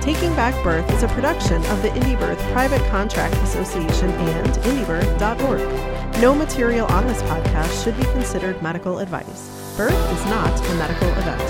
Taking 0.00 0.34
Back 0.34 0.54
Birth 0.64 0.90
is 0.92 1.02
a 1.02 1.08
production 1.08 1.62
of 1.66 1.82
the 1.82 1.88
Indie 1.90 2.18
Birth 2.18 2.40
Private 2.52 2.80
Contract 2.88 3.34
Association 3.34 4.08
and 4.08 4.48
indiebirth.org. 4.48 6.20
No 6.22 6.34
material 6.34 6.86
on 6.86 7.06
this 7.06 7.20
podcast 7.24 7.84
should 7.84 7.94
be 7.98 8.04
considered 8.04 8.62
medical 8.62 9.00
advice. 9.00 9.74
Birth 9.76 9.92
is 9.92 10.24
not 10.24 10.58
a 10.58 10.74
medical 10.76 11.06
event. 11.06 11.42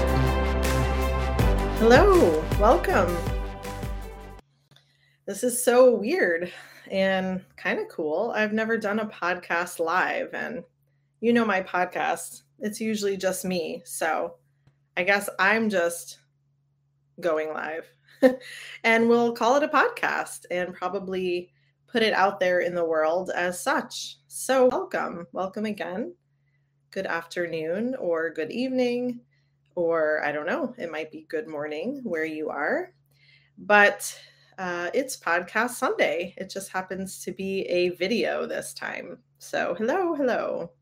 Hello, 1.78 2.44
welcome. 2.58 3.16
This 5.26 5.44
is 5.44 5.62
so 5.62 5.94
weird 5.94 6.52
and 6.90 7.44
kind 7.56 7.78
of 7.78 7.86
cool. 7.86 8.32
I've 8.34 8.52
never 8.52 8.76
done 8.76 8.98
a 8.98 9.06
podcast 9.06 9.78
live, 9.78 10.34
and 10.34 10.64
you 11.20 11.32
know 11.32 11.44
my 11.44 11.62
podcast, 11.62 12.42
it's 12.58 12.80
usually 12.80 13.16
just 13.16 13.44
me. 13.44 13.82
So 13.84 14.34
I 14.96 15.04
guess 15.04 15.30
I'm 15.38 15.70
just 15.70 16.18
going 17.20 17.52
live. 17.52 17.86
and 18.84 19.08
we'll 19.08 19.32
call 19.32 19.56
it 19.56 19.62
a 19.62 19.68
podcast 19.68 20.44
and 20.50 20.74
probably 20.74 21.50
put 21.86 22.02
it 22.02 22.12
out 22.12 22.40
there 22.40 22.60
in 22.60 22.74
the 22.74 22.84
world 22.84 23.30
as 23.34 23.60
such. 23.62 24.18
So, 24.28 24.68
welcome. 24.68 25.26
Welcome 25.32 25.64
again. 25.64 26.14
Good 26.90 27.06
afternoon 27.06 27.94
or 27.98 28.30
good 28.30 28.50
evening, 28.50 29.20
or 29.74 30.22
I 30.24 30.32
don't 30.32 30.46
know, 30.46 30.74
it 30.78 30.90
might 30.90 31.10
be 31.10 31.26
good 31.28 31.48
morning 31.48 32.00
where 32.04 32.24
you 32.24 32.48
are. 32.48 32.92
But 33.58 34.18
uh, 34.58 34.90
it's 34.92 35.16
Podcast 35.16 35.70
Sunday. 35.70 36.34
It 36.36 36.50
just 36.50 36.70
happens 36.70 37.22
to 37.24 37.32
be 37.32 37.62
a 37.62 37.90
video 37.90 38.46
this 38.46 38.74
time. 38.74 39.18
So, 39.38 39.74
hello, 39.74 40.14
hello. 40.14 40.72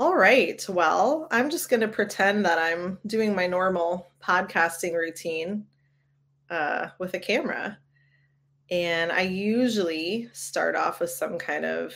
All 0.00 0.14
right. 0.14 0.64
Well, 0.68 1.26
I'm 1.32 1.50
just 1.50 1.68
going 1.68 1.80
to 1.80 1.88
pretend 1.88 2.44
that 2.44 2.56
I'm 2.56 2.98
doing 3.04 3.34
my 3.34 3.48
normal 3.48 4.06
podcasting 4.22 4.94
routine 4.94 5.66
uh, 6.50 6.90
with 7.00 7.14
a 7.14 7.18
camera. 7.18 7.78
And 8.70 9.10
I 9.10 9.22
usually 9.22 10.30
start 10.32 10.76
off 10.76 11.00
with 11.00 11.10
some 11.10 11.36
kind 11.36 11.64
of 11.64 11.94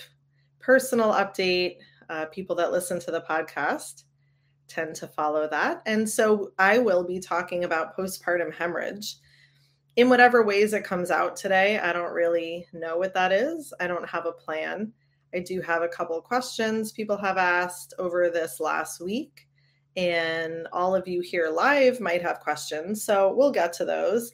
personal 0.59 1.13
update. 1.13 1.77
Uh, 2.11 2.27
people 2.27 2.57
that 2.57 2.73
listen 2.73 2.99
to 2.99 3.13
the 3.13 3.21
podcast 3.21 4.03
tend 4.67 4.97
to 4.97 5.07
follow 5.07 5.49
that. 5.49 5.81
And 5.87 6.11
so 6.11 6.51
I 6.59 6.79
will 6.79 7.05
be 7.05 7.21
talking 7.21 7.63
about 7.63 7.97
postpartum 7.97 8.53
hemorrhage 8.53 9.15
in 9.95 10.09
whatever 10.09 10.43
ways 10.43 10.73
it 10.73 10.83
comes 10.83 11.13
out 11.13 11.37
today. 11.37 11.79
I 11.79 11.93
don't 11.93 12.13
really 12.13 12.67
know 12.73 12.97
what 12.97 13.15
that 13.15 13.31
is, 13.31 13.73
I 13.79 13.87
don't 13.87 14.09
have 14.09 14.27
a 14.27 14.33
plan. 14.33 14.93
I 15.35 15.41
do 15.41 15.61
have 15.63 15.83
a 15.83 15.89
couple 15.89 16.21
questions 16.21 16.93
people 16.93 17.17
have 17.17 17.39
asked 17.39 17.95
over 17.99 18.31
this 18.31 18.61
last 18.61 19.01
week, 19.01 19.49
and 19.97 20.67
all 20.73 20.95
of 20.95 21.09
you 21.09 21.21
here 21.21 21.51
live 21.51 22.01
might 22.01 22.23
have 22.23 22.41
questions, 22.41 23.05
so 23.05 23.35
we'll 23.35 23.53
get 23.53 23.73
to 23.75 23.85
those. 23.85 24.33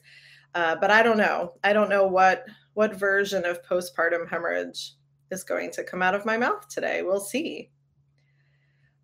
Uh, 0.55 0.75
but 0.75 0.91
I 0.91 1.03
don't 1.03 1.17
know. 1.17 1.53
I 1.63 1.73
don't 1.73 1.89
know 1.89 2.07
what 2.07 2.45
what 2.73 2.95
version 2.95 3.45
of 3.45 3.61
postpartum 3.63 4.29
hemorrhage 4.29 4.93
is 5.31 5.43
going 5.43 5.71
to 5.71 5.83
come 5.83 6.01
out 6.01 6.15
of 6.15 6.25
my 6.25 6.37
mouth 6.37 6.67
today. 6.69 7.01
We'll 7.01 7.19
see. 7.19 7.71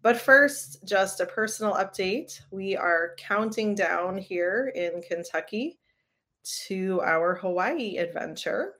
But 0.01 0.17
first, 0.17 0.85
just 0.85 1.19
a 1.19 1.25
personal 1.25 1.73
update. 1.73 2.39
We 2.51 2.77
are 2.77 3.15
counting 3.17 3.73
down 3.73 4.17
here 4.17 4.71
in 4.75 5.01
Kentucky 5.01 5.79
to 6.67 7.01
our 7.03 7.35
Hawaii 7.35 7.97
adventure. 7.97 8.73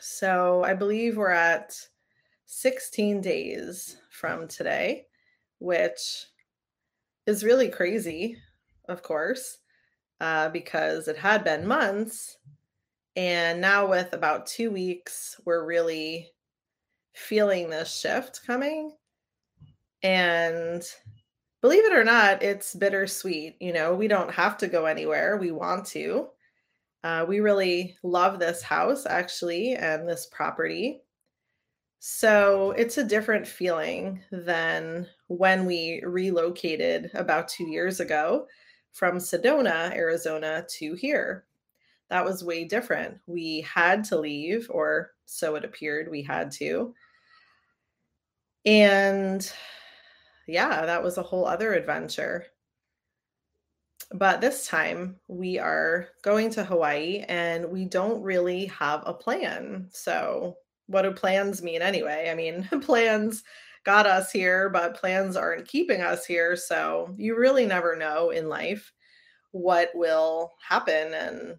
So 0.00 0.62
I 0.64 0.74
believe 0.74 1.16
we're 1.16 1.30
at 1.30 1.74
16 2.50 3.20
days 3.20 3.98
from 4.10 4.48
today, 4.48 5.04
which 5.58 6.24
is 7.26 7.44
really 7.44 7.68
crazy, 7.68 8.38
of 8.88 9.02
course, 9.02 9.58
uh, 10.22 10.48
because 10.48 11.08
it 11.08 11.16
had 11.18 11.44
been 11.44 11.66
months. 11.66 12.38
And 13.16 13.60
now, 13.60 13.86
with 13.86 14.14
about 14.14 14.46
two 14.46 14.70
weeks, 14.70 15.38
we're 15.44 15.66
really 15.66 16.30
feeling 17.12 17.68
this 17.68 17.94
shift 17.94 18.40
coming. 18.46 18.92
And 20.02 20.82
believe 21.60 21.84
it 21.84 21.92
or 21.92 22.04
not, 22.04 22.42
it's 22.42 22.74
bittersweet. 22.74 23.56
You 23.60 23.74
know, 23.74 23.94
we 23.94 24.08
don't 24.08 24.32
have 24.32 24.56
to 24.58 24.68
go 24.68 24.86
anywhere, 24.86 25.36
we 25.36 25.52
want 25.52 25.84
to. 25.88 26.28
Uh, 27.04 27.26
we 27.28 27.40
really 27.40 27.94
love 28.02 28.38
this 28.38 28.62
house, 28.62 29.04
actually, 29.04 29.74
and 29.74 30.08
this 30.08 30.26
property. 30.32 31.02
So 32.00 32.72
it's 32.72 32.98
a 32.98 33.04
different 33.04 33.46
feeling 33.46 34.22
than 34.30 35.06
when 35.26 35.66
we 35.66 36.02
relocated 36.04 37.10
about 37.14 37.48
two 37.48 37.68
years 37.68 37.98
ago 38.00 38.46
from 38.92 39.18
Sedona, 39.18 39.94
Arizona 39.94 40.64
to 40.78 40.94
here. 40.94 41.44
That 42.08 42.24
was 42.24 42.44
way 42.44 42.64
different. 42.64 43.18
We 43.26 43.62
had 43.62 44.04
to 44.04 44.18
leave, 44.18 44.68
or 44.70 45.10
so 45.26 45.56
it 45.56 45.64
appeared 45.64 46.10
we 46.10 46.22
had 46.22 46.50
to. 46.52 46.94
And 48.64 49.52
yeah, 50.46 50.86
that 50.86 51.02
was 51.02 51.18
a 51.18 51.22
whole 51.22 51.46
other 51.46 51.74
adventure. 51.74 52.46
But 54.12 54.40
this 54.40 54.66
time 54.66 55.16
we 55.26 55.58
are 55.58 56.08
going 56.22 56.50
to 56.50 56.64
Hawaii 56.64 57.24
and 57.28 57.70
we 57.70 57.84
don't 57.84 58.22
really 58.22 58.66
have 58.66 59.02
a 59.04 59.12
plan. 59.12 59.88
So 59.90 60.56
what 60.88 61.02
do 61.02 61.12
plans 61.12 61.62
mean 61.62 61.82
anyway? 61.82 62.28
I 62.30 62.34
mean, 62.34 62.68
plans 62.82 63.44
got 63.84 64.06
us 64.06 64.32
here, 64.32 64.68
but 64.68 64.98
plans 64.98 65.36
aren't 65.36 65.68
keeping 65.68 66.00
us 66.00 66.26
here. 66.26 66.56
So 66.56 67.14
you 67.16 67.36
really 67.38 67.66
never 67.66 67.94
know 67.94 68.30
in 68.30 68.48
life 68.48 68.92
what 69.52 69.90
will 69.94 70.52
happen 70.66 71.14
and 71.14 71.56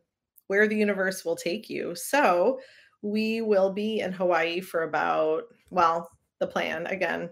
where 0.48 0.68
the 0.68 0.76
universe 0.76 1.24
will 1.24 1.36
take 1.36 1.70
you. 1.70 1.96
So 1.96 2.60
we 3.02 3.42
will 3.42 3.72
be 3.72 4.02
in 4.02 4.12
Hawaii 4.12 4.60
for 4.60 4.84
about, 4.84 5.44
well, 5.70 6.10
the 6.40 6.48
plan 6.48 6.88
again, 6.88 7.30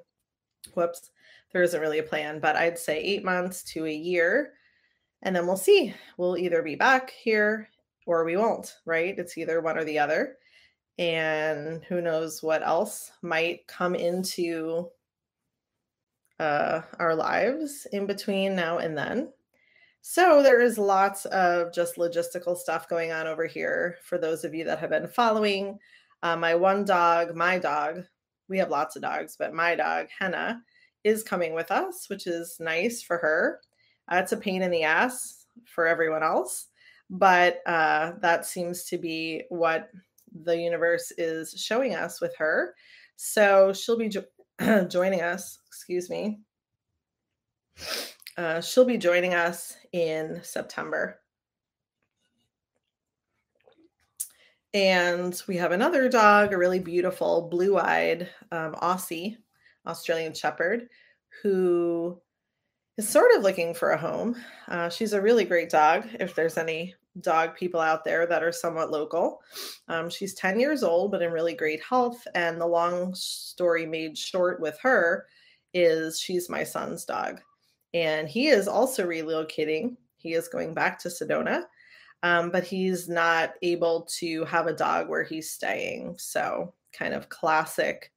whoops, 0.74 1.09
there 1.52 1.63
isn't 1.63 1.81
really 1.81 2.00
a 2.00 2.03
plan, 2.03 2.40
but 2.40 2.56
I'd 2.56 2.78
say 2.78 3.00
eight 3.00 3.25
months 3.25 3.63
to 3.74 3.86
a 3.86 3.94
year. 3.94 4.53
And 5.24 5.36
then 5.36 5.47
we'll 5.47 5.57
see. 5.57 5.94
We'll 6.18 6.38
either 6.38 6.62
be 6.62 6.75
back 6.75 7.09
here 7.09 7.69
or 8.06 8.24
we 8.24 8.38
won't, 8.38 8.75
right? 8.86 9.18
It's 9.18 9.38
either 9.38 9.62
one 9.62 9.78
or 9.78 9.84
the 9.84 10.00
other 10.00 10.38
and 10.97 11.84
who 11.84 12.02
knows 12.02 12.41
what 12.41 12.63
else 12.63 13.12
might 13.22 13.68
come 13.68 13.96
into 13.96 14.90
uh, 16.40 16.81
our 17.00 17.16
lives 17.16 17.88
in 17.91 18.06
between 18.06 18.56
now 18.56 18.78
and 18.78 18.97
then. 18.97 19.30
So 20.02 20.41
there 20.41 20.62
is 20.62 20.78
lots 20.78 21.25
of 21.25 21.74
just 21.74 21.97
logistical 21.97 22.56
stuff 22.56 22.88
going 22.88 23.12
on 23.12 23.28
over 23.28 23.46
here 23.46 23.97
for 24.03 24.18
those 24.18 24.44
of 24.44 24.56
you 24.56 24.63
that 24.66 24.80
have 24.80 24.90
been 24.90 25.07
following. 25.07 25.80
Uh, 26.24 26.36
my 26.36 26.56
one 26.56 26.86
dog, 26.86 27.36
my 27.36 27.59
dog, 27.59 28.03
we 28.47 28.57
have 28.57 28.69
lots 28.69 28.96
of 28.96 29.02
dogs, 29.02 29.36
but 29.38 29.53
my 29.53 29.75
dog, 29.75 30.07
Henna, 30.18 30.62
is 31.03 31.24
coming 31.24 31.53
with 31.53 31.72
us, 31.72 32.09
which 32.09 32.25
is 32.25 32.57
nice 32.59 33.02
for 33.02 33.18
her. 33.18 33.59
Uh, 34.12 34.18
it's 34.18 34.31
a 34.31 34.38
pain 34.38 34.62
in 34.62 34.72
the 34.72 34.84
ass 34.84 35.46
for 35.66 35.86
everyone 35.86 36.24
else, 36.24 36.68
but 37.09 37.62
uh, 37.66 38.13
that 38.22 38.45
seems 38.45 38.86
to 38.86 38.98
be 38.98 39.44
what 39.50 39.89
the 40.44 40.57
universe 40.57 41.12
is 41.18 41.54
showing 41.57 41.95
us 41.95 42.22
with 42.22 42.36
her. 42.38 42.74
So 43.16 43.74
she'll 43.74 43.98
be 43.98 44.10
jo- 44.10 44.86
joining 44.89 45.22
us, 45.22 45.60
excuse 45.68 46.10
me. 46.10 46.39
Uh, 48.38 48.62
she'll 48.62 48.86
be 48.86 48.98
joining 48.98 49.34
us 49.34 49.75
in 49.94 50.39
September. 50.44 51.19
And 54.74 55.42
we 55.48 55.57
have 55.57 55.72
another 55.72 56.10
dog, 56.10 56.54
a 56.54 56.57
really 56.57 56.80
beautiful 56.80 57.48
blue 57.50 57.78
eyed 57.78 58.30
um, 58.51 58.74
Aussie, 58.75 59.38
Australian 59.88 60.34
Shepherd, 60.34 60.88
who 61.42 62.22
is 62.98 63.07
sort 63.07 63.31
of 63.36 63.44
looking 63.44 63.74
for 63.74 63.92
a 63.92 63.98
home. 63.98 64.36
Uh, 64.68 64.89
she's 64.89 65.13
a 65.13 65.22
really 65.22 65.45
great 65.45 65.69
dog. 65.69 66.06
If 66.19 66.36
there's 66.36 66.57
any 66.57 66.94
dog 67.22 67.56
people 67.56 67.80
out 67.80 68.04
there 68.04 68.25
that 68.28 68.44
are 68.44 68.52
somewhat 68.52 68.92
local. 68.92 69.42
Um, 69.88 70.10
she's 70.10 70.34
10 70.34 70.60
years 70.60 70.84
old, 70.84 71.12
but 71.12 71.22
in 71.22 71.31
really 71.31 71.54
great 71.54 71.81
health. 71.81 72.25
And 72.36 72.60
the 72.60 72.68
long 72.68 73.14
story 73.16 73.86
made 73.86 74.18
short 74.18 74.60
with 74.62 74.78
her 74.81 75.25
is 75.74 76.19
she's 76.19 76.50
my 76.50 76.64
son's 76.64 77.06
dog. 77.06 77.42
And 77.94 78.28
he 78.28 78.48
is 78.48 78.68
also 78.68 79.08
relocating. 79.08 79.98
He 80.18 80.34
is 80.34 80.48
going 80.48 80.74
back 80.74 81.00
to 81.00 81.10
Sedona. 81.10 81.64
um, 82.24 82.50
but 82.50 82.64
he's 82.64 83.08
not 83.08 83.54
able 83.62 84.08
to 84.20 84.44
have 84.46 84.68
a 84.68 84.74
dog 84.74 85.10
where 85.10 85.24
he's 85.24 85.52
staying. 85.52 86.16
So, 86.18 86.74
kind 86.94 87.13
of 87.13 87.30
classic 87.30 88.12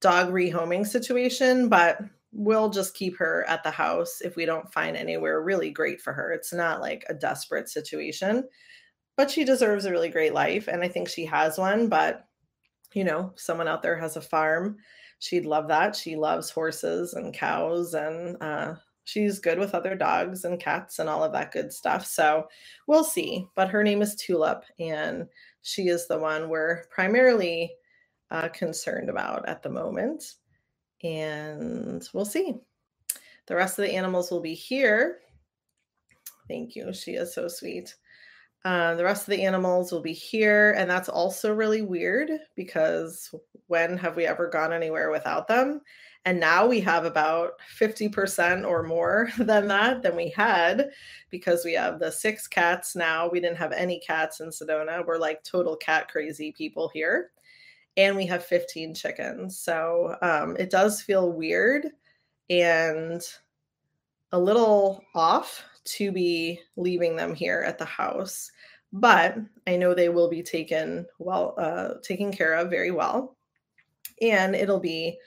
dog 0.00 0.28
rehoming 0.30 0.86
situation, 0.86 1.68
but 1.68 1.98
we'll 2.32 2.70
just 2.70 2.94
keep 2.94 3.16
her 3.18 3.44
at 3.48 3.62
the 3.62 3.70
house 3.70 4.20
if 4.20 4.36
we 4.36 4.44
don't 4.44 4.72
find 4.72 4.96
anywhere 4.96 5.42
really 5.42 5.70
great 5.70 6.00
for 6.00 6.12
her. 6.12 6.32
It's 6.32 6.52
not 6.52 6.80
like 6.80 7.04
a 7.08 7.14
desperate 7.14 7.68
situation, 7.68 8.44
but 9.16 9.30
she 9.30 9.44
deserves 9.44 9.84
a 9.84 9.90
really 9.90 10.08
great 10.10 10.34
life. 10.34 10.68
And 10.68 10.82
I 10.82 10.88
think 10.88 11.08
she 11.08 11.24
has 11.26 11.58
one. 11.58 11.88
But, 11.88 12.26
you 12.94 13.04
know, 13.04 13.32
someone 13.36 13.68
out 13.68 13.82
there 13.82 13.98
has 13.98 14.16
a 14.16 14.20
farm. 14.20 14.76
She'd 15.18 15.44
love 15.44 15.68
that. 15.68 15.96
She 15.96 16.16
loves 16.16 16.50
horses 16.50 17.14
and 17.14 17.34
cows 17.34 17.94
and 17.94 18.36
uh, 18.40 18.74
she's 19.04 19.40
good 19.40 19.58
with 19.58 19.74
other 19.74 19.94
dogs 19.94 20.44
and 20.44 20.60
cats 20.60 20.98
and 20.98 21.08
all 21.08 21.24
of 21.24 21.32
that 21.32 21.52
good 21.52 21.72
stuff. 21.72 22.06
So 22.06 22.48
we'll 22.86 23.04
see. 23.04 23.46
But 23.56 23.68
her 23.68 23.82
name 23.82 24.02
is 24.02 24.14
Tulip, 24.14 24.64
and 24.78 25.26
she 25.62 25.88
is 25.88 26.06
the 26.06 26.18
one 26.18 26.48
we're 26.48 26.84
primarily 26.90 27.72
uh, 28.30 28.48
concerned 28.48 29.10
about 29.10 29.48
at 29.48 29.62
the 29.62 29.70
moment. 29.70 30.34
And 31.02 32.08
we'll 32.12 32.24
see. 32.24 32.54
The 33.46 33.56
rest 33.56 33.78
of 33.78 33.84
the 33.84 33.94
animals 33.94 34.30
will 34.30 34.40
be 34.40 34.54
here. 34.54 35.18
Thank 36.48 36.76
you. 36.76 36.92
She 36.92 37.12
is 37.12 37.34
so 37.34 37.48
sweet. 37.48 37.94
Uh, 38.64 38.94
the 38.94 39.04
rest 39.04 39.22
of 39.22 39.30
the 39.32 39.42
animals 39.42 39.90
will 39.90 40.02
be 40.02 40.12
here. 40.12 40.72
And 40.72 40.90
that's 40.90 41.08
also 41.08 41.54
really 41.54 41.82
weird 41.82 42.30
because 42.56 43.34
when 43.68 43.96
have 43.96 44.16
we 44.16 44.26
ever 44.26 44.48
gone 44.48 44.72
anywhere 44.72 45.10
without 45.10 45.48
them? 45.48 45.80
And 46.26 46.38
now 46.38 46.66
we 46.66 46.80
have 46.80 47.06
about 47.06 47.52
50% 47.78 48.68
or 48.68 48.82
more 48.82 49.30
than 49.38 49.68
that 49.68 50.02
than 50.02 50.14
we 50.14 50.28
had 50.36 50.90
because 51.30 51.64
we 51.64 51.72
have 51.74 51.98
the 51.98 52.12
six 52.12 52.46
cats 52.46 52.94
now. 52.94 53.28
We 53.28 53.40
didn't 53.40 53.56
have 53.56 53.72
any 53.72 54.00
cats 54.00 54.40
in 54.40 54.50
Sedona. 54.50 55.06
We're 55.06 55.16
like 55.16 55.42
total 55.42 55.76
cat 55.76 56.08
crazy 56.08 56.52
people 56.52 56.90
here. 56.92 57.30
And 57.96 58.16
we 58.16 58.26
have 58.26 58.44
15 58.44 58.94
chickens. 58.94 59.58
So 59.58 60.16
um, 60.22 60.56
it 60.58 60.70
does 60.70 61.02
feel 61.02 61.32
weird 61.32 61.86
and 62.48 63.22
a 64.32 64.38
little 64.38 65.02
off 65.14 65.64
to 65.84 66.12
be 66.12 66.60
leaving 66.76 67.16
them 67.16 67.34
here 67.34 67.64
at 67.66 67.78
the 67.78 67.84
house. 67.84 68.50
But 68.92 69.36
I 69.66 69.76
know 69.76 69.94
they 69.94 70.08
will 70.08 70.28
be 70.28 70.42
taken 70.42 71.06
well, 71.18 71.54
uh, 71.58 71.94
taken 72.02 72.32
care 72.32 72.54
of 72.54 72.70
very 72.70 72.90
well. 72.90 73.36
And 74.20 74.54
it'll 74.54 74.80
be 74.80 75.18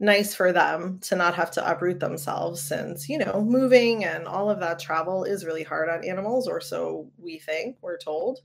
nice 0.00 0.34
for 0.34 0.50
them 0.50 0.98
to 1.00 1.14
not 1.14 1.34
have 1.34 1.50
to 1.50 1.70
uproot 1.70 2.00
themselves 2.00 2.60
since 2.60 3.06
you 3.06 3.18
know 3.18 3.44
moving 3.46 4.04
and 4.06 4.26
all 4.26 4.48
of 4.48 4.58
that 4.58 4.78
travel 4.78 5.24
is 5.24 5.44
really 5.44 5.62
hard 5.62 5.90
on 5.90 6.02
animals 6.04 6.48
or 6.48 6.58
so 6.58 7.06
we 7.18 7.38
think 7.38 7.76
we're 7.82 7.98
told 7.98 8.40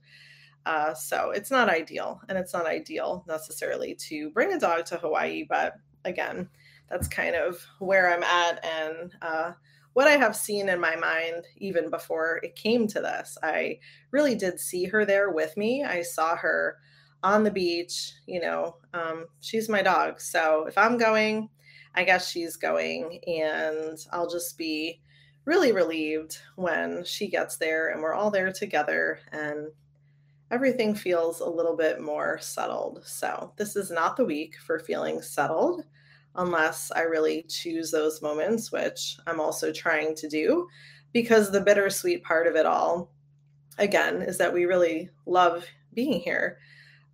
uh, 0.66 0.94
so 0.94 1.32
it's 1.32 1.52
not 1.52 1.70
ideal 1.70 2.22
and 2.30 2.38
it's 2.38 2.54
not 2.54 2.66
ideal 2.66 3.24
necessarily 3.28 3.96
to 3.96 4.30
bring 4.32 4.54
a 4.54 4.60
dog 4.60 4.86
to 4.86 4.98
hawaii 4.98 5.46
but 5.48 5.76
again 6.06 6.50
that's 6.90 7.08
kind 7.08 7.36
of 7.36 7.66
where 7.80 8.14
i'm 8.14 8.24
at 8.24 8.64
and 8.66 9.14
uh, 9.22 9.52
what 9.94 10.08
i 10.08 10.18
have 10.18 10.36
seen 10.36 10.70
in 10.70 10.80
my 10.80 10.96
mind 10.96 11.46
even 11.58 11.90
before 11.90 12.40
it 12.44 12.56
came 12.56 12.88
to 12.88 13.00
this 13.00 13.38
i 13.44 13.78
really 14.12 14.36
did 14.36 14.60
see 14.60 14.86
her 14.86 15.06
there 15.06 15.32
with 15.32 15.56
me 15.58 15.84
i 15.84 16.02
saw 16.02 16.36
her 16.36 16.78
on 17.26 17.44
the 17.44 17.52
beach, 17.52 18.14
you 18.28 18.40
know, 18.40 18.78
um, 18.94 19.26
she's 19.42 19.68
my 19.68 19.82
dog. 19.82 20.22
So 20.22 20.68
if 20.68 20.78
I'm 20.78 21.00
going, 21.00 21.50
I 21.96 22.04
guess 22.04 22.30
she's 22.30 22.56
going, 22.56 23.20
and 23.26 23.98
I'll 24.12 24.30
just 24.30 24.60
be 24.60 25.02
really 25.44 25.72
relieved 25.72 26.38
when 26.56 27.04
she 27.04 27.28
gets 27.28 27.58
there 27.58 27.90
and 27.90 28.02
we're 28.02 28.14
all 28.14 28.30
there 28.30 28.52
together 28.52 29.20
and 29.32 29.68
everything 30.52 30.96
feels 30.96 31.40
a 31.40 31.50
little 31.50 31.76
bit 31.76 32.02
more 32.02 32.40
settled. 32.40 33.04
So, 33.06 33.54
this 33.58 33.76
is 33.76 33.92
not 33.92 34.18
the 34.18 34.26
week 34.26 34.56
for 34.66 34.80
feeling 34.80 35.22
settled 35.22 35.84
unless 36.36 36.92
I 36.92 37.02
really 37.02 37.44
choose 37.44 37.92
those 37.92 38.22
moments, 38.22 38.72
which 38.72 39.18
I'm 39.26 39.40
also 39.40 39.72
trying 39.72 40.16
to 40.16 40.28
do 40.28 40.68
because 41.14 41.52
the 41.52 41.62
bittersweet 41.62 42.24
part 42.24 42.46
of 42.48 42.56
it 42.56 42.66
all, 42.66 43.10
again, 43.78 44.22
is 44.22 44.38
that 44.40 44.54
we 44.54 44.66
really 44.66 45.10
love 45.26 45.66
being 45.94 46.20
here 46.20 46.58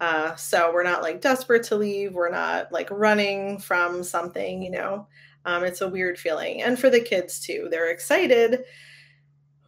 uh, 0.02 0.36
so 0.36 0.74
we're 0.74 0.84
not 0.84 1.04
like 1.04 1.22
desperate 1.22 1.62
to 1.62 1.76
leave. 1.76 2.16
We're 2.16 2.32
not 2.32 2.72
like 2.72 2.90
running 2.90 3.60
from 3.60 4.04
something, 4.04 4.64
you 4.64 4.72
know. 4.72 5.08
Um, 5.46 5.64
it's 5.64 5.82
a 5.82 5.88
weird 5.88 6.18
feeling. 6.18 6.64
And 6.64 6.78
for 6.78 6.90
the 6.90 7.00
kids 7.00 7.40
too, 7.40 7.68
they're 7.70 7.92
excited, 7.92 8.64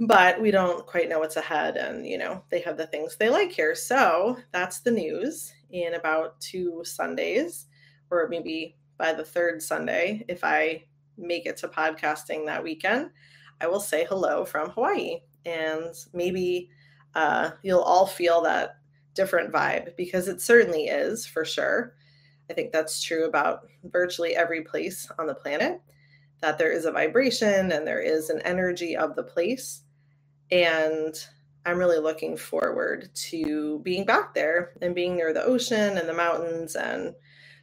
but 0.08 0.42
we 0.42 0.52
don't 0.52 0.86
quite 0.86 1.10
know 1.10 1.20
what's 1.20 1.36
ahead. 1.36 1.78
And, 1.78 2.06
you 2.06 2.18
know, 2.18 2.44
they 2.50 2.62
have 2.62 2.78
the 2.78 2.88
things 2.88 3.16
they 3.16 3.30
like 3.30 3.52
here. 3.52 3.76
So 3.76 4.38
that's 4.52 4.80
the 4.80 4.92
news 4.92 5.54
in 5.72 5.94
about 5.94 6.40
two 6.40 6.82
Sundays, 6.84 7.68
or 8.10 8.28
maybe 8.30 8.78
by 8.98 9.14
the 9.14 9.26
third 9.26 9.62
Sunday, 9.62 10.26
if 10.28 10.44
I 10.44 10.84
make 11.18 11.46
it 11.46 11.58
to 11.58 11.68
podcasting 11.68 12.46
that 12.46 12.64
weekend, 12.64 13.12
I 13.62 13.68
will 13.68 13.80
say 13.80 14.06
hello 14.08 14.46
from 14.46 14.70
Hawaii. 14.70 15.22
And 15.46 15.94
maybe 16.14 16.70
uh, 17.16 17.52
you'll 17.62 17.82
all 17.82 18.06
feel 18.08 18.42
that 18.42 18.78
different 19.14 19.54
vibe 19.54 19.96
because 19.96 20.28
it 20.28 20.42
certainly 20.42 20.86
is 20.86 21.26
for 21.26 21.46
sure. 21.46 21.96
I 22.50 22.54
think 22.54 22.72
that's 22.72 23.02
true 23.02 23.26
about 23.26 23.68
virtually 23.84 24.36
every 24.36 24.62
place 24.64 25.10
on 25.18 25.28
the 25.28 25.36
planet 25.36 25.82
that 26.42 26.58
there 26.58 26.72
is 26.72 26.86
a 26.86 26.92
vibration 26.92 27.72
and 27.72 27.88
there 27.88 28.02
is 28.02 28.30
an 28.30 28.42
energy 28.42 28.98
of 28.98 29.16
the 29.16 29.24
place. 29.24 29.83
And 30.54 31.16
I'm 31.66 31.80
really 31.80 31.98
looking 31.98 32.38
forward 32.38 33.10
to 33.16 33.80
being 33.80 34.06
back 34.06 34.36
there 34.36 34.74
and 34.84 34.94
being 34.94 35.16
near 35.16 35.34
the 35.34 35.44
ocean 35.44 35.98
and 35.98 36.08
the 36.08 36.14
mountains 36.14 36.76
and 36.76 37.16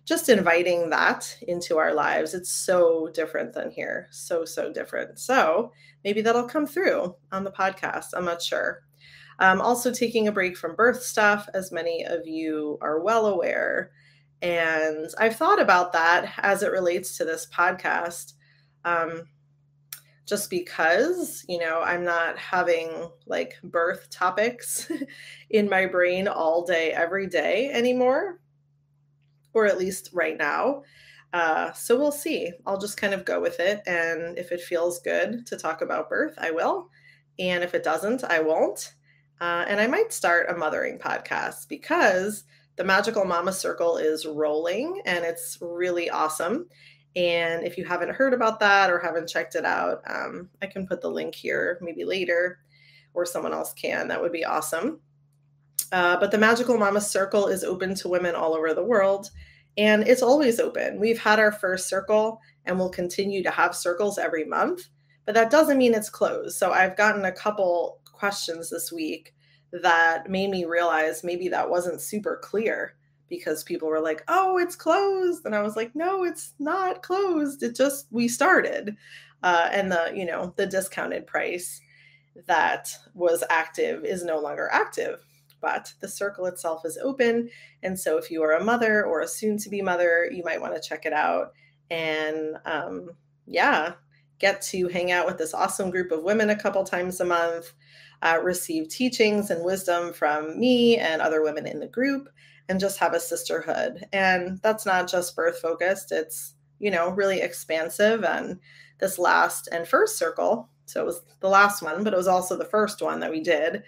just 0.05 0.29
inviting 0.29 0.91
that 0.91 1.37
into 1.47 1.79
our 1.79 1.95
lives. 1.95 2.35
It's 2.35 2.51
so 2.51 3.09
different 3.15 3.53
than 3.53 3.71
here. 3.71 4.09
So, 4.11 4.45
so 4.45 4.73
different. 4.73 5.21
So 5.21 5.71
maybe 6.03 6.21
that'll 6.21 6.49
come 6.49 6.67
through 6.67 7.15
on 7.31 7.45
the 7.45 7.53
podcast. 7.53 8.07
I'm 8.13 8.25
not 8.25 8.43
sure. 8.43 8.83
Um, 9.39 9.61
also, 9.61 9.93
taking 9.93 10.27
a 10.27 10.33
break 10.33 10.57
from 10.57 10.75
birth 10.75 11.03
stuff, 11.03 11.49
as 11.55 11.71
many 11.71 12.05
of 12.05 12.27
you 12.27 12.77
are 12.83 13.01
well 13.01 13.27
aware. 13.27 13.93
And 14.43 15.09
I've 15.17 15.37
thought 15.37 15.63
about 15.63 15.93
that 15.93 16.35
as 16.39 16.65
it 16.65 16.73
relates 16.73 17.17
to 17.19 17.25
this 17.25 17.47
podcast. 17.47 18.33
Um, 18.85 19.29
just 20.31 20.49
because, 20.49 21.45
you 21.49 21.59
know, 21.59 21.83
I'm 21.83 22.05
not 22.05 22.39
having 22.39 23.11
like 23.27 23.57
birth 23.65 24.09
topics 24.11 24.89
in 25.51 25.69
my 25.69 25.87
brain 25.87 26.29
all 26.29 26.65
day, 26.65 26.93
every 26.93 27.27
day 27.27 27.69
anymore, 27.69 28.41
or 29.53 29.67
at 29.67 29.77
least 29.77 30.11
right 30.13 30.39
now. 30.39 30.85
Uh, 31.33 31.73
so 31.73 31.99
we'll 31.99 32.13
see. 32.13 32.53
I'll 32.65 32.79
just 32.79 32.97
kind 32.97 33.13
of 33.13 33.25
go 33.25 33.41
with 33.41 33.59
it. 33.59 33.83
And 33.89 34.39
if 34.39 34.53
it 34.53 34.61
feels 34.61 35.01
good 35.01 35.47
to 35.49 35.57
talk 35.57 35.83
about 35.83 36.09
birth, 36.09 36.35
I 36.39 36.53
will. 36.53 36.91
And 37.41 37.65
if 37.65 37.75
it 37.75 37.83
doesn't, 37.83 38.23
I 38.23 38.39
won't. 38.39 38.95
Uh, 39.41 39.65
and 39.67 39.81
I 39.81 39.89
might 39.89 40.13
start 40.13 40.49
a 40.49 40.57
mothering 40.57 41.01
podcast 41.01 41.67
because 41.69 42.45
the 42.77 42.85
Magical 42.85 43.25
Mama 43.25 43.53
Circle 43.53 43.97
is 43.97 44.27
rolling 44.27 45.03
and 45.05 45.25
it's 45.25 45.59
really 45.61 46.09
awesome. 46.09 46.69
And 47.17 47.65
if 47.65 47.77
you 47.77 47.85
haven't 47.85 48.15
heard 48.15 48.35
about 48.35 48.61
that 48.61 48.91
or 48.91 48.99
haven't 48.99 49.29
checked 49.29 49.57
it 49.57 49.65
out, 49.65 50.03
um, 50.07 50.49
I 50.63 50.67
can 50.67 50.87
put 50.87 51.01
the 51.01 51.11
link 51.11 51.35
here 51.35 51.79
maybe 51.83 52.05
later 52.05 52.61
or 53.15 53.27
someone 53.27 53.53
else 53.53 53.73
can. 53.73 54.09
That 54.09 54.23
would 54.23 54.33
be 54.33 54.45
awesome. 54.45 55.01
Uh, 55.93 56.19
but 56.21 56.31
the 56.31 56.39
Magical 56.39 56.79
Mama 56.79 57.01
Circle 57.01 57.49
is 57.49 57.65
open 57.65 57.95
to 57.97 58.09
women 58.09 58.37
all 58.37 58.55
over 58.55 58.73
the 58.75 58.85
world 58.85 59.31
and 59.77 60.07
it's 60.07 60.23
always 60.23 60.61
open. 60.61 61.01
We've 61.01 61.19
had 61.19 61.41
our 61.41 61.51
first 61.51 61.89
circle 61.89 62.41
and 62.65 62.79
we'll 62.79 62.91
continue 62.91 63.43
to 63.43 63.51
have 63.51 63.75
circles 63.75 64.19
every 64.19 64.45
month, 64.45 64.89
but 65.27 65.35
that 65.35 65.51
doesn't 65.51 65.79
mean 65.79 65.95
it's 65.95 66.11
closed. 66.11 66.57
So 66.57 66.71
I've 66.71 66.97
gotten 66.97 67.25
a 67.25 67.33
couple 67.33 68.01
questions 68.05 68.71
this 68.71 68.93
week 68.93 69.35
that 69.73 70.31
made 70.31 70.51
me 70.51 70.65
realize 70.65 71.25
maybe 71.25 71.49
that 71.49 71.71
wasn't 71.71 72.01
super 72.01 72.39
clear 72.43 72.95
because 73.31 73.65
people 73.65 73.89
were 73.89 74.01
like, 74.01 74.23
"Oh, 74.29 74.59
it's 74.59 74.77
closed," 74.77 75.47
and 75.47 75.55
I 75.55 75.63
was 75.63 75.77
like, 75.77 75.95
"No, 75.95 76.25
it's 76.25 76.53
not 76.59 77.03
closed. 77.03 77.63
It 77.63 77.75
just 77.75 78.07
we 78.11 78.29
started." 78.29 78.97
Uh, 79.43 79.71
and 79.73 79.91
the 79.91 80.13
you 80.15 80.27
know 80.27 80.53
the 80.57 80.67
discounted 80.67 81.27
price 81.27 81.81
that 82.47 82.93
was 83.15 83.43
active 83.49 84.05
is 84.05 84.25
no 84.25 84.39
longer 84.39 84.69
active 84.73 85.25
but 85.61 85.93
the 86.01 86.09
circle 86.09 86.47
itself 86.47 86.87
is 86.87 86.99
open 87.03 87.51
and 87.83 87.99
so 87.99 88.17
if 88.17 88.31
you 88.31 88.43
are 88.43 88.53
a 88.53 88.65
mother 88.65 89.05
or 89.05 89.21
a 89.21 89.29
soon 89.29 89.59
to 89.59 89.69
be 89.69 89.83
mother 89.83 90.31
you 90.33 90.43
might 90.45 90.61
want 90.61 90.75
to 90.75 90.89
check 90.89 91.05
it 91.05 91.13
out 91.13 91.53
and 91.91 92.57
um, 92.65 93.11
yeah 93.47 93.95
get 94.41 94.63
to 94.63 94.89
hang 94.89 95.13
out 95.13 95.27
with 95.27 95.39
this 95.39 95.55
awesome 95.55 95.91
group 95.91 96.11
of 96.11 96.25
women 96.25 96.51
a 96.51 96.61
couple 96.61 96.83
times 96.83 97.21
a 97.21 97.25
month, 97.25 97.73
uh, 98.23 98.41
receive 98.43 98.89
teachings 98.89 99.51
and 99.51 99.65
wisdom 99.65 100.13
from 100.13 100.59
me 100.59 100.97
and 100.97 101.23
other 101.23 101.43
women 101.43 101.67
in 101.67 101.79
the 101.79 101.87
group, 101.87 102.29
and 102.71 102.79
just 102.79 103.01
have 103.01 103.15
a 103.15 103.21
sisterhood. 103.21 104.07
And 104.13 104.61
that's 104.63 104.87
not 104.87 105.09
just 105.09 105.35
birth 105.35 105.59
focused, 105.59 106.13
it's, 106.13 106.55
you 106.79 106.89
know, 106.89 107.11
really 107.11 107.41
expansive. 107.41 108.23
And 108.23 108.61
this 109.01 109.19
last 109.19 109.69
and 109.73 109.89
first 109.89 110.17
circle, 110.17 110.69
so 110.87 111.01
it 111.01 111.07
was 111.07 111.21
the 111.41 111.49
last 111.49 111.83
one, 111.83 112.05
but 112.05 112.15
it 112.15 112.17
was 112.17 112.29
also 112.29 112.57
the 112.57 112.65
first 112.65 113.03
one 113.03 113.19
that 113.21 113.33
we 113.33 113.41
did, 113.41 113.83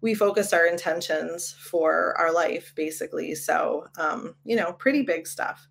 we 0.00 0.14
focused 0.14 0.54
our 0.54 0.64
intentions 0.64 1.56
for 1.58 2.14
our 2.18 2.32
life, 2.32 2.72
basically. 2.76 3.34
So, 3.34 3.88
um, 3.98 4.36
you 4.44 4.54
know, 4.54 4.74
pretty 4.74 5.02
big 5.02 5.26
stuff, 5.26 5.66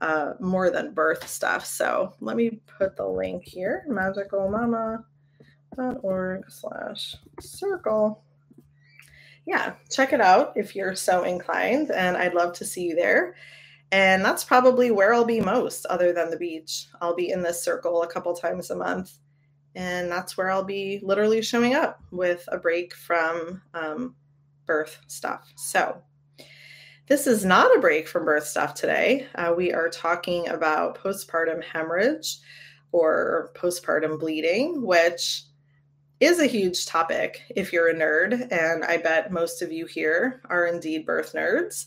uh, 0.00 0.32
more 0.40 0.70
than 0.70 0.94
birth 0.94 1.28
stuff. 1.28 1.66
So 1.66 2.14
let 2.20 2.36
me 2.36 2.62
put 2.78 2.96
the 2.96 3.06
link 3.06 3.44
here 3.44 3.84
magicalmama.org 3.86 6.44
slash 6.48 7.16
circle. 7.38 8.22
Yeah, 9.48 9.74
check 9.90 10.12
it 10.12 10.20
out 10.20 10.52
if 10.56 10.76
you're 10.76 10.94
so 10.94 11.24
inclined, 11.24 11.90
and 11.90 12.16
I'd 12.16 12.34
love 12.34 12.52
to 12.54 12.64
see 12.64 12.82
you 12.82 12.94
there. 12.94 13.34
And 13.90 14.22
that's 14.22 14.44
probably 14.44 14.90
where 14.90 15.14
I'll 15.14 15.24
be 15.24 15.40
most, 15.40 15.86
other 15.86 16.12
than 16.12 16.30
the 16.30 16.36
beach. 16.36 16.86
I'll 17.00 17.16
be 17.16 17.30
in 17.30 17.42
this 17.42 17.62
circle 17.62 18.02
a 18.02 18.06
couple 18.06 18.34
times 18.34 18.70
a 18.70 18.76
month 18.76 19.18
and 19.78 20.10
that's 20.10 20.36
where 20.36 20.50
I'll 20.50 20.64
be 20.64 21.00
literally 21.04 21.40
showing 21.40 21.74
up 21.74 22.02
with 22.10 22.48
a 22.50 22.58
break 22.58 22.94
from 22.94 23.62
um, 23.74 24.16
birth 24.66 24.98
stuff. 25.06 25.52
So, 25.56 26.02
this 27.06 27.26
is 27.26 27.44
not 27.44 27.74
a 27.74 27.80
break 27.80 28.06
from 28.08 28.24
birth 28.26 28.44
stuff 28.44 28.74
today. 28.74 29.28
Uh, 29.36 29.54
we 29.56 29.72
are 29.72 29.88
talking 29.88 30.48
about 30.48 30.98
postpartum 30.98 31.62
hemorrhage 31.64 32.38
or 32.92 33.50
postpartum 33.56 34.18
bleeding, 34.18 34.84
which 34.84 35.44
is 36.20 36.40
a 36.40 36.46
huge 36.46 36.86
topic 36.86 37.42
if 37.54 37.72
you're 37.72 37.88
a 37.88 37.94
nerd. 37.94 38.50
And 38.52 38.84
I 38.84 38.96
bet 38.96 39.32
most 39.32 39.62
of 39.62 39.72
you 39.72 39.86
here 39.86 40.40
are 40.46 40.66
indeed 40.66 41.06
birth 41.06 41.32
nerds. 41.32 41.86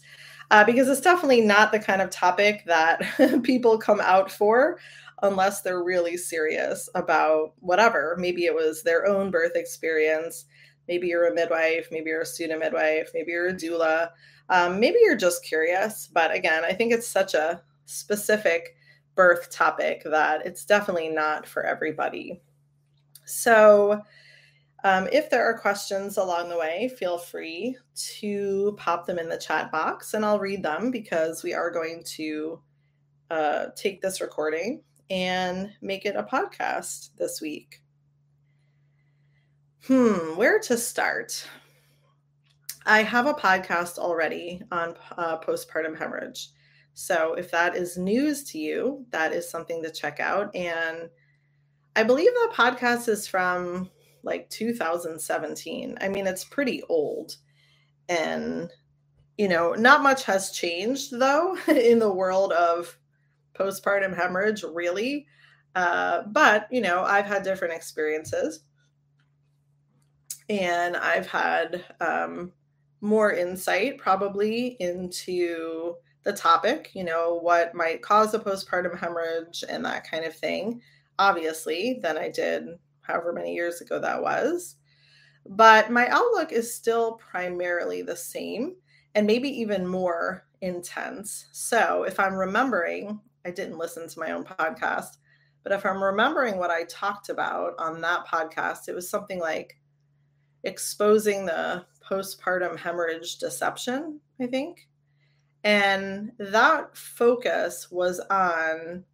Uh, 0.50 0.66
because 0.66 0.90
it's 0.90 1.00
definitely 1.00 1.40
not 1.40 1.72
the 1.72 1.80
kind 1.80 2.02
of 2.02 2.10
topic 2.10 2.64
that 2.66 3.02
people 3.44 3.78
come 3.78 4.02
out 4.02 4.30
for 4.30 4.78
unless 5.24 5.62
they're 5.62 5.84
really 5.84 6.18
serious 6.18 6.90
about 6.96 7.54
whatever. 7.60 8.18
Maybe 8.20 8.46
it 8.46 8.54
was 8.54 8.84
their 8.84 9.06
own 9.06 9.32
birth 9.32 9.54
experience. 9.56 10.46
Maybe 10.88 11.08
you're 11.08 11.28
a 11.28 11.34
midwife. 11.34 11.88
Maybe 11.90 12.10
you're 12.10 12.22
a 12.22 12.26
student 12.26 12.60
midwife. 12.60 13.12
Maybe 13.14 13.32
you're 13.32 13.50
a 13.50 13.54
doula. 13.54 14.10
Um, 14.50 14.80
maybe 14.80 14.98
you're 15.02 15.16
just 15.16 15.46
curious. 15.46 16.10
But 16.12 16.34
again, 16.34 16.66
I 16.66 16.74
think 16.74 16.92
it's 16.92 17.08
such 17.08 17.34
a 17.34 17.62
specific 17.86 18.76
birth 19.16 19.50
topic 19.52 20.04
that 20.06 20.46
it's 20.46 20.66
definitely 20.66 21.10
not 21.10 21.46
for 21.46 21.64
everybody. 21.64 22.42
So, 23.26 24.02
um, 24.84 25.08
if 25.12 25.30
there 25.30 25.44
are 25.46 25.58
questions 25.58 26.18
along 26.18 26.50
the 26.50 26.58
way, 26.58 26.90
feel 26.98 27.18
free 27.18 27.78
to 28.20 28.76
pop 28.78 29.06
them 29.06 29.20
in 29.20 29.30
the 29.30 29.38
chat 29.38 29.72
box 29.72 30.14
and 30.14 30.26
I'll 30.26 30.40
read 30.40 30.64
them 30.64 30.92
because 30.92 31.44
we 31.44 31.54
are 31.54 31.70
going 31.70 32.04
to 32.16 32.62
uh, 33.30 33.66
take 33.76 34.02
this 34.02 34.22
recording 34.22 34.84
and 35.10 35.72
make 35.82 36.06
it 36.06 36.16
a 36.16 36.24
podcast 36.24 37.10
this 37.18 37.42
week. 37.42 37.82
Hmm, 39.86 40.36
where 40.36 40.60
to 40.60 40.78
start? 40.78 41.48
I 42.86 43.04
have 43.04 43.28
a 43.28 43.34
podcast 43.34 44.00
already 44.00 44.62
on 44.72 44.96
uh, 45.16 45.38
postpartum 45.40 45.98
hemorrhage. 45.98 46.50
So 46.94 47.34
if 47.34 47.52
that 47.52 47.76
is 47.76 47.98
news 47.98 48.44
to 48.46 48.58
you, 48.58 49.06
that 49.12 49.32
is 49.32 49.50
something 49.50 49.84
to 49.84 49.92
check 49.92 50.20
out. 50.20 50.56
And 50.56 51.10
I 51.96 52.04
believe 52.04 52.32
that 52.32 52.54
podcast 52.54 53.08
is 53.08 53.28
from 53.28 53.90
like 54.24 54.50
2017. 54.50 55.98
I 56.02 56.08
mean, 56.08 56.28
it's 56.28 56.44
pretty 56.44 56.84
old. 56.84 57.36
And, 58.10 58.72
you 59.38 59.48
know, 59.48 59.74
not 59.74 60.04
much 60.04 60.24
has 60.26 60.52
changed 60.52 61.18
though 61.18 61.58
in 61.68 62.00
the 62.00 62.14
world 62.14 62.52
of 62.54 62.98
postpartum 63.54 64.16
hemorrhage, 64.16 64.64
really. 64.64 65.28
Uh, 65.76 66.24
but, 66.28 66.68
you 66.72 66.82
know, 66.82 67.04
I've 67.04 67.26
had 67.26 67.44
different 67.44 67.74
experiences 67.74 68.64
and 70.50 70.98
I've 70.98 71.28
had 71.28 71.86
um, 72.02 72.52
more 73.00 73.32
insight 73.32 73.98
probably 73.98 74.76
into 74.80 75.96
the 76.24 76.34
topic, 76.34 76.92
you 76.94 77.04
know, 77.04 77.40
what 77.42 77.74
might 77.74 78.02
cause 78.02 78.34
a 78.34 78.40
postpartum 78.40 79.00
hemorrhage 79.00 79.64
and 79.68 79.86
that 79.86 80.10
kind 80.10 80.26
of 80.26 80.36
thing, 80.36 80.82
obviously, 81.18 82.00
than 82.04 82.18
I 82.18 82.30
did 82.30 82.68
however 83.12 83.34
many 83.34 83.54
years 83.54 83.82
ago 83.82 84.00
that 84.00 84.22
was. 84.22 84.76
But 85.46 85.92
my 85.92 86.08
outlook 86.08 86.52
is 86.52 86.74
still 86.74 87.14
primarily 87.14 88.02
the 88.02 88.16
same 88.16 88.76
and 89.14 89.28
maybe 89.28 89.50
even 89.50 89.86
more 89.86 90.46
intense. 90.62 91.48
So 91.52 92.04
if 92.04 92.20
I'm 92.20 92.36
remembering 92.36 93.20
I 93.46 93.52
didn't 93.52 93.78
listen 93.78 94.08
to 94.08 94.20
my 94.20 94.32
own 94.32 94.44
podcast, 94.44 95.18
but 95.64 95.72
if 95.72 95.86
I'm 95.86 96.04
remembering 96.04 96.58
what 96.58 96.72
I 96.72 96.84
talked 96.84 97.30
about 97.30 97.74
on 97.78 98.02
that 98.02 98.26
podcast, 98.28 98.88
it 98.88 98.96
was 98.96 99.10
something 99.10 99.40
like 99.40 99.80
exposing 100.64 101.46
the 101.46 101.86
postpartum 102.08 102.78
hemorrhage 102.78 103.38
deception, 103.38 104.20
I 104.40 104.48
think. 104.48 104.88
And 105.64 106.32
that 106.40 106.98
focus 106.98 107.90
was 107.92 108.20
on 108.20 109.06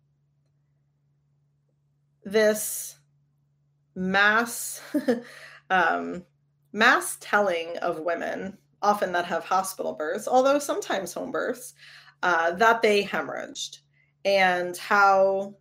this 2.24 2.97
mass 3.98 4.82
um, 5.70 6.24
mass 6.72 7.18
telling 7.20 7.76
of 7.80 8.00
women, 8.00 8.58
often 8.82 9.12
that 9.12 9.26
have 9.26 9.44
hospital 9.44 9.94
births, 9.94 10.28
although 10.28 10.60
sometimes 10.60 11.12
home 11.12 11.32
births, 11.32 11.74
uh, 12.24 12.52
that 12.52 12.82
they 12.82 13.04
hemorrhaged 13.04 13.80
and 14.24 14.78
how 14.78 15.56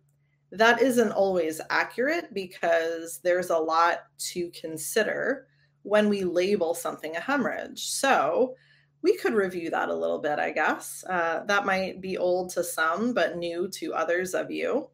that 0.51 0.81
isn't 0.81 1.11
always 1.11 1.59
accurate 1.69 2.33
because 2.33 3.19
there's 3.23 3.49
a 3.49 3.57
lot 3.57 4.03
to 4.17 4.49
consider 4.51 5.47
when 5.81 6.07
we 6.07 6.23
label 6.23 6.73
something 6.73 7.15
a 7.15 7.19
hemorrhage. 7.19 7.87
So 7.89 8.55
we 9.01 9.17
could 9.17 9.33
review 9.33 9.69
that 9.71 9.89
a 9.89 9.95
little 9.95 10.19
bit, 10.19 10.39
I 10.39 10.51
guess. 10.51 11.03
Uh, 11.09 11.43
that 11.47 11.65
might 11.65 12.01
be 12.01 12.17
old 12.17 12.49
to 12.51 12.63
some, 12.63 13.13
but 13.13 13.37
new 13.37 13.67
to 13.73 13.93
others 13.93 14.33
of 14.33 14.51
you. 14.51 14.89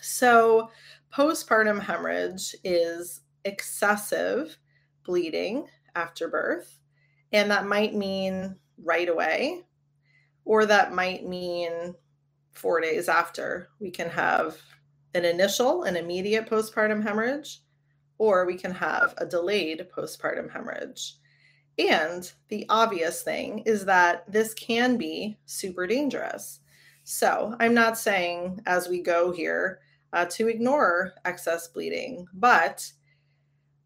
So, 0.00 0.70
postpartum 1.14 1.80
hemorrhage 1.80 2.54
is 2.64 3.20
excessive 3.44 4.56
bleeding 5.04 5.66
after 5.94 6.28
birth, 6.28 6.78
and 7.32 7.50
that 7.50 7.66
might 7.66 7.94
mean 7.94 8.56
right 8.82 9.08
away, 9.08 9.62
or 10.44 10.66
that 10.66 10.94
might 10.94 11.26
mean 11.26 11.94
four 12.52 12.80
days 12.80 13.08
after. 13.08 13.68
We 13.80 13.90
can 13.90 14.08
have 14.08 14.56
an 15.14 15.24
initial 15.24 15.82
and 15.82 15.96
immediate 15.96 16.48
postpartum 16.48 17.02
hemorrhage, 17.02 17.60
or 18.18 18.46
we 18.46 18.56
can 18.56 18.72
have 18.72 19.14
a 19.18 19.26
delayed 19.26 19.86
postpartum 19.94 20.50
hemorrhage. 20.50 21.16
And 21.78 22.30
the 22.48 22.66
obvious 22.68 23.22
thing 23.22 23.60
is 23.60 23.84
that 23.86 24.30
this 24.30 24.54
can 24.54 24.96
be 24.96 25.38
super 25.46 25.86
dangerous. 25.86 26.60
So 27.04 27.54
I'm 27.58 27.74
not 27.74 27.98
saying 27.98 28.60
as 28.66 28.88
we 28.88 29.00
go 29.00 29.32
here 29.32 29.80
uh, 30.12 30.26
to 30.26 30.48
ignore 30.48 31.12
excess 31.24 31.68
bleeding, 31.68 32.26
but 32.34 32.90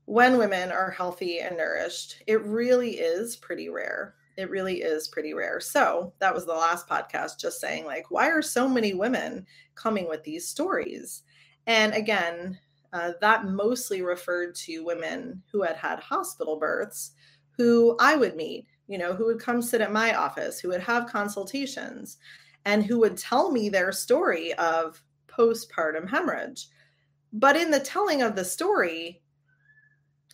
when 0.07 0.39
women 0.39 0.71
are 0.71 0.91
healthy 0.91 1.41
and 1.41 1.57
nourished, 1.57 2.23
it 2.27 2.43
really 2.45 2.99
is 2.99 3.37
pretty 3.37 3.69
rare 3.69 4.15
it 4.37 4.51
really 4.51 4.83
is 4.83 5.09
pretty 5.09 5.35
rare. 5.35 5.61
So 5.61 6.13
that 6.19 6.35
was 6.35 6.47
the 6.47 6.53
last 6.53 6.89
podcast, 6.89 7.39
just 7.41 7.61
saying, 7.61 7.85
like, 7.85 8.11
why 8.11 8.29
are 8.29 8.43
so 8.43 8.69
many 8.69 8.95
women 8.95 9.47
coming 9.75 10.09
with 10.09 10.23
these 10.25 10.49
stories? 10.49 11.23
And 11.67 11.95
again, 11.95 12.59
uh, 12.93 13.13
that 13.21 13.47
mostly 13.47 14.03
referred 14.03 14.55
to 14.55 14.85
women 14.85 15.43
who 15.51 15.63
had 15.63 15.77
had 15.77 15.99
hospital 16.01 16.59
births 16.59 17.13
who 17.57 17.97
I 17.99 18.17
would 18.17 18.37
meet, 18.37 18.67
you 18.87 18.99
know, 18.99 19.15
who 19.15 19.27
would 19.27 19.41
come 19.41 19.63
sit 19.63 19.81
at 19.81 19.93
my 19.93 20.15
office, 20.15 20.61
who 20.61 20.69
would 20.69 20.83
have 20.83 21.11
consultations, 21.11 22.19
and 22.65 22.85
who 22.85 22.99
would 22.99 23.17
tell 23.17 23.51
me 23.51 23.69
their 23.69 23.93
story 23.93 24.53
of 24.55 25.03
postpartum 25.37 26.09
hemorrhage. 26.09 26.69
But 27.33 27.57
in 27.57 27.71
the 27.71 27.81
telling 27.81 28.23
of 28.23 28.35
the 28.35 28.45
story, 28.45 29.23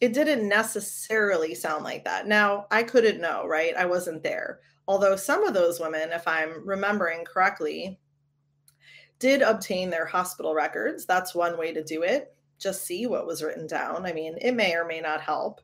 it 0.01 0.13
didn't 0.13 0.49
necessarily 0.49 1.55
sound 1.55 1.85
like 1.85 2.05
that. 2.05 2.27
Now, 2.27 2.67
I 2.71 2.83
couldn't 2.83 3.21
know, 3.21 3.47
right? 3.47 3.75
I 3.77 3.87
wasn't 3.87 4.23
there. 4.23 4.61
Although 4.89 5.17
some 5.17 5.45
of 5.45 5.55
those 5.55 5.81
women, 5.81 6.11
if 6.11 6.27
I'm 6.27 6.67
remembering 6.67 7.25
correctly, 7.25 7.99
did 9.21 9.43
obtain 9.43 9.91
their 9.91 10.07
hospital 10.07 10.55
records. 10.55 11.07
That's 11.07 11.35
one 11.35 11.57
way 11.57 11.73
to 11.73 11.85
do 11.85 12.03
it. 12.03 12.35
Just 12.59 12.85
see 12.85 13.07
what 13.07 13.27
was 13.27 13.43
written 13.43 13.69
down. 13.69 14.05
I 14.05 14.13
mean, 14.13 14.37
it 14.41 14.53
may 14.53 14.75
or 14.75 14.85
may 14.85 15.01
not 15.01 15.21
help. 15.21 15.61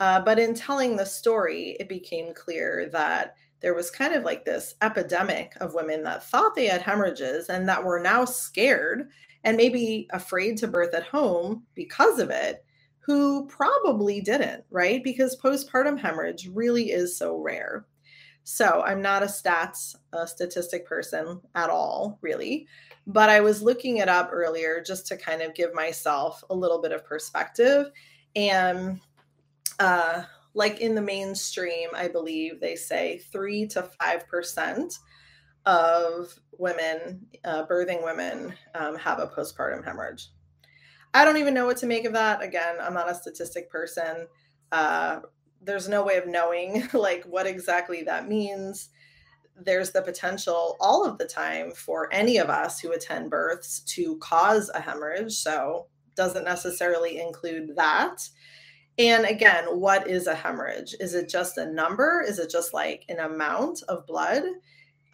Uh, 0.00 0.20
but 0.20 0.40
in 0.40 0.54
telling 0.54 0.96
the 0.96 1.06
story, 1.06 1.76
it 1.78 1.88
became 1.88 2.34
clear 2.34 2.88
that 2.92 3.36
there 3.62 3.74
was 3.74 3.90
kind 3.90 4.14
of 4.14 4.24
like 4.24 4.44
this 4.44 4.74
epidemic 4.82 5.54
of 5.60 5.74
women 5.74 6.02
that 6.02 6.24
thought 6.24 6.54
they 6.54 6.66
had 6.66 6.82
hemorrhages 6.82 7.48
and 7.48 7.68
that 7.68 7.84
were 7.84 8.00
now 8.00 8.24
scared 8.24 9.08
and 9.44 9.56
maybe 9.56 10.08
afraid 10.12 10.56
to 10.58 10.68
birth 10.68 10.94
at 10.94 11.04
home 11.04 11.64
because 11.74 12.18
of 12.18 12.30
it 12.30 12.64
who 13.00 13.46
probably 13.46 14.20
didn't, 14.20 14.64
right? 14.70 15.02
Because 15.02 15.36
postpartum 15.36 15.98
hemorrhage 15.98 16.48
really 16.52 16.90
is 16.90 17.16
so 17.16 17.36
rare. 17.36 17.84
So 18.44 18.82
I'm 18.84 19.02
not 19.02 19.22
a 19.22 19.26
stats, 19.26 19.94
a 20.12 20.26
statistic 20.26 20.86
person 20.86 21.40
at 21.54 21.70
all, 21.70 22.18
really. 22.20 22.66
But 23.06 23.28
I 23.28 23.40
was 23.40 23.62
looking 23.62 23.98
it 23.98 24.08
up 24.08 24.30
earlier 24.32 24.82
just 24.84 25.06
to 25.08 25.16
kind 25.16 25.42
of 25.42 25.54
give 25.54 25.74
myself 25.74 26.42
a 26.50 26.54
little 26.54 26.80
bit 26.80 26.92
of 26.92 27.04
perspective. 27.04 27.86
And 28.36 29.00
uh, 29.80 30.22
like 30.54 30.80
in 30.80 30.94
the 30.94 31.02
mainstream, 31.02 31.88
I 31.94 32.08
believe 32.08 32.60
they 32.60 32.76
say 32.76 33.18
three 33.32 33.66
to 33.68 33.82
five 34.00 34.26
percent 34.28 34.98
of 35.64 36.34
women, 36.58 37.26
uh, 37.44 37.66
birthing 37.66 38.04
women, 38.04 38.54
um, 38.74 38.96
have 38.96 39.18
a 39.18 39.28
postpartum 39.28 39.84
hemorrhage. 39.84 40.28
I 41.14 41.24
don't 41.24 41.36
even 41.36 41.54
know 41.54 41.66
what 41.66 41.76
to 41.78 41.86
make 41.86 42.04
of 42.04 42.14
that. 42.14 42.42
Again, 42.42 42.76
I'm 42.80 42.94
not 42.94 43.10
a 43.10 43.14
statistic 43.14 43.70
person. 43.70 44.26
Uh, 44.70 45.20
there's 45.60 45.88
no 45.88 46.02
way 46.02 46.16
of 46.16 46.26
knowing 46.26 46.88
like 46.92 47.24
what 47.24 47.46
exactly 47.46 48.02
that 48.04 48.28
means. 48.28 48.90
There's 49.54 49.92
the 49.92 50.02
potential 50.02 50.76
all 50.80 51.04
of 51.04 51.18
the 51.18 51.26
time 51.26 51.72
for 51.72 52.08
any 52.12 52.38
of 52.38 52.48
us 52.48 52.80
who 52.80 52.92
attend 52.92 53.30
births 53.30 53.80
to 53.94 54.16
cause 54.18 54.70
a 54.74 54.80
hemorrhage. 54.80 55.34
So 55.34 55.86
doesn't 56.16 56.44
necessarily 56.44 57.20
include 57.20 57.76
that. 57.76 58.28
And 58.98 59.24
again, 59.24 59.64
what 59.78 60.08
is 60.08 60.26
a 60.26 60.34
hemorrhage? 60.34 60.94
Is 61.00 61.14
it 61.14 61.28
just 61.28 61.56
a 61.58 61.70
number? 61.70 62.22
Is 62.26 62.38
it 62.38 62.50
just 62.50 62.74
like 62.74 63.04
an 63.08 63.20
amount 63.20 63.82
of 63.88 64.06
blood? 64.06 64.42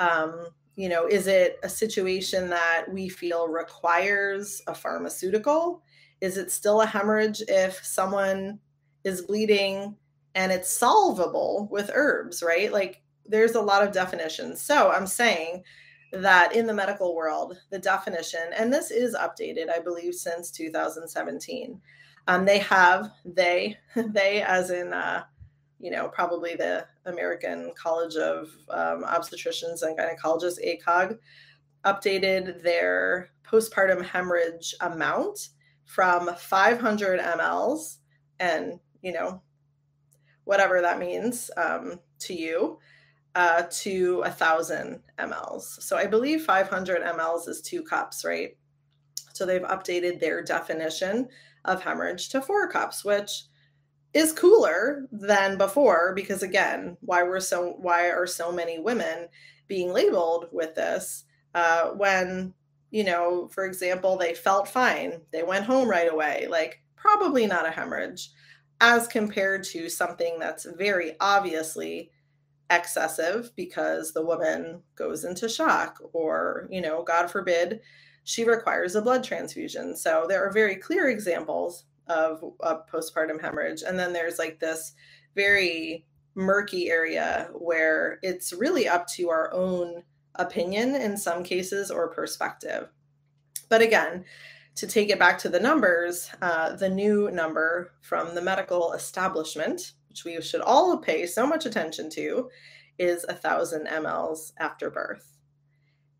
Um, 0.00 0.48
you 0.76 0.88
know, 0.88 1.06
is 1.06 1.26
it 1.26 1.58
a 1.62 1.68
situation 1.68 2.50
that 2.50 2.86
we 2.88 3.08
feel 3.08 3.48
requires 3.48 4.62
a 4.66 4.74
pharmaceutical? 4.74 5.82
Is 6.20 6.36
it 6.36 6.50
still 6.50 6.80
a 6.80 6.86
hemorrhage 6.86 7.42
if 7.46 7.84
someone 7.84 8.58
is 9.04 9.22
bleeding 9.22 9.96
and 10.34 10.52
it's 10.52 10.70
solvable 10.70 11.68
with 11.70 11.90
herbs, 11.94 12.42
right? 12.42 12.72
Like 12.72 13.02
there's 13.26 13.54
a 13.54 13.60
lot 13.60 13.82
of 13.82 13.92
definitions. 13.92 14.60
So 14.60 14.90
I'm 14.90 15.06
saying 15.06 15.64
that 16.12 16.54
in 16.54 16.66
the 16.66 16.74
medical 16.74 17.14
world, 17.14 17.58
the 17.70 17.78
definition, 17.78 18.40
and 18.56 18.72
this 18.72 18.90
is 18.90 19.14
updated, 19.14 19.70
I 19.70 19.80
believe, 19.80 20.14
since 20.14 20.50
2017. 20.50 21.80
Um, 22.28 22.44
they 22.44 22.58
have 22.58 23.10
they 23.24 23.76
they 23.96 24.42
as 24.42 24.70
in 24.70 24.92
uh, 24.92 25.24
you 25.80 25.90
know 25.90 26.08
probably 26.08 26.54
the 26.54 26.86
American 27.06 27.72
College 27.74 28.14
of 28.16 28.50
um, 28.68 29.02
Obstetricians 29.02 29.82
and 29.82 29.98
Gynecologists 29.98 30.58
ACOG 30.64 31.18
updated 31.84 32.62
their 32.62 33.30
postpartum 33.44 34.04
hemorrhage 34.04 34.74
amount 34.80 35.48
from 35.86 36.28
500 36.36 37.18
mLs 37.18 37.96
and 38.38 38.78
you 39.00 39.12
know 39.12 39.40
whatever 40.44 40.82
that 40.82 40.98
means 40.98 41.50
um, 41.56 41.98
to 42.18 42.34
you 42.34 42.78
uh, 43.34 43.62
to 43.70 44.22
a 44.26 44.30
thousand 44.30 45.00
mLs. 45.18 45.62
So 45.80 45.96
I 45.96 46.06
believe 46.06 46.44
500 46.44 47.02
mLs 47.02 47.48
is 47.48 47.62
two 47.62 47.82
cups, 47.82 48.24
right? 48.24 48.56
So 49.32 49.46
they've 49.46 49.62
updated 49.62 50.20
their 50.20 50.42
definition 50.42 51.28
of 51.64 51.82
hemorrhage 51.82 52.28
to 52.30 52.40
four 52.40 52.68
cups, 52.70 53.04
which 53.04 53.44
is 54.14 54.32
cooler 54.32 55.06
than 55.12 55.58
before 55.58 56.12
because 56.14 56.42
again, 56.42 56.96
why 57.00 57.22
were 57.22 57.40
so 57.40 57.74
why 57.78 58.10
are 58.10 58.26
so 58.26 58.50
many 58.50 58.78
women 58.78 59.28
being 59.66 59.92
labeled 59.92 60.46
with 60.52 60.74
this? 60.74 61.24
Uh, 61.54 61.90
when 61.90 62.54
you 62.90 63.04
know, 63.04 63.48
for 63.48 63.66
example, 63.66 64.16
they 64.16 64.34
felt 64.34 64.68
fine, 64.68 65.20
they 65.30 65.42
went 65.42 65.66
home 65.66 65.88
right 65.88 66.10
away, 66.10 66.46
like 66.48 66.80
probably 66.96 67.46
not 67.46 67.66
a 67.66 67.70
hemorrhage, 67.70 68.30
as 68.80 69.06
compared 69.06 69.64
to 69.64 69.88
something 69.88 70.38
that's 70.38 70.66
very 70.76 71.12
obviously 71.20 72.10
excessive 72.70 73.50
because 73.56 74.12
the 74.12 74.24
woman 74.24 74.82
goes 74.94 75.24
into 75.24 75.48
shock 75.48 75.98
or, 76.12 76.68
you 76.70 76.80
know, 76.80 77.02
God 77.02 77.30
forbid, 77.30 77.80
she 78.28 78.44
requires 78.44 78.94
a 78.94 79.00
blood 79.00 79.24
transfusion. 79.24 79.96
So 79.96 80.26
there 80.28 80.46
are 80.46 80.52
very 80.52 80.76
clear 80.76 81.08
examples 81.08 81.84
of 82.08 82.44
postpartum 82.60 83.40
hemorrhage. 83.40 83.80
And 83.80 83.98
then 83.98 84.12
there's 84.12 84.38
like 84.38 84.60
this 84.60 84.92
very 85.34 86.04
murky 86.34 86.90
area 86.90 87.48
where 87.54 88.18
it's 88.22 88.52
really 88.52 88.86
up 88.86 89.06
to 89.14 89.30
our 89.30 89.50
own 89.54 90.02
opinion 90.34 90.94
in 90.94 91.16
some 91.16 91.42
cases 91.42 91.90
or 91.90 92.08
perspective. 92.08 92.90
But 93.70 93.80
again, 93.80 94.26
to 94.74 94.86
take 94.86 95.08
it 95.08 95.18
back 95.18 95.38
to 95.38 95.48
the 95.48 95.58
numbers, 95.58 96.28
uh, 96.42 96.76
the 96.76 96.90
new 96.90 97.30
number 97.30 97.92
from 98.02 98.34
the 98.34 98.42
medical 98.42 98.92
establishment, 98.92 99.92
which 100.10 100.26
we 100.26 100.38
should 100.42 100.60
all 100.60 100.98
pay 100.98 101.24
so 101.24 101.46
much 101.46 101.64
attention 101.64 102.10
to, 102.10 102.50
is 102.98 103.24
a 103.26 103.34
thousand 103.34 103.86
mLs 103.86 104.52
after 104.58 104.90
birth. 104.90 105.38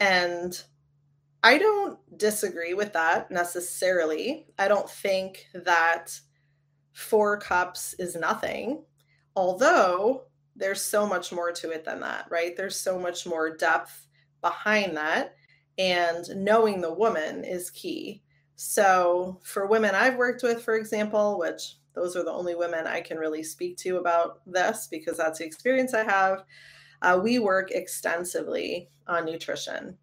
And 0.01 0.59
I 1.43 1.59
don't 1.59 1.99
disagree 2.19 2.75
with 2.75 2.93
that 2.95 3.31
necessarily. 3.31 4.47
I 4.59 4.69
don't 4.69 4.91
think 4.91 5.47
that 5.55 6.19
four 6.93 7.39
cups 7.39 7.95
is 7.99 8.17
nothing, 8.17 8.85
although 9.37 10.25
there's 10.57 10.83
so 10.83 11.07
much 11.07 11.33
more 11.33 11.53
to 11.53 11.71
it 11.71 11.85
than 11.85 12.01
that, 12.01 12.27
right? 12.31 12.57
There's 12.57 12.77
so 12.77 12.99
much 12.99 13.25
more 13.25 13.57
depth 13.57 14.07
behind 14.41 14.97
that. 14.97 15.37
And 15.79 16.25
knowing 16.35 16.81
the 16.81 16.93
woman 16.93 17.45
is 17.45 17.71
key. 17.71 18.23
So, 18.57 19.39
for 19.45 19.67
women 19.67 19.95
I've 19.95 20.17
worked 20.17 20.43
with, 20.43 20.63
for 20.65 20.75
example, 20.75 21.39
which 21.39 21.77
those 21.95 22.17
are 22.17 22.25
the 22.25 22.33
only 22.33 22.57
women 22.57 22.89
I 22.89 23.01
can 23.01 23.17
really 23.17 23.45
speak 23.45 23.77
to 23.79 23.99
about 23.99 24.41
this 24.45 24.89
because 24.91 25.17
that's 25.17 25.39
the 25.39 25.45
experience 25.45 25.95
I 25.95 26.03
have, 26.03 26.43
uh, 27.03 27.21
we 27.23 27.39
work 27.39 27.71
extensively 27.71 28.91
on 29.07 29.25
nutrition 29.25 29.97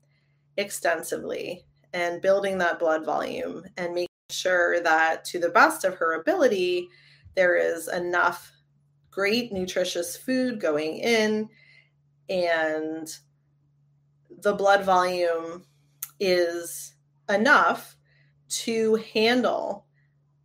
extensively 0.57 1.65
and 1.93 2.21
building 2.21 2.57
that 2.57 2.79
blood 2.79 3.05
volume 3.05 3.63
and 3.77 3.93
making 3.93 4.07
sure 4.29 4.81
that 4.81 5.23
to 5.25 5.39
the 5.39 5.49
best 5.49 5.83
of 5.83 5.95
her 5.95 6.19
ability, 6.19 6.89
there 7.35 7.55
is 7.55 7.87
enough 7.87 8.51
great 9.11 9.53
nutritious 9.53 10.17
food 10.17 10.59
going 10.59 10.97
in 10.97 11.49
and 12.29 13.17
the 14.41 14.53
blood 14.53 14.83
volume 14.83 15.63
is 16.19 16.95
enough 17.29 17.95
to 18.47 18.95
handle 19.13 19.85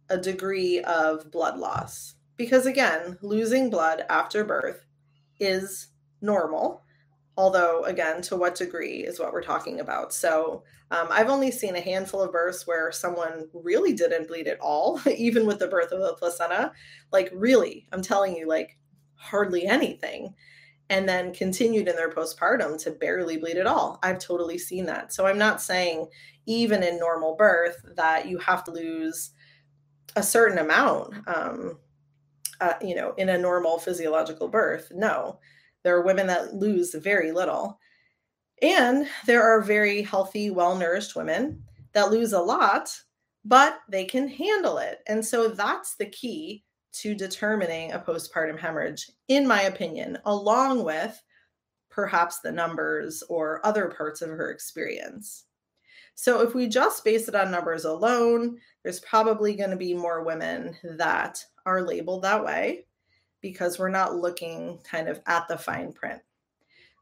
a 0.09 0.17
degree 0.17 0.81
of 0.81 1.31
blood 1.31 1.59
loss. 1.59 2.15
Because 2.37 2.67
again, 2.67 3.19
losing 3.23 3.71
blood 3.71 4.05
after 4.09 4.45
birth 4.45 4.85
is 5.39 5.89
normal 6.21 6.83
although 7.41 7.85
again 7.85 8.21
to 8.21 8.37
what 8.37 8.55
degree 8.55 8.99
is 8.99 9.19
what 9.19 9.33
we're 9.33 9.43
talking 9.43 9.81
about. 9.81 10.13
So 10.13 10.63
um, 10.91 11.07
i've 11.11 11.31
only 11.31 11.51
seen 11.51 11.75
a 11.75 11.81
handful 11.81 12.21
of 12.21 12.33
births 12.33 12.67
where 12.67 12.93
someone 12.93 13.49
really 13.55 13.95
didn't 13.95 14.29
bleed 14.29 14.47
at 14.47 14.61
all 14.61 15.01
even 15.17 15.47
with 15.47 15.59
the 15.59 15.69
birth 15.69 15.91
of 15.91 16.01
the 16.01 16.15
placenta. 16.15 16.73
Like 17.11 17.31
really 17.33 17.87
i'm 17.93 18.03
telling 18.03 18.37
you 18.37 18.47
like 18.47 18.77
hardly 19.15 19.67
anything. 19.67 20.35
And 20.91 21.09
then 21.09 21.33
continued 21.33 21.87
in 21.87 21.95
their 21.95 22.11
postpartum 22.11 22.83
to 22.83 22.91
barely 22.91 23.37
bleed 23.37 23.59
at 23.59 23.69
all. 23.69 24.01
I've 24.03 24.19
totally 24.19 24.59
seen 24.59 24.85
that. 24.87 25.15
So 25.15 25.27
i'm 25.27 25.39
not 25.39 25.63
saying 25.63 26.09
even 26.45 26.83
in 26.83 26.99
normal 26.99 27.37
birth 27.37 27.77
that 27.97 28.29
you 28.29 28.37
have 28.39 28.65
to 28.65 28.71
lose 28.71 29.31
a 30.17 30.23
certain 30.23 30.59
amount 30.59 31.15
um, 31.29 31.79
uh, 32.61 32.75
you 32.83 32.95
know 32.95 33.15
in 33.17 33.31
a 33.31 33.39
normal 33.39 33.79
physiological 33.79 34.49
birth. 34.49 34.93
No 34.95 35.39
there 35.83 35.97
are 35.97 36.05
women 36.05 36.27
that 36.27 36.55
lose 36.55 36.95
very 36.95 37.33
little. 37.33 37.79
And 38.63 39.07
there 39.27 39.43
are 39.43 39.63
very 39.63 40.03
healthy, 40.03 40.51
well 40.51 40.77
nourished 40.77 41.17
women 41.17 41.63
that 41.93 42.11
lose 42.11 42.33
a 42.33 42.41
lot, 42.41 42.95
but 43.45 43.79
they 43.89 44.05
can 44.05 44.29
handle 44.29 44.79
it. 44.79 45.01
And 45.07 45.25
so 45.25 45.49
that's 45.49 45.97
the 45.97 46.07
key 46.07 46.65
to 46.93 47.15
determining 47.15 47.93
a 47.93 47.99
postpartum 47.99 48.59
hemorrhage, 48.59 49.11
in 49.29 49.47
my 49.47 49.63
opinion, 49.63 50.19
along 50.25 50.85
with 50.85 51.21
perhaps 51.91 52.41
the 52.41 52.53
numbers 52.53 53.23
or 53.29 53.65
other 53.65 53.89
parts 53.89 54.23
of 54.23 54.29
her 54.29 54.51
experience. 54.51 55.45
So 56.15 56.43
if 56.43 56.55
we 56.55 56.69
just 56.69 57.05
base 57.05 57.29
it 57.29 57.35
on 57.35 57.51
numbers 57.51 57.87
alone, 57.87 58.59
there's 58.83 59.01
probably 59.01 59.55
going 59.55 59.71
to 59.71 59.77
be 59.77 59.95
more 59.95 60.23
women 60.23 60.77
that 60.99 61.43
are 61.65 61.83
labeled 61.83 62.23
that 62.23 62.45
way 62.45 62.85
because 63.41 63.79
we're 63.79 63.89
not 63.89 64.17
looking 64.17 64.79
kind 64.85 65.09
of 65.09 65.21
at 65.27 65.49
the 65.49 65.59
fine 65.59 65.93
print. 65.93 66.21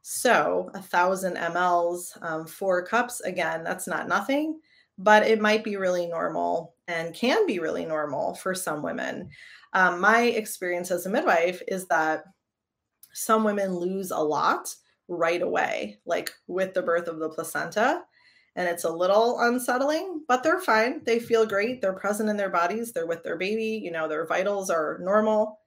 So, 0.03 0.71
a 0.75 0.81
thousand 0.81 1.37
mLs, 1.37 2.23
um, 2.23 2.47
four 2.47 2.85
cups, 2.85 3.21
again, 3.21 3.65
that's 3.65 3.87
not 3.87 4.09
nothing, 4.09 4.61
but 4.97 5.27
it 5.27 5.41
might 5.41 5.65
be 5.65 5.77
really 5.77 6.07
normal 6.07 6.75
and 6.87 7.15
can 7.15 7.47
be 7.47 7.59
really 7.59 7.85
normal 7.85 8.35
for 8.35 8.55
some 8.55 8.83
women. 8.83 9.29
Um, 9.75 10.01
my 10.01 10.23
experience 10.23 10.91
as 10.91 11.07
a 11.07 11.11
midwife 11.11 11.63
is 11.69 11.87
that 11.89 12.25
some 13.13 13.45
women 13.45 13.75
lose 13.75 14.11
a 14.11 14.19
lot 14.19 14.75
right 15.09 15.43
away, 15.43 15.99
like 16.07 16.31
with 16.47 16.75
the 16.75 16.83
birth 16.83 17.09
of 17.09 17.19
the 17.19 17.29
placenta. 17.29 18.03
And 18.57 18.69
it's 18.69 18.85
a 18.85 18.91
little 18.91 19.39
unsettling, 19.41 20.23
but 20.27 20.43
they're 20.43 20.61
fine. 20.61 21.03
They 21.05 21.21
feel 21.21 21.47
great. 21.47 21.81
They're 21.81 21.93
present 21.93 22.29
in 22.29 22.37
their 22.37 22.51
bodies. 22.51 22.93
They're 22.93 23.07
with 23.07 23.23
their 23.23 23.37
baby. 23.37 23.81
You 23.85 23.93
know, 23.93 24.09
their 24.09 24.27
vitals 24.27 24.69
are 24.71 24.99
normal 25.01 25.61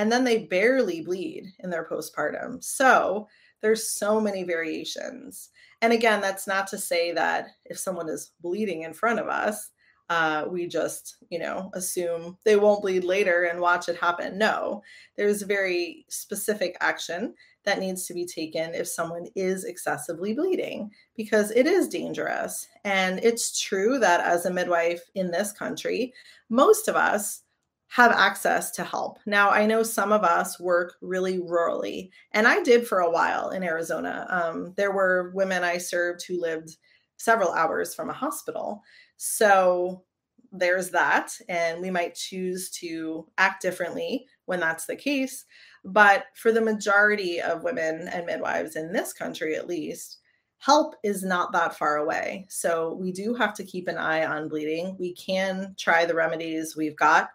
and 0.00 0.10
then 0.10 0.24
they 0.24 0.46
barely 0.46 1.02
bleed 1.02 1.52
in 1.58 1.68
their 1.68 1.86
postpartum. 1.86 2.64
So 2.64 3.28
there's 3.60 3.90
so 3.90 4.18
many 4.18 4.44
variations. 4.44 5.50
And 5.82 5.92
again, 5.92 6.22
that's 6.22 6.46
not 6.46 6.66
to 6.68 6.78
say 6.78 7.12
that 7.12 7.48
if 7.66 7.78
someone 7.78 8.08
is 8.08 8.32
bleeding 8.40 8.84
in 8.84 8.94
front 8.94 9.20
of 9.20 9.28
us, 9.28 9.68
uh, 10.08 10.46
we 10.48 10.66
just, 10.66 11.18
you 11.28 11.38
know, 11.38 11.70
assume 11.74 12.38
they 12.46 12.56
won't 12.56 12.80
bleed 12.80 13.04
later 13.04 13.44
and 13.44 13.60
watch 13.60 13.90
it 13.90 13.98
happen. 13.98 14.38
No, 14.38 14.80
there's 15.18 15.42
very 15.42 16.06
specific 16.08 16.78
action 16.80 17.34
that 17.66 17.78
needs 17.78 18.06
to 18.06 18.14
be 18.14 18.24
taken 18.24 18.72
if 18.72 18.88
someone 18.88 19.26
is 19.36 19.64
excessively 19.64 20.32
bleeding 20.32 20.90
because 21.14 21.50
it 21.50 21.66
is 21.66 21.88
dangerous. 21.88 22.66
And 22.84 23.20
it's 23.22 23.60
true 23.60 23.98
that 23.98 24.22
as 24.22 24.46
a 24.46 24.50
midwife 24.50 25.02
in 25.14 25.30
this 25.30 25.52
country, 25.52 26.14
most 26.48 26.88
of 26.88 26.96
us 26.96 27.42
have 27.90 28.12
access 28.12 28.70
to 28.70 28.84
help. 28.84 29.18
Now, 29.26 29.50
I 29.50 29.66
know 29.66 29.82
some 29.82 30.12
of 30.12 30.22
us 30.22 30.60
work 30.60 30.94
really 31.00 31.38
rurally, 31.38 32.10
and 32.32 32.46
I 32.46 32.62
did 32.62 32.86
for 32.86 33.00
a 33.00 33.10
while 33.10 33.50
in 33.50 33.64
Arizona. 33.64 34.26
Um, 34.30 34.74
there 34.76 34.92
were 34.92 35.32
women 35.34 35.64
I 35.64 35.78
served 35.78 36.24
who 36.24 36.40
lived 36.40 36.76
several 37.16 37.50
hours 37.52 37.94
from 37.94 38.08
a 38.08 38.14
hospital. 38.14 38.82
So 39.16 40.04
there's 40.52 40.90
that. 40.90 41.32
And 41.48 41.80
we 41.80 41.90
might 41.90 42.14
choose 42.14 42.70
to 42.70 43.26
act 43.38 43.60
differently 43.60 44.26
when 44.46 44.60
that's 44.60 44.86
the 44.86 44.96
case. 44.96 45.44
But 45.84 46.24
for 46.34 46.52
the 46.52 46.60
majority 46.60 47.40
of 47.40 47.64
women 47.64 48.08
and 48.08 48.24
midwives 48.24 48.76
in 48.76 48.92
this 48.92 49.12
country, 49.12 49.56
at 49.56 49.66
least, 49.66 50.18
help 50.58 50.94
is 51.02 51.22
not 51.22 51.52
that 51.52 51.76
far 51.76 51.96
away. 51.96 52.46
So 52.48 52.94
we 52.94 53.12
do 53.12 53.34
have 53.34 53.54
to 53.54 53.64
keep 53.64 53.88
an 53.88 53.98
eye 53.98 54.24
on 54.26 54.48
bleeding. 54.48 54.96
We 54.98 55.14
can 55.14 55.74
try 55.78 56.04
the 56.04 56.14
remedies 56.14 56.76
we've 56.76 56.96
got. 56.96 57.30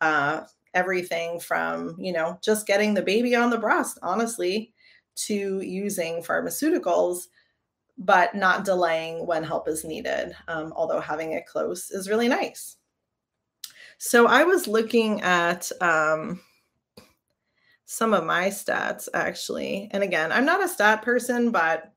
Uh, 0.00 0.42
everything 0.72 1.40
from, 1.40 1.96
you 1.98 2.12
know, 2.12 2.38
just 2.42 2.66
getting 2.66 2.94
the 2.94 3.02
baby 3.02 3.34
on 3.34 3.50
the 3.50 3.58
breast, 3.58 3.98
honestly, 4.02 4.72
to 5.16 5.60
using 5.60 6.22
pharmaceuticals, 6.22 7.26
but 7.98 8.34
not 8.34 8.64
delaying 8.64 9.26
when 9.26 9.44
help 9.44 9.68
is 9.68 9.84
needed, 9.84 10.34
um, 10.48 10.72
although 10.76 11.00
having 11.00 11.32
it 11.32 11.46
close 11.46 11.90
is 11.90 12.08
really 12.08 12.28
nice. 12.28 12.76
So 13.98 14.26
I 14.26 14.44
was 14.44 14.66
looking 14.66 15.20
at 15.20 15.70
um, 15.82 16.40
some 17.84 18.14
of 18.14 18.24
my 18.24 18.46
stats 18.46 19.08
actually. 19.12 19.88
And 19.90 20.02
again, 20.02 20.32
I'm 20.32 20.46
not 20.46 20.64
a 20.64 20.68
stat 20.68 21.02
person, 21.02 21.50
but 21.50 21.92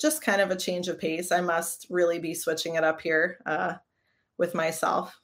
just 0.00 0.22
kind 0.22 0.40
of 0.40 0.50
a 0.50 0.56
change 0.56 0.88
of 0.88 0.98
pace. 0.98 1.30
I 1.30 1.40
must 1.40 1.86
really 1.90 2.18
be 2.18 2.34
switching 2.34 2.76
it 2.76 2.84
up 2.84 3.00
here 3.00 3.38
uh, 3.44 3.74
with 4.38 4.54
myself. 4.54 5.20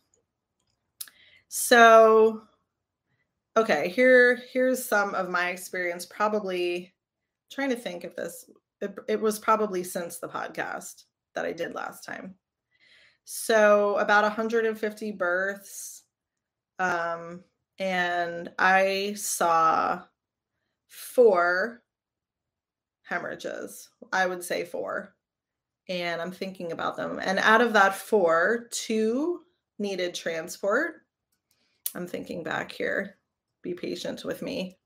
So, 1.49 2.43
okay, 3.57 3.89
here 3.89 4.43
here's 4.53 4.85
some 4.85 5.15
of 5.15 5.31
my 5.31 5.51
experience. 5.51 6.07
Probably 6.07 6.95
trying 7.51 7.71
to 7.71 7.77
think 7.77 8.05
if 8.05 8.15
this 8.15 8.45
it, 8.81 8.95
it 9.09 9.21
was 9.21 9.39
probably 9.39 9.83
since 9.83 10.19
the 10.19 10.29
podcast 10.29 11.05
that 11.35 11.45
I 11.45 11.53
did 11.53 11.75
last 11.75 12.05
time. 12.05 12.35
So 13.25 13.97
about 13.97 14.23
150 14.25 15.13
births, 15.13 16.05
um, 16.79 17.43
and 17.79 18.51
I 18.59 19.15
saw 19.17 20.03
four 20.87 21.83
hemorrhages. 23.03 23.89
I 24.13 24.27
would 24.27 24.45
say 24.45 24.65
four. 24.65 25.15
And 25.89 26.21
I'm 26.21 26.33
thinking 26.33 26.73
about 26.73 26.97
them. 26.97 27.19
And 27.23 27.39
out 27.39 27.63
of 27.63 27.73
that 27.73 27.95
four, 27.95 28.69
two 28.71 29.41
needed 29.79 30.15
transport. 30.15 30.97
I'm 31.95 32.07
thinking 32.07 32.43
back 32.43 32.73
here. 32.73 33.17
Be 33.63 33.75
patient 33.75 34.25
with 34.25 34.43
me. 34.43 34.79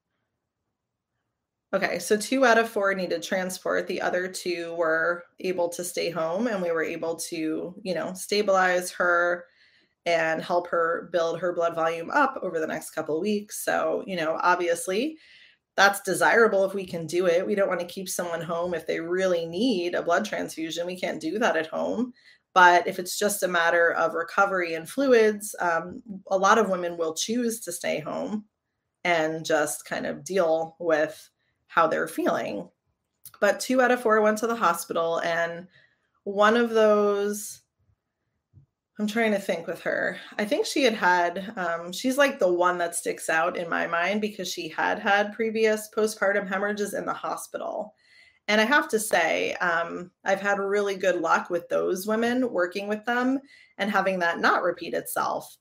Okay, 1.74 1.98
so 1.98 2.18
two 2.18 2.44
out 2.44 2.58
of 2.58 2.68
four 2.68 2.92
needed 2.94 3.22
transport. 3.22 3.86
The 3.86 4.02
other 4.02 4.28
two 4.28 4.74
were 4.74 5.24
able 5.40 5.70
to 5.70 5.82
stay 5.82 6.10
home, 6.10 6.46
and 6.46 6.60
we 6.60 6.70
were 6.70 6.82
able 6.82 7.16
to, 7.16 7.74
you 7.82 7.94
know, 7.94 8.12
stabilize 8.12 8.90
her 8.92 9.46
and 10.04 10.42
help 10.42 10.68
her 10.68 11.08
build 11.12 11.40
her 11.40 11.54
blood 11.54 11.74
volume 11.74 12.10
up 12.10 12.38
over 12.42 12.58
the 12.60 12.66
next 12.66 12.90
couple 12.90 13.20
weeks. 13.20 13.64
So, 13.64 14.02
you 14.06 14.16
know, 14.16 14.38
obviously 14.42 15.16
that's 15.76 16.00
desirable 16.02 16.64
if 16.64 16.74
we 16.74 16.84
can 16.84 17.06
do 17.06 17.26
it. 17.26 17.46
We 17.46 17.54
don't 17.54 17.68
want 17.68 17.80
to 17.80 17.86
keep 17.86 18.08
someone 18.08 18.42
home 18.42 18.74
if 18.74 18.86
they 18.86 19.00
really 19.00 19.46
need 19.46 19.94
a 19.94 20.02
blood 20.02 20.24
transfusion. 20.24 20.86
We 20.86 20.98
can't 20.98 21.20
do 21.20 21.38
that 21.38 21.56
at 21.56 21.68
home. 21.68 22.12
But 22.54 22.86
if 22.86 22.98
it's 22.98 23.18
just 23.18 23.42
a 23.42 23.48
matter 23.48 23.92
of 23.92 24.14
recovery 24.14 24.74
and 24.74 24.88
fluids, 24.88 25.54
um, 25.58 26.02
a 26.30 26.36
lot 26.36 26.58
of 26.58 26.68
women 26.68 26.96
will 26.96 27.14
choose 27.14 27.60
to 27.60 27.72
stay 27.72 28.00
home 28.00 28.44
and 29.04 29.44
just 29.44 29.84
kind 29.86 30.06
of 30.06 30.24
deal 30.24 30.76
with 30.78 31.30
how 31.66 31.86
they're 31.86 32.08
feeling. 32.08 32.68
But 33.40 33.58
two 33.58 33.80
out 33.80 33.90
of 33.90 34.02
four 34.02 34.20
went 34.20 34.38
to 34.38 34.46
the 34.46 34.54
hospital, 34.54 35.18
and 35.20 35.66
one 36.24 36.56
of 36.56 36.70
those 36.70 37.62
I'm 38.98 39.06
trying 39.06 39.32
to 39.32 39.38
think 39.38 39.66
with 39.66 39.80
her. 39.82 40.18
I 40.38 40.44
think 40.44 40.66
she 40.66 40.84
had 40.84 40.94
had, 40.94 41.52
um, 41.56 41.92
she's 41.92 42.18
like 42.18 42.38
the 42.38 42.52
one 42.52 42.76
that 42.78 42.94
sticks 42.94 43.30
out 43.30 43.56
in 43.56 43.68
my 43.68 43.86
mind 43.86 44.20
because 44.20 44.48
she 44.48 44.68
had 44.68 44.98
had 44.98 45.32
previous 45.32 45.88
postpartum 45.96 46.46
hemorrhages 46.46 46.92
in 46.92 47.06
the 47.06 47.14
hospital. 47.14 47.94
And 48.48 48.60
I 48.60 48.64
have 48.64 48.88
to 48.88 48.98
say, 48.98 49.54
um, 49.54 50.10
I've 50.24 50.40
had 50.40 50.58
really 50.58 50.96
good 50.96 51.20
luck 51.20 51.48
with 51.48 51.68
those 51.68 52.06
women 52.06 52.50
working 52.50 52.88
with 52.88 53.04
them 53.04 53.40
and 53.78 53.90
having 53.90 54.18
that 54.18 54.40
not 54.40 54.62
repeat 54.62 54.94
itself. 54.94 55.56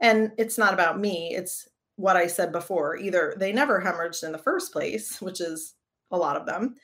And 0.00 0.32
it's 0.36 0.58
not 0.58 0.74
about 0.74 1.00
me, 1.00 1.34
it's 1.34 1.68
what 1.96 2.16
I 2.16 2.26
said 2.26 2.50
before. 2.52 2.96
Either 2.96 3.34
they 3.38 3.52
never 3.52 3.80
hemorrhaged 3.80 4.24
in 4.24 4.32
the 4.32 4.38
first 4.38 4.72
place, 4.72 5.20
which 5.20 5.40
is 5.40 5.74
a 6.10 6.18
lot 6.18 6.36
of 6.36 6.46
them, 6.46 6.74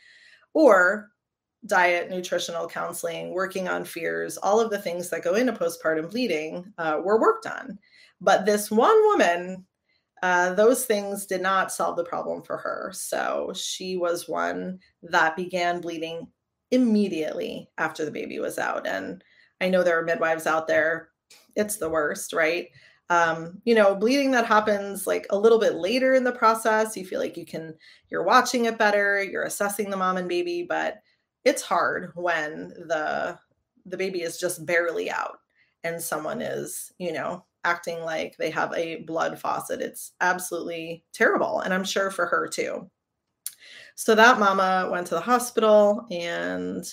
or 0.55 1.11
diet, 1.67 2.11
nutritional 2.11 2.69
counseling, 2.69 3.35
working 3.35 3.69
on 3.69 3.85
fears, 3.85 4.39
all 4.39 4.61
of 4.61 4.71
the 4.71 4.79
things 4.79 5.11
that 5.11 5.25
go 5.25 5.35
into 5.35 5.53
postpartum 5.53 6.11
bleeding 6.11 6.73
uh, 6.79 7.01
were 7.03 7.21
worked 7.21 7.47
on. 7.47 7.79
But 8.21 8.47
this 8.47 8.71
one 8.71 8.97
woman, 9.09 9.67
uh, 10.23 10.55
those 10.55 10.85
things 10.85 11.27
did 11.27 11.41
not 11.41 11.73
solve 11.73 11.97
the 11.97 12.05
problem 12.05 12.43
for 12.43 12.57
her. 12.59 12.91
So 12.95 13.53
she 13.55 13.97
was 13.97 14.29
one 14.29 14.81
that 15.03 15.37
began 15.37 15.81
bleeding 15.81 16.29
immediately 16.71 17.69
after 17.79 18.05
the 18.05 18.11
baby 18.11 18.39
was 18.39 18.59
out. 18.59 18.87
And 18.87 19.25
I 19.61 19.69
know 19.69 19.83
there 19.83 19.99
are 19.99 20.05
midwives 20.05 20.47
out 20.47 20.67
there, 20.67 21.09
it's 21.57 21.77
the 21.77 21.91
worst, 21.91 22.33
right? 22.33 22.69
Um, 23.09 23.61
you 23.65 23.75
know, 23.75 23.97
bleeding 23.97 24.31
that 24.33 24.47
happens 24.47 25.07
like 25.07 25.27
a 25.31 25.39
little 25.39 25.59
bit 25.59 25.75
later 25.75 26.15
in 26.15 26.23
the 26.23 26.33
process, 26.33 26.97
you 26.97 27.05
feel 27.05 27.19
like 27.19 27.37
you 27.37 27.45
can, 27.45 27.75
you're 28.09 28.23
watching 28.23 28.67
it 28.67 28.79
better, 28.79 29.23
you're 29.23 29.43
assessing 29.43 29.91
the 29.91 29.97
mom 29.97 30.17
and 30.17 30.29
baby, 30.29 30.65
but 30.69 30.99
it's 31.45 31.63
hard 31.63 32.13
when 32.15 32.69
the 32.87 33.39
the 33.87 33.97
baby 33.97 34.23
is 34.23 34.39
just 34.39 34.65
barely 34.67 35.11
out 35.11 35.39
and 35.85 36.01
someone 36.01 36.43
is 36.43 36.93
you 36.99 37.13
know 37.13 37.45
acting 37.65 38.01
like 38.03 38.37
they 38.37 38.51
have 38.51 38.73
a 38.75 39.03
blood 39.03 39.39
faucet. 39.39 39.81
It's 39.81 40.13
absolutely 40.21 41.05
terrible 41.13 41.61
and 41.61 41.75
i'm 41.75 41.85
sure 41.85 42.11
for 42.11 42.27
her 42.27 42.49
too. 42.49 42.91
So 43.95 44.15
that 44.15 44.39
mama 44.39 44.89
went 44.91 45.07
to 45.09 45.15
the 45.15 45.21
hospital 45.21 46.07
and 46.11 46.85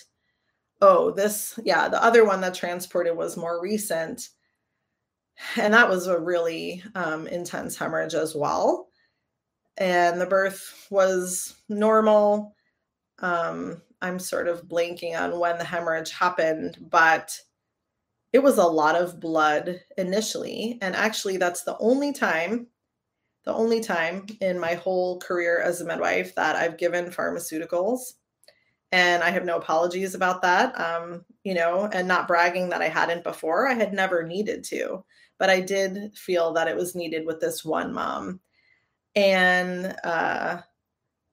oh 0.81 1.11
this 1.11 1.59
yeah 1.63 1.87
the 1.87 2.03
other 2.03 2.25
one 2.25 2.41
that 2.41 2.53
transported 2.53 3.15
was 3.15 3.37
more 3.37 3.61
recent 3.61 4.29
and 5.55 5.73
that 5.73 5.89
was 5.89 6.07
a 6.07 6.19
really 6.19 6.83
um, 6.95 7.27
intense 7.27 7.77
hemorrhage 7.77 8.15
as 8.15 8.35
well. 8.35 8.87
And 9.77 10.19
the 10.19 10.25
birth 10.25 10.87
was 10.89 11.55
normal. 11.69 12.55
Um, 13.19 13.81
I'm 14.01 14.19
sort 14.19 14.47
of 14.47 14.67
blanking 14.67 15.19
on 15.19 15.39
when 15.39 15.57
the 15.57 15.63
hemorrhage 15.63 16.11
happened, 16.11 16.77
but 16.89 17.39
it 18.37 18.43
was 18.43 18.59
a 18.59 18.63
lot 18.63 18.93
of 18.93 19.19
blood 19.19 19.81
initially. 19.97 20.77
And 20.83 20.95
actually, 20.95 21.37
that's 21.37 21.63
the 21.63 21.75
only 21.79 22.13
time, 22.13 22.67
the 23.45 23.53
only 23.55 23.81
time 23.81 24.27
in 24.41 24.59
my 24.59 24.75
whole 24.75 25.19
career 25.19 25.59
as 25.59 25.81
a 25.81 25.85
midwife 25.85 26.35
that 26.35 26.55
I've 26.55 26.77
given 26.77 27.09
pharmaceuticals. 27.09 28.13
And 28.91 29.23
I 29.23 29.31
have 29.31 29.43
no 29.43 29.57
apologies 29.57 30.13
about 30.13 30.43
that, 30.43 30.79
um, 30.79 31.25
you 31.43 31.55
know, 31.55 31.89
and 31.91 32.07
not 32.07 32.27
bragging 32.27 32.69
that 32.69 32.83
I 32.83 32.89
hadn't 32.89 33.23
before. 33.23 33.67
I 33.67 33.73
had 33.73 33.91
never 33.91 34.21
needed 34.21 34.63
to, 34.65 35.03
but 35.39 35.49
I 35.49 35.59
did 35.59 36.15
feel 36.15 36.53
that 36.53 36.67
it 36.67 36.77
was 36.77 36.93
needed 36.93 37.25
with 37.25 37.41
this 37.41 37.65
one 37.65 37.91
mom. 37.91 38.39
And 39.15 39.95
uh, 40.03 40.61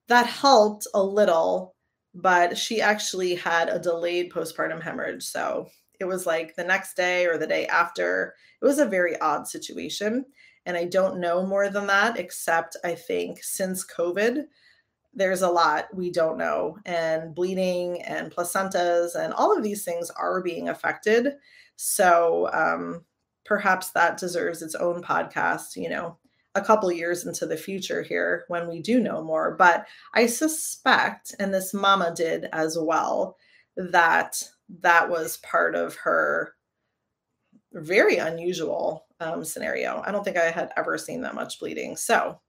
that 0.08 0.26
helped 0.26 0.86
a 0.94 1.02
little 1.02 1.74
but 2.16 2.56
she 2.56 2.80
actually 2.80 3.34
had 3.34 3.68
a 3.68 3.80
delayed 3.80 4.30
postpartum 4.30 4.80
hemorrhage. 4.80 5.24
So 5.24 5.66
it 6.00 6.04
was 6.04 6.26
like 6.26 6.56
the 6.56 6.64
next 6.64 6.94
day 6.94 7.26
or 7.26 7.38
the 7.38 7.46
day 7.46 7.66
after. 7.66 8.34
It 8.60 8.64
was 8.64 8.78
a 8.78 8.86
very 8.86 9.18
odd 9.20 9.46
situation. 9.46 10.26
And 10.66 10.76
I 10.76 10.84
don't 10.86 11.20
know 11.20 11.44
more 11.46 11.68
than 11.68 11.86
that, 11.88 12.18
except 12.18 12.76
I 12.84 12.94
think 12.94 13.42
since 13.42 13.86
COVID, 13.86 14.44
there's 15.12 15.42
a 15.42 15.50
lot 15.50 15.94
we 15.94 16.10
don't 16.10 16.38
know. 16.38 16.78
And 16.86 17.34
bleeding 17.34 18.02
and 18.02 18.34
placentas 18.34 19.14
and 19.14 19.32
all 19.34 19.56
of 19.56 19.62
these 19.62 19.84
things 19.84 20.10
are 20.10 20.42
being 20.42 20.68
affected. 20.68 21.34
So 21.76 22.50
um, 22.52 23.04
perhaps 23.44 23.90
that 23.90 24.16
deserves 24.16 24.62
its 24.62 24.74
own 24.74 25.02
podcast, 25.02 25.76
you 25.76 25.88
know, 25.88 26.16
a 26.54 26.62
couple 26.62 26.90
years 26.90 27.26
into 27.26 27.46
the 27.46 27.56
future 27.56 28.02
here 28.02 28.44
when 28.48 28.68
we 28.68 28.80
do 28.80 29.00
know 29.00 29.22
more. 29.22 29.56
But 29.56 29.86
I 30.14 30.26
suspect, 30.26 31.34
and 31.38 31.52
this 31.52 31.74
mama 31.74 32.14
did 32.16 32.46
as 32.52 32.78
well, 32.80 33.36
that 33.76 34.42
that 34.80 35.08
was 35.08 35.38
part 35.38 35.74
of 35.74 35.94
her 35.96 36.54
very 37.72 38.16
unusual 38.18 39.06
um, 39.20 39.44
scenario. 39.44 40.02
I 40.04 40.12
don't 40.12 40.24
think 40.24 40.36
I 40.36 40.50
had 40.50 40.70
ever 40.76 40.96
seen 40.98 41.20
that 41.22 41.34
much 41.34 41.58
bleeding. 41.58 41.96
So 41.96 42.40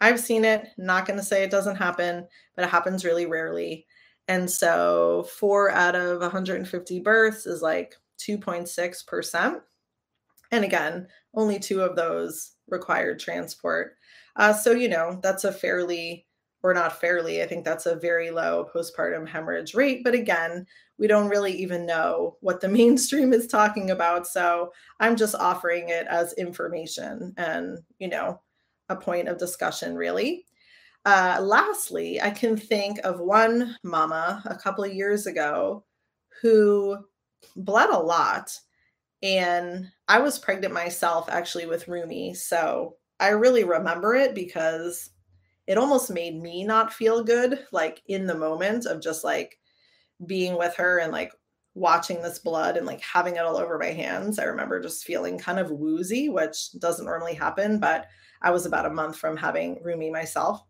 I've 0.00 0.20
seen 0.20 0.44
it, 0.44 0.68
not 0.76 1.06
going 1.06 1.18
to 1.18 1.24
say 1.24 1.42
it 1.42 1.50
doesn't 1.50 1.76
happen, 1.76 2.26
but 2.54 2.64
it 2.64 2.70
happens 2.70 3.04
really 3.04 3.26
rarely. 3.26 3.86
And 4.28 4.50
so 4.50 5.26
four 5.38 5.70
out 5.70 5.94
of 5.94 6.20
150 6.20 7.00
births 7.00 7.46
is 7.46 7.62
like 7.62 7.94
2.6%. 8.18 9.60
And 10.52 10.64
again, 10.64 11.08
only 11.34 11.58
two 11.58 11.80
of 11.80 11.96
those 11.96 12.52
required 12.68 13.18
transport. 13.18 13.96
Uh, 14.36 14.52
so, 14.52 14.72
you 14.72 14.88
know, 14.88 15.18
that's 15.22 15.44
a 15.44 15.52
fairly, 15.52 16.26
or 16.62 16.74
not 16.74 17.00
fairly, 17.00 17.42
I 17.42 17.46
think 17.46 17.64
that's 17.64 17.86
a 17.86 17.96
very 17.96 18.30
low 18.30 18.66
postpartum 18.74 19.28
hemorrhage 19.28 19.74
rate. 19.74 20.02
But 20.02 20.14
again, 20.14 20.66
we 20.98 21.06
don't 21.06 21.28
really 21.28 21.52
even 21.52 21.86
know 21.86 22.36
what 22.40 22.60
the 22.60 22.68
mainstream 22.80 23.32
is 23.32 23.46
talking 23.46 23.90
about. 23.90 24.26
So 24.26 24.72
I'm 25.00 25.16
just 25.16 25.34
offering 25.34 25.90
it 25.90 26.06
as 26.08 26.32
information 26.34 27.34
and, 27.36 27.78
you 27.98 28.08
know, 28.08 28.40
a 28.88 28.96
point 28.96 29.28
of 29.28 29.38
discussion, 29.38 29.96
really. 29.96 30.44
Uh, 31.04 31.38
lastly, 31.40 32.20
I 32.20 32.30
can 32.30 32.56
think 32.56 32.98
of 33.04 33.20
one 33.20 33.76
mama 33.84 34.42
a 34.44 34.56
couple 34.56 34.82
of 34.82 34.92
years 34.92 35.26
ago 35.26 35.84
who 36.42 36.98
bled 37.54 37.90
a 37.90 37.98
lot. 37.98 38.58
And 39.22 39.86
I 40.08 40.18
was 40.18 40.38
pregnant 40.38 40.74
myself 40.74 41.28
actually 41.30 41.66
with 41.66 41.88
Rumi. 41.88 42.34
So 42.34 42.96
I 43.18 43.28
really 43.28 43.64
remember 43.64 44.14
it 44.14 44.34
because 44.34 45.10
it 45.66 45.78
almost 45.78 46.10
made 46.10 46.40
me 46.40 46.64
not 46.64 46.92
feel 46.92 47.24
good, 47.24 47.66
like 47.72 48.02
in 48.06 48.26
the 48.26 48.36
moment 48.36 48.86
of 48.86 49.02
just 49.02 49.24
like 49.24 49.58
being 50.26 50.56
with 50.56 50.74
her 50.76 50.98
and 50.98 51.12
like 51.12 51.32
watching 51.74 52.22
this 52.22 52.38
blood 52.38 52.76
and 52.76 52.86
like 52.86 53.00
having 53.00 53.36
it 53.36 53.40
all 53.40 53.56
over 53.56 53.78
my 53.78 53.90
hands. 53.90 54.38
I 54.38 54.44
remember 54.44 54.80
just 54.80 55.04
feeling 55.04 55.38
kind 55.38 55.58
of 55.58 55.70
woozy, 55.70 56.28
which 56.28 56.72
doesn't 56.78 57.04
normally 57.04 57.34
happen, 57.34 57.78
but 57.78 58.06
I 58.42 58.50
was 58.50 58.64
about 58.64 58.86
a 58.86 58.90
month 58.90 59.16
from 59.18 59.36
having 59.36 59.82
Rumi 59.82 60.10
myself. 60.10 60.62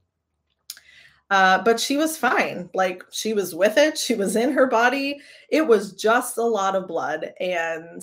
Uh, 1.30 1.62
but 1.62 1.80
she 1.80 1.96
was 1.96 2.16
fine. 2.16 2.70
Like 2.74 3.02
she 3.10 3.34
was 3.34 3.54
with 3.54 3.76
it. 3.76 3.98
She 3.98 4.14
was 4.14 4.36
in 4.36 4.52
her 4.52 4.66
body. 4.66 5.18
It 5.50 5.66
was 5.66 5.92
just 5.92 6.38
a 6.38 6.42
lot 6.42 6.76
of 6.76 6.86
blood. 6.86 7.32
And 7.40 8.02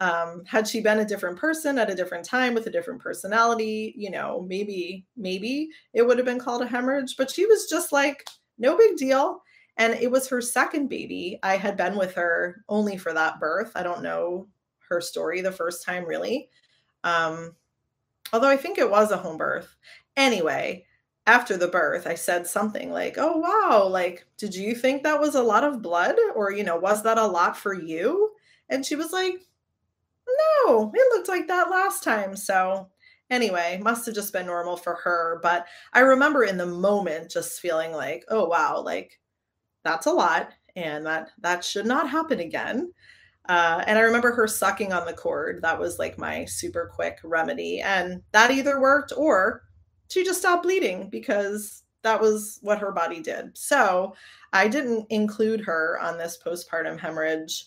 um, 0.00 0.44
had 0.46 0.66
she 0.66 0.80
been 0.80 1.00
a 1.00 1.04
different 1.04 1.38
person 1.38 1.78
at 1.78 1.90
a 1.90 1.94
different 1.94 2.24
time 2.24 2.54
with 2.54 2.66
a 2.66 2.70
different 2.70 3.00
personality, 3.00 3.94
you 3.96 4.10
know, 4.10 4.44
maybe, 4.48 5.06
maybe 5.16 5.70
it 5.92 6.02
would 6.02 6.18
have 6.18 6.26
been 6.26 6.38
called 6.38 6.62
a 6.62 6.66
hemorrhage. 6.66 7.16
But 7.16 7.30
she 7.30 7.46
was 7.46 7.68
just 7.68 7.92
like, 7.92 8.28
no 8.58 8.76
big 8.76 8.96
deal. 8.96 9.42
And 9.76 9.94
it 9.94 10.10
was 10.10 10.28
her 10.28 10.40
second 10.40 10.88
baby. 10.88 11.38
I 11.42 11.56
had 11.56 11.76
been 11.76 11.96
with 11.96 12.14
her 12.14 12.64
only 12.68 12.96
for 12.96 13.12
that 13.12 13.40
birth. 13.40 13.72
I 13.74 13.82
don't 13.82 14.02
know 14.02 14.48
her 14.88 15.00
story 15.00 15.40
the 15.40 15.52
first 15.52 15.84
time, 15.84 16.04
really. 16.04 16.48
Um, 17.04 17.54
although 18.32 18.48
I 18.48 18.56
think 18.56 18.78
it 18.78 18.90
was 18.90 19.10
a 19.10 19.16
home 19.16 19.36
birth. 19.36 19.76
Anyway, 20.16 20.84
after 21.26 21.56
the 21.56 21.68
birth, 21.68 22.06
I 22.06 22.14
said 22.14 22.46
something 22.46 22.90
like, 22.90 23.16
Oh, 23.18 23.36
wow, 23.36 23.86
like, 23.86 24.26
did 24.36 24.54
you 24.54 24.74
think 24.74 25.02
that 25.02 25.20
was 25.20 25.34
a 25.34 25.42
lot 25.42 25.62
of 25.62 25.82
blood? 25.82 26.16
Or, 26.34 26.50
you 26.50 26.64
know, 26.64 26.76
was 26.76 27.02
that 27.04 27.18
a 27.18 27.26
lot 27.26 27.56
for 27.56 27.74
you? 27.74 28.32
And 28.68 28.84
she 28.84 28.96
was 28.96 29.12
like, 29.12 29.34
No, 30.66 30.92
it 30.94 31.14
looked 31.14 31.28
like 31.28 31.48
that 31.48 31.70
last 31.70 32.02
time. 32.02 32.36
So, 32.36 32.88
anyway, 33.30 33.80
must 33.82 34.06
have 34.06 34.14
just 34.14 34.32
been 34.32 34.46
normal 34.46 34.76
for 34.76 34.94
her. 34.96 35.40
But 35.42 35.66
I 35.92 36.00
remember 36.00 36.44
in 36.44 36.56
the 36.56 36.66
moment 36.66 37.30
just 37.30 37.60
feeling 37.60 37.92
like, 37.92 38.24
Oh, 38.28 38.46
wow, 38.46 38.80
like, 38.82 39.18
that's 39.84 40.06
a 40.06 40.12
lot 40.12 40.50
and 40.76 41.06
that 41.06 41.30
that 41.40 41.64
should 41.64 41.86
not 41.86 42.08
happen 42.08 42.40
again 42.40 42.92
uh, 43.48 43.82
and 43.86 43.98
i 43.98 44.02
remember 44.02 44.32
her 44.32 44.46
sucking 44.46 44.92
on 44.92 45.06
the 45.06 45.12
cord 45.12 45.60
that 45.62 45.78
was 45.78 45.98
like 45.98 46.18
my 46.18 46.44
super 46.44 46.90
quick 46.94 47.18
remedy 47.24 47.80
and 47.80 48.22
that 48.32 48.50
either 48.50 48.80
worked 48.80 49.12
or 49.16 49.62
she 50.08 50.24
just 50.24 50.40
stopped 50.40 50.62
bleeding 50.62 51.08
because 51.10 51.84
that 52.02 52.20
was 52.20 52.58
what 52.62 52.78
her 52.78 52.92
body 52.92 53.20
did 53.20 53.56
so 53.56 54.14
i 54.52 54.68
didn't 54.68 55.06
include 55.10 55.60
her 55.60 55.98
on 56.00 56.18
this 56.18 56.38
postpartum 56.44 56.98
hemorrhage 56.98 57.66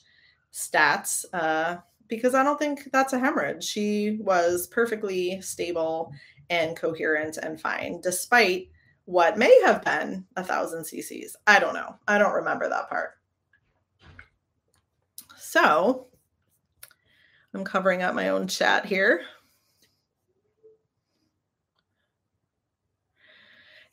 stats 0.54 1.26
uh, 1.34 1.78
because 2.12 2.36
i 2.36 2.44
don't 2.44 2.60
think 2.60 2.88
that's 2.94 3.14
a 3.14 3.20
hemorrhage 3.20 3.64
she 3.64 4.20
was 4.22 4.68
perfectly 4.68 5.42
stable 5.42 6.12
and 6.52 6.78
coherent 6.78 7.38
and 7.38 7.60
fine 7.60 8.00
despite 8.02 8.68
what 9.06 9.38
may 9.38 9.62
have 9.64 9.84
been 9.84 10.26
a 10.36 10.44
thousand 10.44 10.84
cc's. 10.84 11.36
I 11.48 11.60
don't 11.60 11.74
know. 11.74 11.96
I 12.08 12.18
don't 12.18 12.34
remember 12.34 12.70
that 12.70 12.90
part. 12.90 13.12
So 15.38 16.08
I'm 17.54 17.66
covering 17.66 18.04
up 18.04 18.16
my 18.16 18.30
own 18.30 18.48
chat 18.48 18.86
here. 18.86 19.22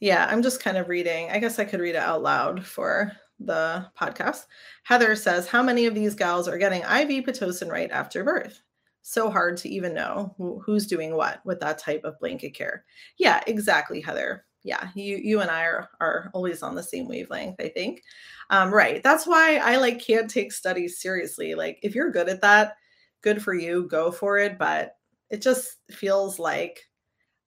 Yeah, 0.01 0.29
I'm 0.31 0.43
just 0.43 0.63
kind 0.63 0.77
of 0.77 0.89
reading. 0.89 1.31
I 1.31 1.41
guess 1.41 1.59
I 1.59 1.65
could 1.65 1.81
read 1.81 1.97
it 1.97 2.03
out 2.03 2.23
loud 2.23 2.65
for 2.65 3.13
the 3.39 3.87
podcast. 3.99 4.47
Heather 4.85 5.15
says, 5.15 5.47
How 5.47 5.63
many 5.63 5.87
of 5.87 5.95
these 5.95 6.15
gals 6.15 6.49
are 6.49 6.59
getting 6.59 6.83
IV 6.83 7.25
Pitocin 7.25 7.71
right 7.71 7.91
after 7.91 8.25
birth? 8.25 8.63
So 9.03 9.31
hard 9.31 9.57
to 9.59 9.69
even 9.69 9.95
know 9.95 10.35
who's 10.65 10.87
doing 10.87 11.15
what 11.15 11.41
with 11.45 11.61
that 11.61 11.79
type 11.79 12.05
of 12.05 12.19
blanket 12.19 12.55
care. 12.55 12.85
Yeah, 13.17 13.41
exactly, 13.47 14.01
Heather 14.01 14.45
yeah, 14.65 14.89
you 14.95 15.17
you 15.17 15.41
and 15.41 15.51
I 15.51 15.63
are 15.63 15.89
are 16.01 16.31
always 16.35 16.63
on 16.63 16.75
the 16.75 16.83
same 16.83 17.09
wavelength, 17.09 17.57
I 17.61 17.69
think. 17.69 18.03
Um, 18.51 18.73
right. 18.73 19.03
That's 19.03 19.27
why 19.27 19.57
I 19.57 19.77
like 19.77 20.05
can't 20.05 20.29
take 20.29 20.53
studies 20.53 21.01
seriously. 21.01 21.55
Like 21.55 21.79
if 21.83 21.95
you're 21.95 22.11
good 22.11 22.29
at 22.29 22.41
that, 22.43 22.77
good 23.23 23.43
for 23.43 23.55
you, 23.55 23.87
go 23.89 24.11
for 24.11 24.39
it. 24.39 24.59
But 24.59 24.97
it 25.31 25.43
just 25.43 25.77
feels 25.91 26.39
like 26.39 26.85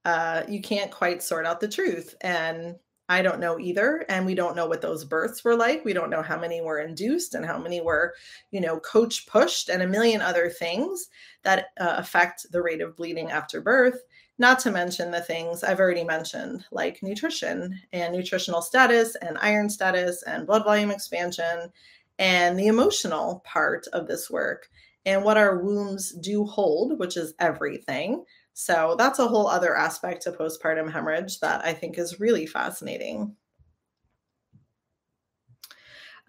uh, 0.06 0.43
you 0.47 0.62
can't 0.62 0.91
quite 0.91 1.21
sort 1.21 1.45
out 1.45 1.60
the 1.60 1.67
truth. 1.67 2.15
And 2.21 2.75
I 3.12 3.21
don't 3.21 3.41
know 3.41 3.60
either. 3.60 4.06
And 4.08 4.26
we 4.26 4.36
don't 4.36 4.56
know 4.56 4.67
what 4.67 4.82
those 4.82 5.04
births 5.04 5.43
were 5.43 5.58
like. 5.58 5.84
We 5.84 5.91
don't 5.91 6.10
know 6.10 6.21
how 6.21 6.39
many 6.39 6.62
were 6.62 6.80
induced 6.80 7.36
and 7.36 7.45
how 7.45 7.60
many 7.60 7.82
were, 7.82 8.13
you 8.52 8.62
know, 8.62 8.80
coach 8.80 9.28
pushed 9.28 9.67
and 9.67 9.84
a 9.84 9.88
million 9.88 10.21
other 10.21 10.50
things 10.50 11.10
that 11.43 11.65
uh, 11.78 11.95
affect 11.97 12.50
the 12.54 12.62
rate 12.62 12.80
of 12.80 12.95
bleeding 12.95 13.30
after 13.30 13.60
birth. 13.60 14.00
Not 14.38 14.60
to 14.60 14.71
mention 14.71 15.12
the 15.12 15.19
things 15.19 15.62
I've 15.62 15.82
already 15.82 16.06
mentioned, 16.06 16.63
like 16.71 17.04
nutrition 17.04 17.78
and 17.91 18.15
nutritional 18.15 18.62
status 18.62 19.17
and 19.21 19.38
iron 19.39 19.69
status 19.69 20.24
and 20.24 20.47
blood 20.47 20.63
volume 20.63 20.89
expansion 20.89 21.69
and 22.17 22.58
the 22.58 22.67
emotional 22.67 23.43
part 23.43 23.88
of 23.91 24.08
this 24.08 24.32
work 24.32 24.69
and 25.06 25.26
what 25.26 25.38
our 25.38 25.60
wombs 25.60 26.12
do 26.12 26.45
hold, 26.45 26.97
which 26.97 27.17
is 27.17 27.34
everything. 27.39 28.24
So 28.54 28.96
that's 28.98 29.20
a 29.20 29.28
whole 29.28 29.48
other 29.48 29.76
aspect 29.76 30.24
to 30.24 30.32
postpartum 30.32 30.92
hemorrhage 30.92 31.40
that 31.40 31.64
I 31.66 31.74
think 31.74 31.98
is 31.98 32.20
really 32.20 32.46
fascinating. 32.46 33.36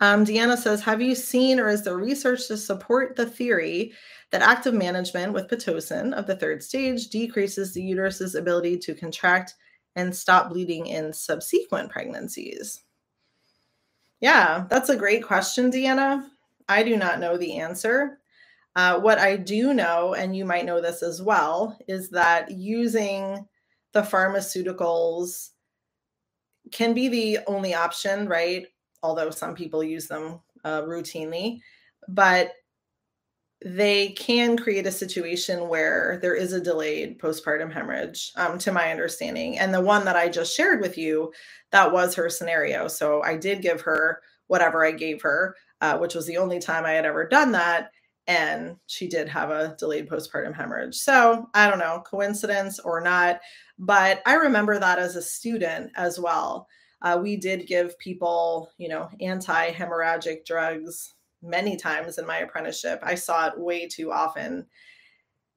Um, 0.01 0.25
Deanna 0.25 0.57
says, 0.57 0.83
Have 0.83 1.01
you 1.01 1.15
seen 1.15 1.61
or 1.61 1.69
is 1.69 1.85
there 1.85 1.97
research 1.97 2.49
to 2.49 2.57
support 2.57 3.15
the 3.15 3.27
theory 3.27 3.93
that 4.31 4.43
active 4.43 4.75
management 4.75 5.33
with 5.33 5.49
Pitocin 5.49 6.13
of 6.15 6.27
the 6.27 6.37
third 6.37 6.63
stage 6.63 7.09
decreases 7.09 7.73
the 7.73 7.83
uterus's 7.83 8.35
ability 8.35 8.79
to 8.79 8.95
contract 8.95 9.55
and 9.95 10.15
stop 10.15 10.49
bleeding 10.49 10.87
in 10.87 11.13
subsequent 11.13 11.91
pregnancies? 11.91 12.83
Yeah, 14.21 14.67
that's 14.69 14.89
a 14.89 14.97
great 14.97 15.23
question, 15.23 15.71
Deanna. 15.71 16.29
I 16.69 16.83
do 16.83 16.97
not 16.97 17.21
know 17.21 17.37
the 17.37 17.59
answer. 17.59 18.22
Uh, 18.75 18.99
what 19.01 19.19
I 19.19 19.37
do 19.37 19.75
know, 19.75 20.15
and 20.15 20.35
you 20.35 20.45
might 20.45 20.65
know 20.65 20.81
this 20.81 21.03
as 21.03 21.21
well, 21.21 21.79
is 21.89 22.11
that 22.11 22.51
using 22.51 23.47
the 23.93 24.03
pharmaceuticals 24.03 25.51
can 26.71 26.95
be 26.95 27.09
the 27.09 27.39
only 27.47 27.75
option, 27.75 28.27
right? 28.29 28.67
Although 29.03 29.31
some 29.31 29.55
people 29.55 29.85
use 29.85 30.07
them 30.07 30.41
uh, 30.65 30.83
routinely, 30.83 31.61
but 32.09 32.53
they 33.65 34.09
can 34.09 34.57
create 34.57 34.87
a 34.87 34.93
situation 34.93 35.69
where 35.69 36.19
there 36.21 36.35
is 36.35 36.53
a 36.53 36.61
delayed 36.61 37.19
postpartum 37.21 37.73
hemorrhage, 37.73 38.33
um, 38.37 38.59
to 38.59 38.73
my 38.73 38.91
understanding. 38.91 39.59
And 39.59 39.73
the 39.73 39.81
one 39.81 40.05
that 40.07 40.17
I 40.17 40.29
just 40.29 40.57
shared 40.57 40.81
with 40.81 40.99
you, 40.99 41.33
that 41.71 41.93
was 41.93 42.15
her 42.15 42.29
scenario. 42.29 42.89
So 42.89 43.23
I 43.23 43.37
did 43.37 43.63
give 43.63 43.83
her 43.83 44.21
whatever 44.49 44.85
I 44.85 44.93
gave 44.93 45.23
her, 45.23 45.55
uh, 45.81 45.99
which 45.99 46.15
was 46.15 46.27
the 46.27 46.39
only 46.39 46.59
time 46.59 46.85
I 46.85 46.93
had 46.93 47.07
ever 47.07 47.29
done 47.29 47.53
that. 47.53 47.93
And 48.27 48.77
she 48.87 49.09
did 49.09 49.29
have 49.29 49.51
a 49.51 49.75
delayed 49.79 50.09
postpartum 50.09 50.55
hemorrhage. 50.55 50.95
So 50.95 51.49
I 51.55 51.69
don't 51.69 51.79
know, 51.79 52.03
coincidence 52.07 52.79
or 52.79 53.01
not. 53.01 53.41
But 53.79 54.23
I 54.27 54.35
remember 54.35 54.79
that 54.79 54.99
as 54.99 55.17
a 55.17 55.23
student 55.23 55.91
as 55.97 56.21
well. 56.21 56.69
Uh, 57.03 57.19
we 57.21 57.37
did 57.37 57.67
give 57.67 57.99
people, 57.99 58.71
you 58.79 58.89
know, 58.89 59.09
anti 59.21 59.73
hemorrhagic 59.73 60.45
drugs 60.47 61.15
many 61.43 61.77
times 61.77 62.19
in 62.19 62.27
my 62.27 62.39
apprenticeship. 62.39 63.01
I 63.03 63.17
saw 63.17 63.49
it 63.49 63.59
way 63.59 63.89
too 63.89 64.13
often. 64.13 64.67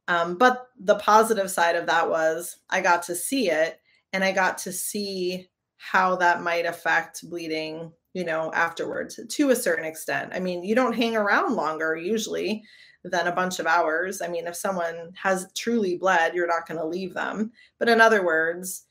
Um, 0.07 0.37
but 0.37 0.67
the 0.79 0.95
positive 0.95 1.49
side 1.49 1.75
of 1.75 1.87
that 1.87 2.09
was 2.09 2.57
I 2.69 2.81
got 2.81 3.03
to 3.03 3.15
see 3.15 3.49
it 3.49 3.79
and 4.13 4.23
I 4.23 4.31
got 4.31 4.59
to 4.59 4.71
see 4.71 5.49
how 5.77 6.15
that 6.17 6.41
might 6.41 6.65
affect 6.65 7.27
bleeding, 7.29 7.91
you 8.15 8.23
know, 8.23 8.49
afterwards 8.53 9.19
to 9.27 9.49
a 9.49 9.55
certain 9.55 9.83
extent. 9.83 10.31
I 10.33 10.39
mean, 10.39 10.63
you 10.63 10.73
don't 10.73 10.95
hang 10.95 11.17
around 11.17 11.53
longer 11.53 11.97
usually 11.97 12.63
than 13.03 13.27
a 13.27 13.35
bunch 13.35 13.59
of 13.59 13.67
hours. 13.67 14.21
I 14.21 14.29
mean, 14.29 14.47
if 14.47 14.55
someone 14.55 15.11
has 15.21 15.51
truly 15.53 15.97
bled, 15.97 16.33
you're 16.33 16.47
not 16.47 16.65
going 16.65 16.79
to 16.79 16.87
leave 16.87 17.13
them. 17.13 17.51
But 17.77 17.89
in 17.89 17.99
other 17.99 18.23
words, 18.25 18.85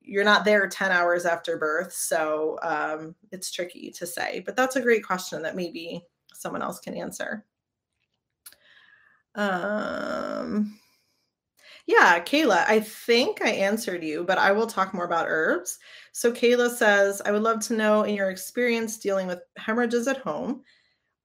you're 0.00 0.24
not 0.24 0.44
there 0.44 0.68
10 0.68 0.92
hours 0.92 1.26
after 1.26 1.58
birth. 1.58 1.92
So 1.92 2.60
um, 2.62 3.16
it's 3.32 3.50
tricky 3.50 3.90
to 3.96 4.06
say. 4.06 4.44
But 4.46 4.54
that's 4.54 4.76
a 4.76 4.80
great 4.80 5.04
question 5.04 5.42
that 5.42 5.56
maybe 5.56 6.04
someone 6.32 6.62
else 6.62 6.78
can 6.78 6.96
answer. 6.96 7.44
Um, 9.34 10.78
yeah, 11.86 12.18
Kayla, 12.18 12.64
I 12.66 12.80
think 12.80 13.40
I 13.42 13.50
answered 13.50 14.02
you, 14.02 14.24
but 14.24 14.38
I 14.38 14.50
will 14.50 14.66
talk 14.66 14.92
more 14.92 15.04
about 15.04 15.26
herbs. 15.28 15.78
So 16.12 16.32
Kayla 16.32 16.70
says, 16.70 17.22
I 17.24 17.30
would 17.30 17.42
love 17.42 17.60
to 17.66 17.76
know 17.76 18.02
in 18.02 18.16
your 18.16 18.30
experience 18.30 18.98
dealing 18.98 19.28
with 19.28 19.38
hemorrhages 19.56 20.08
at 20.08 20.18
home, 20.18 20.62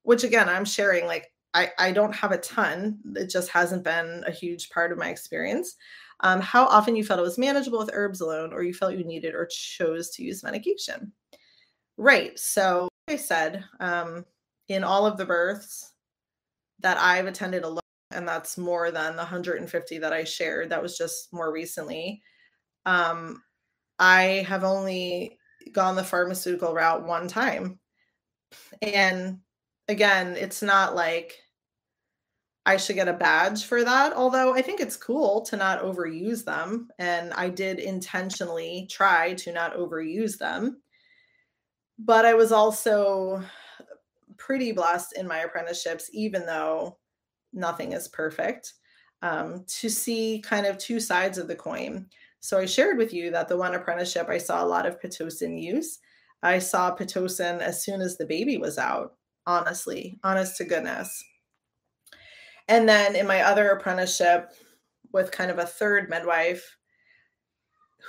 which 0.04 0.24
again, 0.24 0.48
I'm 0.48 0.66
sharing 0.66 1.08
like 1.08 1.32
I, 1.54 1.72
I 1.80 1.92
don't 1.92 2.16
have 2.16 2.32
a 2.32 2.38
ton. 2.38 3.00
It 3.16 3.30
just 3.30 3.50
hasn't 3.50 3.84
been 3.84 4.24
a 4.26 4.32
huge 4.32 4.70
part 4.70 4.92
of 4.92 4.98
my 4.98 5.10
experience. 5.10 5.76
Um, 6.22 6.40
how 6.40 6.66
often 6.66 6.96
you 6.96 7.04
felt 7.04 7.20
it 7.20 7.24
was 7.24 7.40
manageable 7.40 7.80
with 7.80 7.90
herbs 7.94 8.22
alone, 8.22 8.54
or 8.54 8.62
you 8.62 8.74
felt 8.74 8.96
you 8.96 9.04
needed 9.04 9.34
or 9.34 9.48
chose 9.48 10.12
to 10.12 10.24
use 10.24 10.44
medication. 10.44 11.12
Right. 11.98 12.38
So, 12.38 12.88
like 13.08 13.16
I 13.16 13.22
said, 13.22 13.64
um, 13.80 14.26
in 14.68 14.84
all 14.84 15.06
of 15.06 15.18
the 15.18 15.26
births 15.26 15.92
that 16.80 16.98
I've 16.98 17.26
attended 17.26 17.64
alone, 17.64 17.81
and 18.14 18.28
that's 18.28 18.58
more 18.58 18.92
than 18.92 19.14
the 19.14 19.24
150 19.24 19.98
that 20.00 20.14
I 20.14 20.24
shared, 20.24 20.70
that 20.70 20.82
was 20.82 20.98
just 20.98 21.32
more 21.34 21.52
recently. 21.52 22.22
Um, 22.86 23.44
I 24.00 24.46
have 24.48 24.64
only 24.64 25.38
gone 25.72 25.96
the 25.96 26.04
pharmaceutical 26.04 26.74
route 26.74 27.06
one 27.06 27.28
time. 27.28 27.80
And 28.82 29.40
again, 29.88 30.36
it's 30.38 30.62
not 30.62 30.96
like 30.96 31.38
I 32.66 32.78
should 32.78 32.96
get 32.96 33.08
a 33.08 33.14
badge 33.14 33.66
for 33.66 33.84
that, 33.84 34.14
although 34.14 34.54
I 34.54 34.62
think 34.62 34.80
it's 34.80 34.98
cool 34.98 35.42
to 35.44 35.58
not 35.58 35.82
overuse 35.82 36.44
them. 36.44 36.90
And 37.00 37.34
I 37.34 37.50
did 37.50 37.80
intentionally 37.80 38.88
try 38.90 39.34
to 39.36 39.52
not 39.52 39.76
overuse 39.76 40.38
them. 40.38 40.82
But 41.98 42.26
I 42.26 42.34
was 42.34 42.52
also 42.52 43.44
pretty 44.38 44.72
blessed 44.72 45.14
in 45.18 45.28
my 45.28 45.40
apprenticeships, 45.40 46.10
even 46.14 46.46
though 46.46 46.98
nothing 47.54 47.94
is 47.94 48.08
perfect, 48.08 48.74
um, 49.22 49.64
to 49.68 49.90
see 49.90 50.42
kind 50.44 50.66
of 50.66 50.78
two 50.78 51.00
sides 51.00 51.38
of 51.38 51.48
the 51.48 51.56
coin. 51.56 52.08
So 52.40 52.58
I 52.58 52.66
shared 52.66 52.98
with 52.98 53.14
you 53.14 53.30
that 53.32 53.48
the 53.48 53.58
one 53.58 53.76
apprenticeship, 53.76 54.28
I 54.30 54.40
saw 54.40 54.64
a 54.64 54.66
lot 54.66 54.86
of 54.86 55.00
Pitocin 55.00 55.62
use. 55.62 56.00
I 56.42 56.58
saw 56.58 56.96
Pitocin 56.96 57.60
as 57.60 57.84
soon 57.84 58.02
as 58.02 58.18
the 58.18 58.26
baby 58.26 58.58
was 58.58 58.80
out, 58.80 59.14
honestly, 59.46 60.20
honest 60.24 60.58
to 60.58 60.66
goodness. 60.66 61.24
And 62.68 62.90
then 62.90 63.16
in 63.16 63.28
my 63.28 63.42
other 63.42 63.70
apprenticeship 63.70 64.52
with 65.12 65.32
kind 65.32 65.52
of 65.52 65.60
a 65.60 65.66
third 65.66 66.10
midwife 66.10 66.78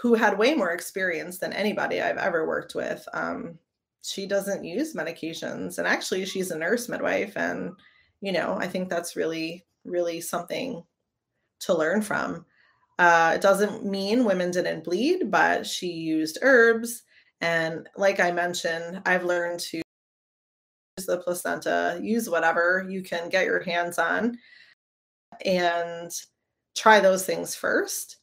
who 0.01 0.15
had 0.15 0.39
way 0.39 0.55
more 0.55 0.71
experience 0.71 1.39
than 1.39 1.53
anybody 1.53 2.01
I've 2.01 2.17
ever 2.17 2.47
worked 2.47 2.75
with, 2.75 3.07
um, 3.13 3.59
she 4.03 4.27
doesn't 4.27 4.65
use 4.65 4.95
medications. 4.95 5.77
And 5.79 5.87
actually, 5.87 6.25
she's 6.25 6.51
a 6.51 6.59
nurse 6.59 6.89
midwife. 6.89 7.37
And, 7.37 7.73
you 8.23 8.33
know, 8.33 8.57
I 8.59 8.69
think 8.69 8.89
that's 8.89 9.17
really, 9.17 9.67
really 9.85 10.21
something 10.21 10.83
to 11.61 11.75
learn 11.77 12.01
from. 12.01 12.47
Uh, 12.99 13.33
it 13.35 13.41
doesn't 13.41 13.85
mean 13.85 14.25
women 14.25 14.53
didn't 14.53 14.85
bleed, 14.85 15.31
but 15.31 15.67
she 15.67 15.89
used 15.89 16.39
herbs. 16.41 17.03
And 17.41 17.89
like 17.97 18.21
I 18.21 18.31
mentioned, 18.31 19.03
I've 19.05 19.25
learned 19.25 19.59
to 19.61 19.79
use 19.79 21.07
the 21.07 21.19
placenta, 21.19 21.99
use 22.01 22.31
whatever 22.31 22.87
you 22.89 23.03
can 23.03 23.29
get 23.29 23.45
your 23.45 23.63
hands 23.63 23.99
on, 23.99 24.39
and 25.45 26.11
try 26.77 27.01
those 27.01 27.27
things 27.27 27.57
first. 27.57 28.19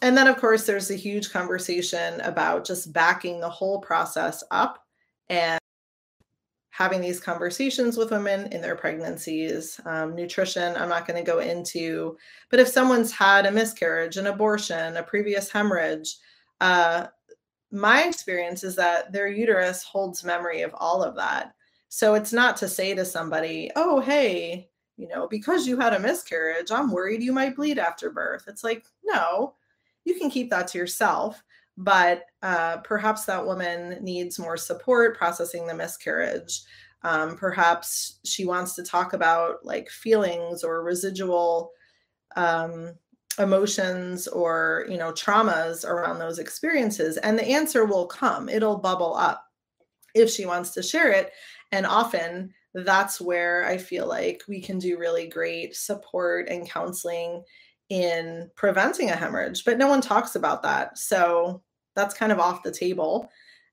And 0.00 0.16
then, 0.16 0.26
of 0.26 0.38
course, 0.38 0.64
there's 0.64 0.90
a 0.90 0.94
huge 0.94 1.30
conversation 1.30 2.20
about 2.22 2.64
just 2.64 2.94
backing 2.94 3.40
the 3.40 3.50
whole 3.50 3.80
process 3.80 4.42
up 4.50 4.78
and 5.28 5.60
having 6.82 7.00
these 7.00 7.20
conversations 7.20 7.96
with 7.96 8.10
women 8.10 8.52
in 8.52 8.60
their 8.60 8.74
pregnancies. 8.74 9.80
Um, 9.84 10.16
nutrition, 10.16 10.74
I'm 10.74 10.88
not 10.88 11.06
going 11.06 11.16
to 11.16 11.30
go 11.30 11.38
into, 11.38 12.16
but 12.50 12.58
if 12.58 12.66
someone's 12.66 13.12
had 13.12 13.46
a 13.46 13.52
miscarriage, 13.52 14.16
an 14.16 14.26
abortion, 14.26 14.96
a 14.96 15.02
previous 15.04 15.48
hemorrhage, 15.48 16.16
uh, 16.60 17.06
my 17.70 18.02
experience 18.02 18.64
is 18.64 18.74
that 18.74 19.12
their 19.12 19.28
uterus 19.28 19.84
holds 19.84 20.24
memory 20.24 20.62
of 20.62 20.74
all 20.76 21.04
of 21.04 21.14
that. 21.14 21.54
So 21.88 22.14
it's 22.14 22.32
not 22.32 22.56
to 22.56 22.68
say 22.68 22.94
to 22.96 23.04
somebody, 23.04 23.70
oh, 23.76 24.00
hey, 24.00 24.68
you 24.96 25.06
know, 25.06 25.28
because 25.28 25.68
you 25.68 25.78
had 25.78 25.94
a 25.94 26.00
miscarriage, 26.00 26.72
I'm 26.72 26.90
worried 26.90 27.22
you 27.22 27.32
might 27.32 27.54
bleed 27.54 27.78
after 27.78 28.10
birth. 28.10 28.44
It's 28.48 28.64
like, 28.64 28.84
no, 29.04 29.54
you 30.04 30.16
can 30.16 30.30
keep 30.30 30.50
that 30.50 30.66
to 30.68 30.78
yourself 30.78 31.44
but 31.82 32.24
uh, 32.42 32.78
perhaps 32.78 33.24
that 33.24 33.44
woman 33.44 33.98
needs 34.00 34.38
more 34.38 34.56
support 34.56 35.16
processing 35.16 35.66
the 35.66 35.74
miscarriage. 35.74 36.60
Um, 37.02 37.36
perhaps 37.36 38.20
she 38.24 38.44
wants 38.44 38.74
to 38.76 38.84
talk 38.84 39.12
about 39.12 39.64
like 39.64 39.90
feelings 39.90 40.62
or 40.62 40.84
residual 40.84 41.72
um, 42.36 42.94
emotions 43.38 44.28
or 44.28 44.86
you 44.88 44.96
know 44.96 45.12
traumas 45.12 45.84
around 45.84 46.18
those 46.18 46.38
experiences, 46.38 47.16
and 47.18 47.38
the 47.38 47.48
answer 47.48 47.84
will 47.84 48.06
come. 48.06 48.48
It'll 48.48 48.78
bubble 48.78 49.16
up 49.16 49.44
if 50.14 50.30
she 50.30 50.46
wants 50.46 50.70
to 50.74 50.82
share 50.82 51.10
it, 51.10 51.32
and 51.72 51.86
often 51.86 52.54
that's 52.74 53.20
where 53.20 53.66
I 53.66 53.76
feel 53.76 54.06
like 54.06 54.42
we 54.48 54.60
can 54.60 54.78
do 54.78 54.98
really 54.98 55.26
great 55.26 55.74
support 55.76 56.48
and 56.48 56.68
counseling 56.68 57.42
in 57.90 58.50
preventing 58.56 59.10
a 59.10 59.16
hemorrhage, 59.16 59.64
but 59.66 59.76
no 59.76 59.86
one 59.88 60.00
talks 60.00 60.34
about 60.34 60.62
that. 60.62 60.96
So 60.96 61.62
that's 61.94 62.14
kind 62.14 62.32
of 62.32 62.40
off 62.40 62.62
the 62.62 62.72
table 62.72 63.30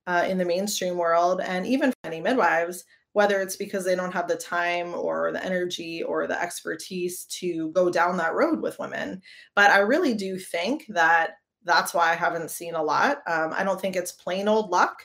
uh, 0.08 0.26
in 0.28 0.38
the 0.38 0.46
mainstream 0.46 0.98
world. 0.98 1.42
And 1.42 1.66
even 1.66 1.94
many 2.04 2.22
midwives, 2.22 2.84
whether 3.14 3.42
it's 3.42 3.56
because 3.56 3.86
they 3.86 3.96
don't 3.96 4.14
have 4.14 4.28
the 4.28 4.36
time 4.36 4.94
or 4.94 5.32
the 5.32 5.44
energy 5.44 6.04
or 6.04 6.28
the 6.28 6.42
expertise 6.42 7.26
to 7.26 7.70
go 7.72 7.90
down 7.90 8.18
that 8.18 8.34
road 8.34 8.62
with 8.62 8.80
women. 8.80 9.22
But 9.56 9.72
I 9.72 9.80
really 9.80 10.14
do 10.14 10.38
think 10.38 10.86
that 10.90 11.32
that's 11.64 11.94
why 11.94 12.12
I 12.12 12.16
haven't 12.16 12.52
seen 12.52 12.76
a 12.76 12.84
lot. 12.84 13.20
Um, 13.28 13.54
I 13.54 13.64
don't 13.64 13.80
think 13.80 13.96
it's 13.96 14.12
plain 14.12 14.48
old 14.48 14.70
luck. 14.70 15.04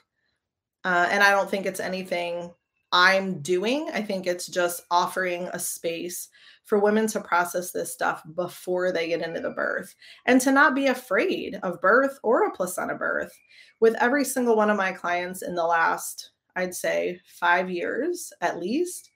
Uh, 0.84 1.08
and 1.10 1.22
I 1.22 1.30
don't 1.30 1.50
think 1.50 1.66
it's 1.66 1.80
anything 1.80 2.52
I'm 2.92 3.40
doing. 3.40 3.90
I 3.92 4.02
think 4.02 4.26
it's 4.26 4.46
just 4.46 4.82
offering 4.90 5.48
a 5.52 5.58
space 5.58 6.28
for 6.64 6.78
women 6.78 7.06
to 7.08 7.20
process 7.20 7.72
this 7.72 7.92
stuff 7.92 8.22
before 8.34 8.90
they 8.90 9.08
get 9.08 9.22
into 9.22 9.40
the 9.40 9.50
birth 9.50 9.94
and 10.26 10.40
to 10.40 10.50
not 10.50 10.74
be 10.74 10.86
afraid 10.86 11.58
of 11.62 11.80
birth 11.80 12.18
or 12.22 12.44
a 12.44 12.52
placenta 12.52 12.94
birth. 12.94 13.32
With 13.80 13.94
every 14.00 14.24
single 14.24 14.56
one 14.56 14.70
of 14.70 14.76
my 14.76 14.92
clients 14.92 15.42
in 15.42 15.54
the 15.54 15.66
last, 15.66 16.30
I'd 16.56 16.74
say, 16.74 17.20
five 17.26 17.70
years 17.70 18.32
at 18.40 18.58
least, 18.58 19.10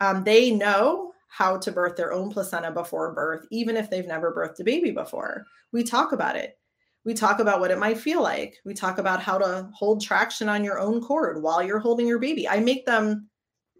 um, 0.00 0.24
they 0.24 0.50
know 0.50 1.12
how 1.28 1.56
to 1.58 1.70
birth 1.70 1.96
their 1.96 2.12
own 2.12 2.30
placenta 2.30 2.72
before 2.72 3.14
birth, 3.14 3.46
even 3.52 3.76
if 3.76 3.88
they've 3.88 4.06
never 4.06 4.34
birthed 4.34 4.60
a 4.60 4.64
baby 4.64 4.90
before. 4.90 5.44
We 5.72 5.84
talk 5.84 6.12
about 6.12 6.34
it. 6.34 6.58
We 7.04 7.14
talk 7.14 7.38
about 7.38 7.60
what 7.60 7.70
it 7.70 7.78
might 7.78 7.98
feel 7.98 8.22
like. 8.22 8.56
We 8.64 8.74
talk 8.74 8.98
about 8.98 9.22
how 9.22 9.38
to 9.38 9.70
hold 9.72 10.02
traction 10.02 10.48
on 10.48 10.64
your 10.64 10.78
own 10.78 11.00
cord 11.00 11.42
while 11.42 11.62
you're 11.62 11.78
holding 11.78 12.06
your 12.06 12.18
baby. 12.18 12.48
I 12.48 12.58
make 12.58 12.84
them 12.84 13.28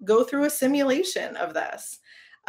go 0.04 0.24
through 0.24 0.44
a 0.44 0.50
simulation 0.50 1.36
of 1.36 1.52
this. 1.52 1.98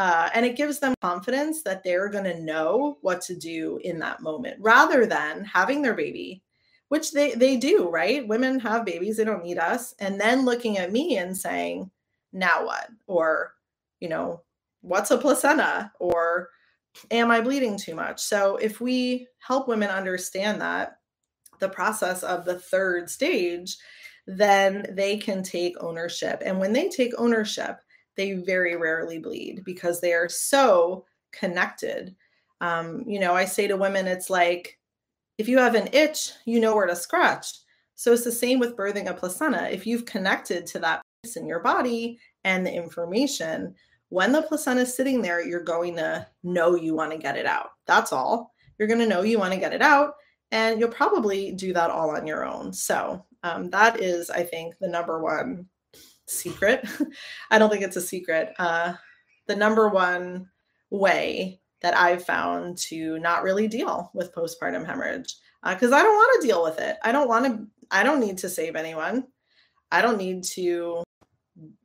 Uh, 0.02 0.32
and 0.34 0.48
it 0.48 0.56
gives 0.58 0.80
them 0.80 0.96
confidence 1.00 1.62
that 1.62 1.84
they're 1.84 2.10
going 2.10 2.24
to 2.24 2.42
know 2.42 2.98
what 3.02 3.22
to 3.22 3.36
do 3.36 3.80
in 3.84 4.00
that 4.00 4.20
moment 4.20 4.58
rather 4.60 5.06
than 5.06 5.46
having 5.46 5.84
their 5.84 5.94
baby 5.94 6.42
which 6.88 7.12
they 7.12 7.36
they 7.36 7.56
do 7.56 7.88
right? 7.88 8.28
Women 8.28 8.60
have 8.62 8.84
babies 8.84 9.18
they 9.18 9.26
don't 9.26 9.44
need 9.44 9.60
us. 9.60 9.94
And 10.00 10.20
then 10.20 10.44
looking 10.44 10.80
at 10.80 10.92
me 10.92 11.18
and 11.18 11.38
saying 11.38 11.92
now 12.34 12.66
what? 12.66 12.88
or 13.06 13.54
you 14.00 14.10
know 14.10 14.42
what's 14.82 15.12
a 15.12 15.20
placenta? 15.20 15.92
or 16.00 16.50
am 17.12 17.30
i 17.30 17.40
bleeding 17.40 17.78
too 17.78 17.94
much? 17.94 18.20
So 18.22 18.56
if 18.56 18.82
we 18.82 19.28
help 19.38 19.68
women 19.68 19.92
understand 19.92 20.62
that 20.62 20.98
the 21.60 21.70
process 21.70 22.24
of 22.24 22.44
the 22.44 22.58
third 22.58 23.08
stage 23.08 23.78
then 24.26 24.88
they 24.90 25.18
can 25.18 25.44
take 25.44 25.76
ownership. 25.80 26.42
And 26.44 26.60
when 26.60 26.74
they 26.74 26.90
take 26.90 27.12
ownership 27.20 27.78
they 28.22 28.34
very 28.34 28.76
rarely 28.76 29.18
bleed 29.18 29.64
because 29.66 30.00
they 30.00 30.14
are 30.14 30.30
so 30.30 31.06
connected. 31.32 32.16
Um, 32.60 33.04
you 33.08 33.20
know, 33.20 33.34
I 33.34 33.46
say 33.46 33.68
to 33.68 33.76
women, 33.76 34.08
it's 34.08 34.30
like 34.30 34.78
if 35.40 35.50
you 35.50 35.58
have 35.58 35.74
an 35.74 35.90
itch, 35.92 36.32
you 36.46 36.60
know 36.60 36.76
where 36.76 36.86
to 36.86 36.96
scratch. 36.96 37.48
So 37.96 38.14
it's 38.14 38.24
the 38.24 38.32
same 38.32 38.60
with 38.60 38.78
birthing 38.78 39.10
a 39.10 39.14
placenta. 39.16 39.74
If 39.74 39.88
you've 39.88 40.06
connected 40.06 40.68
to 40.68 40.80
that 40.80 41.02
place 41.24 41.36
in 41.36 41.48
your 41.48 41.62
body 41.62 42.20
and 42.44 42.64
the 42.64 42.72
information, 42.72 43.74
when 44.10 44.32
the 44.32 44.44
placenta 44.44 44.82
is 44.82 44.96
sitting 44.96 45.24
there, 45.24 45.44
you're 45.44 45.64
going 45.64 45.96
to 45.96 46.28
know 46.44 46.76
you 46.76 46.94
want 46.94 47.12
to 47.12 47.18
get 47.18 47.38
it 47.38 47.48
out. 47.48 47.70
That's 47.88 48.14
all. 48.14 48.54
You're 48.78 48.88
going 48.88 49.00
to 49.00 49.08
know 49.08 49.24
you 49.24 49.40
want 49.40 49.54
to 49.54 49.60
get 49.60 49.74
it 49.74 49.82
out, 49.82 50.14
and 50.52 50.80
you'll 50.80 50.90
probably 50.90 51.54
do 51.54 51.74
that 51.74 51.90
all 51.90 52.12
on 52.12 52.28
your 52.28 52.46
own. 52.46 52.72
So 52.72 53.26
um, 53.42 53.72
that 53.72 54.00
is, 54.00 54.30
I 54.30 54.44
think, 54.44 54.76
the 54.80 54.88
number 54.88 55.24
one 55.24 55.68
secret. 56.32 56.88
I 57.52 57.60
don't 57.60 57.70
think 57.70 57.84
it's 57.84 57.96
a 57.98 58.02
secret. 58.02 58.54
Uh, 58.58 58.94
the 59.48 59.56
number 59.56 59.90
one 59.90 60.50
way 60.90 61.60
that 61.82 61.98
I've 61.98 62.24
found 62.24 62.78
to 62.78 63.18
not 63.20 63.44
really 63.44 63.68
deal 63.68 64.12
with 64.14 64.34
postpartum 64.34 64.86
hemorrhage 64.86 65.36
because 65.68 65.92
uh, 65.92 65.96
I 65.96 66.04
don't 66.04 66.16
want 66.16 66.42
to 66.42 66.48
deal 66.48 66.64
with 66.64 66.80
it. 66.80 66.98
I 67.04 67.12
don't 67.12 67.28
want 67.28 67.46
to, 67.46 67.68
I 67.90 68.04
don't 68.04 68.20
need 68.20 68.38
to 68.40 68.50
save 68.50 68.76
anyone. 68.76 69.28
I 69.92 70.02
don't 70.02 70.18
need 70.18 70.44
to 70.56 71.04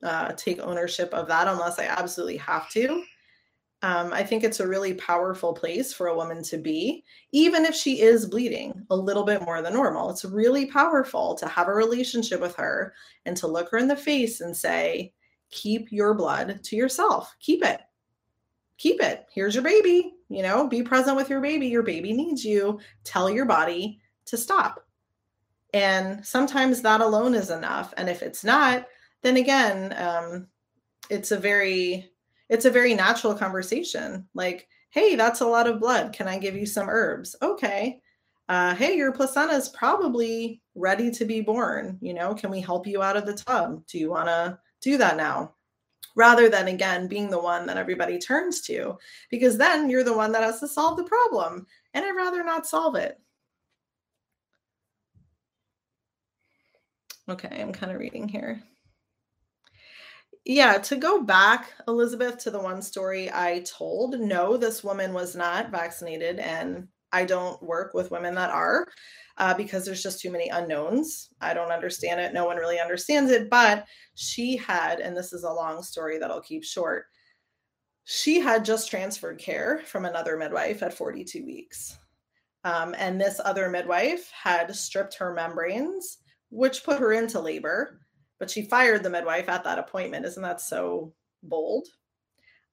uh, 0.03 0.33
take 0.33 0.61
ownership 0.61 1.13
of 1.13 1.29
that 1.29 1.49
unless 1.49 1.79
I 1.79 1.87
absolutely 1.87 2.37
have 2.39 2.71
to. 2.71 3.03
Um, 3.83 4.12
I 4.12 4.22
think 4.22 4.43
it's 4.43 4.61
a 4.61 4.66
really 4.66 4.95
powerful 4.95 5.53
place 5.53 5.93
for 5.93 6.07
a 6.09 6.16
woman 6.16 6.43
to 6.45 6.57
be, 6.57 7.05
even 7.33 7.64
if 7.64 7.74
she 7.74 8.01
is 8.01 8.27
bleeding 8.27 8.87
a 8.91 8.97
little 8.97 9.22
bit 9.22 9.43
more 9.43 9.61
than 9.61 9.74
normal. 9.74 10.11
It's 10.11 10.24
really 10.24 10.66
powerful 10.66 11.35
to 11.37 11.47
have 11.47 11.68
a 11.68 11.74
relationship 11.74 12.41
with 12.41 12.57
her 12.57 12.95
and 13.27 13.37
to 13.37 13.47
look 13.47 13.70
her 13.70 13.79
in 13.79 13.87
the 13.87 13.95
face 13.95 14.41
and 14.41 14.57
say, 14.57 15.12
keep 15.51 15.93
your 15.93 16.14
blood 16.14 16.61
to 16.64 16.77
yourself. 16.77 17.37
Keep 17.39 17.64
it. 17.64 17.81
Keep 18.79 19.03
it. 19.03 19.27
Here's 19.31 19.55
your 19.55 19.64
baby. 19.64 20.14
You 20.29 20.43
know, 20.43 20.66
be 20.66 20.83
present 20.83 21.16
with 21.16 21.31
your 21.31 21.41
baby. 21.41 21.68
Your 21.68 21.83
baby 21.83 22.12
needs 22.12 22.45
you. 22.45 22.81
Tell 23.05 23.31
your 23.31 23.45
body 23.45 24.01
to 24.24 24.37
stop. 24.37 24.87
And 25.72 26.24
sometimes 26.24 26.83
that 26.83 27.03
alone 27.03 27.35
is 27.35 27.51
enough. 27.51 27.93
And 27.97 28.09
if 28.09 28.22
it's 28.22 28.43
not, 28.43 28.87
then 29.22 29.37
again, 29.37 29.95
um, 29.99 30.47
it's 31.11 31.31
a 31.31 31.39
very 31.39 32.11
it's 32.49 32.65
a 32.65 32.71
very 32.71 32.95
natural 32.95 33.35
conversation. 33.35 34.29
Like, 34.35 34.69
hey, 34.91 35.17
that's 35.17 35.41
a 35.41 35.47
lot 35.47 35.67
of 35.67 35.81
blood. 35.81 36.13
Can 36.13 36.29
I 36.29 36.39
give 36.39 36.57
you 36.57 36.67
some 36.67 36.89
herbs? 36.89 37.37
Okay. 37.43 38.01
Uh, 38.49 38.75
hey, 38.75 38.97
your 38.97 39.13
placenta 39.13 39.55
is 39.55 39.69
probably 39.71 40.63
ready 40.75 41.11
to 41.11 41.25
be 41.25 41.41
born. 41.41 41.99
You 42.01 42.15
know, 42.15 42.35
can 42.35 42.51
we 42.51 42.61
help 42.61 42.87
you 42.87 43.03
out 43.03 43.17
of 43.17 43.27
the 43.27 43.35
tub? 43.35 43.85
Do 43.87 43.99
you 43.99 44.11
want 44.11 44.29
to 44.29 44.59
do 44.81 44.97
that 44.99 45.17
now? 45.17 45.55
Rather 46.15 46.49
than 46.49 46.69
again 46.69 47.09
being 47.09 47.29
the 47.29 47.39
one 47.39 47.67
that 47.67 47.77
everybody 47.77 48.19
turns 48.19 48.63
to, 48.63 48.97
because 49.31 49.59
then 49.59 49.91
you're 49.91 50.05
the 50.05 50.17
one 50.17 50.33
that 50.33 50.43
has 50.43 50.61
to 50.61 50.69
solve 50.69 50.97
the 50.97 51.05
problem. 51.05 51.67
And 51.93 52.05
I'd 52.05 52.13
rather 52.13 52.43
not 52.45 52.67
solve 52.67 52.95
it. 52.95 53.21
Okay, 57.29 57.61
I'm 57.61 57.73
kind 57.73 57.93
of 57.93 57.99
reading 57.99 58.29
here. 58.29 58.63
Yeah, 60.49 60.79
to 60.79 60.95
go 60.95 61.21
back, 61.25 61.73
Elizabeth, 61.89 62.39
to 62.39 62.53
the 62.53 62.61
one 62.61 62.81
story 62.81 63.29
I 63.33 63.65
told, 63.67 64.21
no, 64.21 64.57
this 64.57 64.85
woman 64.85 65.13
was 65.13 65.35
not 65.35 65.73
vaccinated, 65.73 66.39
and 66.39 66.87
I 67.11 67.25
don't 67.25 67.61
work 67.61 67.95
with 67.95 68.13
women 68.13 68.37
that 68.37 68.51
are 68.51 68.87
uh, 69.39 69.55
because 69.55 69.85
there's 69.85 70.05
just 70.05 70.21
too 70.21 70.31
many 70.31 70.49
unknowns. 70.49 71.31
I 71.41 71.53
don't 71.53 71.73
understand 71.73 72.21
it. 72.21 72.33
No 72.33 72.45
one 72.45 72.59
really 72.59 72.79
understands 72.79 73.33
it, 73.33 73.51
but 73.51 73.87
she 74.15 74.57
had, 74.57 75.01
and 75.01 75.17
this 75.17 75.33
is 75.33 75.43
a 75.43 75.53
long 75.53 75.83
story 75.83 76.17
that 76.19 76.31
I'll 76.31 76.41
keep 76.41 76.63
short, 76.63 77.07
she 78.05 78.39
had 78.39 78.65
just 78.65 78.89
transferred 78.89 79.41
care 79.41 79.83
from 79.85 80.05
another 80.05 80.37
midwife 80.37 80.81
at 80.81 80.95
42 80.95 81.45
weeks. 81.45 81.99
Um, 82.63 82.95
and 82.97 83.21
this 83.21 83.41
other 83.45 83.69
midwife 83.69 84.31
had 84.31 84.73
stripped 84.77 85.17
her 85.19 85.35
membranes, 85.35 86.19
which 86.51 86.85
put 86.85 87.01
her 87.01 87.13
into 87.13 87.41
labor 87.41 88.01
but 88.39 88.51
she 88.51 88.62
fired 88.62 89.03
the 89.03 89.11
midwife 89.11 89.49
at 89.49 89.64
that 89.64 89.78
appointment. 89.78 90.26
Isn't 90.26 90.43
that 90.43 90.61
so 90.61 91.12
bold? 91.43 91.89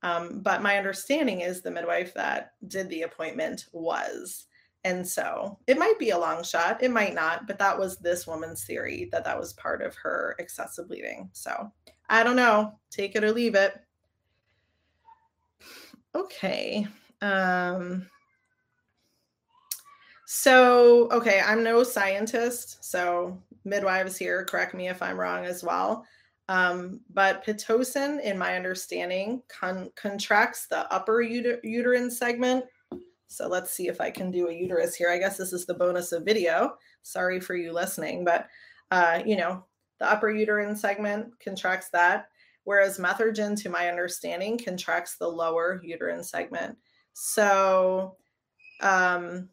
Um, 0.01 0.41
but 0.41 0.61
my 0.61 0.77
understanding 0.77 1.41
is 1.41 1.61
the 1.61 1.71
midwife 1.71 2.13
that 2.13 2.53
did 2.67 2.89
the 2.89 3.03
appointment 3.03 3.67
was. 3.71 4.47
And 4.83 5.07
so 5.07 5.57
it 5.65 5.77
might 5.77 5.97
be 5.97 6.09
a 6.09 6.17
long 6.17 6.43
shot, 6.43 6.83
it 6.83 6.91
might 6.91 7.15
not, 7.15 7.47
but 7.47 7.57
that 7.59 7.79
was 7.79 7.97
this 7.97 8.27
woman's 8.27 8.65
theory 8.65 9.07
that 9.13 9.23
that 9.23 9.39
was 9.39 9.53
part 9.53 9.81
of 9.81 9.95
her 9.95 10.35
excessive 10.39 10.89
bleeding. 10.89 11.29
So 11.31 11.71
I 12.09 12.23
don't 12.23 12.35
know, 12.35 12.77
take 12.91 13.15
it 13.15 13.23
or 13.23 13.31
leave 13.31 13.55
it. 13.55 13.79
Okay. 16.13 16.85
Um, 17.21 18.07
so, 20.25 21.09
okay, 21.11 21.41
I'm 21.45 21.63
no 21.63 21.83
scientist, 21.83 22.83
so 22.83 23.41
midwives 23.65 24.17
here, 24.17 24.45
correct 24.45 24.73
me 24.73 24.89
if 24.89 25.01
I'm 25.01 25.19
wrong 25.19 25.45
as 25.45 25.63
well. 25.63 26.05
Um, 26.49 26.99
but 27.13 27.45
Pitocin, 27.45 28.21
in 28.21 28.37
my 28.37 28.55
understanding, 28.55 29.41
con- 29.47 29.91
contracts 29.95 30.67
the 30.67 30.91
upper 30.93 31.23
uter- 31.23 31.59
uterine 31.63 32.11
segment. 32.11 32.65
So 33.27 33.47
let's 33.47 33.71
see 33.71 33.87
if 33.87 34.01
I 34.01 34.11
can 34.11 34.29
do 34.29 34.49
a 34.49 34.53
uterus 34.53 34.93
here. 34.93 35.09
I 35.09 35.17
guess 35.17 35.37
this 35.37 35.53
is 35.53 35.65
the 35.65 35.73
bonus 35.73 36.11
of 36.11 36.25
video. 36.25 36.75
Sorry 37.01 37.39
for 37.39 37.55
you 37.55 37.71
listening, 37.71 38.25
but 38.25 38.47
uh, 38.91 39.23
you 39.25 39.35
know, 39.35 39.65
the 39.99 40.11
upper 40.11 40.29
uterine 40.29 40.75
segment 40.75 41.39
contracts 41.39 41.89
that, 41.89 42.27
whereas 42.63 42.99
Methergine, 42.99 43.59
to 43.63 43.69
my 43.69 43.89
understanding, 43.89 44.57
contracts 44.57 45.15
the 45.15 45.27
lower 45.27 45.81
uterine 45.83 46.23
segment. 46.23 46.77
So 47.13 48.17
um, 48.81 49.49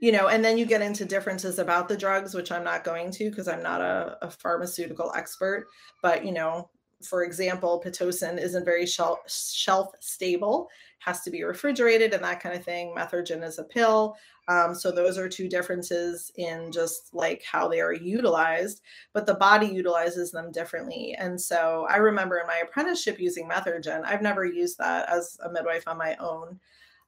you 0.00 0.12
know, 0.12 0.28
and 0.28 0.42
then 0.42 0.56
you 0.56 0.64
get 0.64 0.82
into 0.82 1.04
differences 1.04 1.58
about 1.58 1.88
the 1.88 1.96
drugs, 1.96 2.34
which 2.34 2.50
I'm 2.50 2.64
not 2.64 2.84
going 2.84 3.10
to 3.12 3.30
because 3.30 3.48
I'm 3.48 3.62
not 3.62 3.82
a, 3.82 4.16
a, 4.22 4.30
pharmaceutical 4.30 5.12
expert. 5.14 5.66
But, 6.02 6.24
you 6.24 6.32
know, 6.32 6.70
for 7.02 7.22
example, 7.22 7.82
Pitocin 7.84 8.38
isn't 8.38 8.64
very 8.64 8.86
shelf, 8.86 9.18
shelf 9.28 9.92
stable, 10.00 10.68
has 11.00 11.20
to 11.22 11.30
be 11.30 11.44
refrigerated 11.44 12.14
and 12.14 12.24
that 12.24 12.40
kind 12.40 12.54
of 12.54 12.64
thing. 12.64 12.94
Methergine 12.96 13.44
is 13.44 13.58
a 13.58 13.64
pill. 13.64 14.16
Um, 14.48 14.74
so 14.74 14.90
those 14.90 15.18
are 15.18 15.28
two 15.28 15.48
differences 15.48 16.32
in 16.36 16.72
just 16.72 17.14
like 17.14 17.42
how 17.44 17.68
they 17.68 17.80
are 17.80 17.92
utilized, 17.92 18.80
but 19.12 19.26
the 19.26 19.34
body 19.34 19.66
utilizes 19.66 20.30
them 20.30 20.50
differently. 20.50 21.14
And 21.18 21.38
so 21.38 21.86
I 21.90 21.96
remember 21.96 22.38
in 22.38 22.46
my 22.46 22.62
apprenticeship 22.64 23.20
using 23.20 23.48
Methergine. 23.48 24.04
I've 24.04 24.22
never 24.22 24.44
used 24.46 24.78
that 24.78 25.08
as 25.10 25.38
a 25.44 25.52
midwife 25.52 25.86
on 25.86 25.98
my 25.98 26.16
own. 26.16 26.58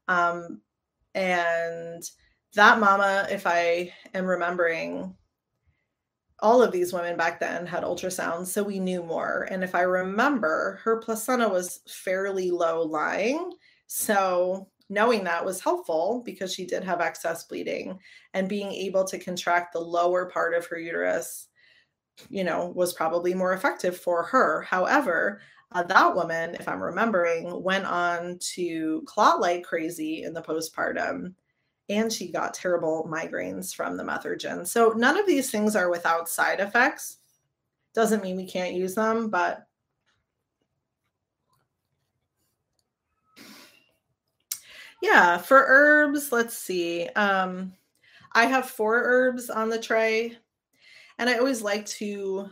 Um, 0.08 0.60
and 1.14 2.02
that 2.54 2.80
mama, 2.80 3.26
if 3.30 3.46
I 3.46 3.92
am 4.14 4.26
remembering, 4.26 5.14
all 6.40 6.62
of 6.62 6.72
these 6.72 6.92
women 6.92 7.16
back 7.16 7.38
then 7.38 7.66
had 7.66 7.84
ultrasounds, 7.84 8.46
so 8.46 8.62
we 8.62 8.80
knew 8.80 9.02
more. 9.02 9.46
And 9.50 9.62
if 9.62 9.74
I 9.74 9.82
remember, 9.82 10.80
her 10.82 10.98
placenta 10.98 11.48
was 11.48 11.80
fairly 11.88 12.50
low 12.50 12.82
lying. 12.82 13.52
So 13.86 14.68
knowing 14.92 15.24
that 15.24 15.44
was 15.44 15.60
helpful 15.60 16.22
because 16.24 16.52
she 16.52 16.66
did 16.66 16.84
have 16.84 17.00
excess 17.00 17.44
bleeding 17.44 17.98
and 18.34 18.48
being 18.48 18.70
able 18.70 19.04
to 19.04 19.18
contract 19.18 19.72
the 19.72 19.80
lower 19.80 20.26
part 20.26 20.52
of 20.54 20.66
her 20.66 20.78
uterus 20.78 21.48
you 22.28 22.44
know 22.44 22.66
was 22.74 22.92
probably 22.92 23.32
more 23.32 23.54
effective 23.54 23.96
for 23.96 24.22
her 24.22 24.60
however 24.62 25.40
uh, 25.72 25.82
that 25.82 26.14
woman 26.14 26.54
if 26.56 26.68
i'm 26.68 26.82
remembering 26.82 27.62
went 27.62 27.86
on 27.86 28.38
to 28.38 29.02
clot 29.06 29.40
like 29.40 29.64
crazy 29.64 30.24
in 30.24 30.34
the 30.34 30.42
postpartum 30.42 31.32
and 31.88 32.12
she 32.12 32.30
got 32.30 32.54
terrible 32.54 33.08
migraines 33.10 33.74
from 33.74 33.96
the 33.96 34.04
methergine. 34.04 34.66
So 34.66 34.90
none 34.96 35.18
of 35.18 35.26
these 35.26 35.50
things 35.50 35.76
are 35.76 35.90
without 35.90 36.28
side 36.28 36.60
effects. 36.60 37.18
Doesn't 37.94 38.22
mean 38.22 38.36
we 38.36 38.46
can't 38.46 38.74
use 38.74 38.94
them, 38.94 39.28
but 39.28 39.66
yeah, 45.02 45.36
for 45.36 45.64
herbs, 45.66 46.32
let's 46.32 46.56
see. 46.56 47.08
Um, 47.08 47.72
I 48.32 48.46
have 48.46 48.70
four 48.70 49.02
herbs 49.02 49.50
on 49.50 49.68
the 49.68 49.78
tray, 49.78 50.38
and 51.18 51.28
I 51.28 51.36
always 51.36 51.60
like 51.60 51.84
to 51.86 52.48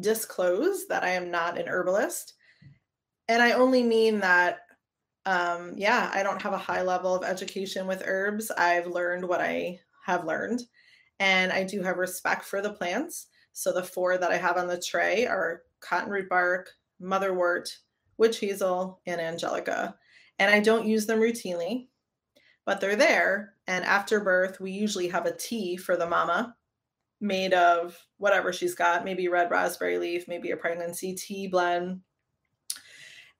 disclose 0.00 0.86
that 0.88 1.04
I 1.04 1.10
am 1.10 1.30
not 1.30 1.58
an 1.58 1.68
herbalist. 1.68 2.34
And 3.28 3.42
I 3.42 3.52
only 3.52 3.82
mean 3.82 4.20
that 4.20 4.60
um, 5.26 5.72
yeah, 5.76 6.10
I 6.12 6.22
don't 6.22 6.42
have 6.42 6.52
a 6.52 6.58
high 6.58 6.82
level 6.82 7.14
of 7.14 7.24
education 7.24 7.86
with 7.86 8.02
herbs. 8.04 8.50
I've 8.50 8.86
learned 8.86 9.26
what 9.26 9.40
I 9.40 9.80
have 10.04 10.24
learned, 10.24 10.62
and 11.18 11.52
I 11.52 11.64
do 11.64 11.82
have 11.82 11.96
respect 11.96 12.44
for 12.44 12.60
the 12.60 12.72
plants. 12.72 13.28
So 13.52 13.72
the 13.72 13.82
four 13.82 14.18
that 14.18 14.30
I 14.30 14.36
have 14.36 14.56
on 14.56 14.66
the 14.66 14.80
tray 14.80 15.26
are 15.26 15.62
cottonroot 15.80 16.28
bark, 16.28 16.70
motherwort, 17.00 17.68
witch 18.18 18.40
hazel, 18.40 19.00
and 19.06 19.20
angelica. 19.20 19.94
And 20.38 20.52
I 20.52 20.60
don't 20.60 20.86
use 20.86 21.06
them 21.06 21.20
routinely, 21.20 21.88
but 22.66 22.80
they're 22.80 22.96
there. 22.96 23.54
And 23.66 23.84
after 23.84 24.20
birth, 24.20 24.60
we 24.60 24.72
usually 24.72 25.08
have 25.08 25.26
a 25.26 25.36
tea 25.36 25.76
for 25.76 25.96
the 25.96 26.06
mama 26.06 26.56
made 27.20 27.54
of 27.54 27.96
whatever 28.18 28.52
she's 28.52 28.74
got, 28.74 29.04
maybe 29.04 29.28
red 29.28 29.50
raspberry 29.50 29.98
leaf, 29.98 30.28
maybe 30.28 30.50
a 30.50 30.56
pregnancy 30.56 31.14
tea 31.14 31.46
blend, 31.46 32.00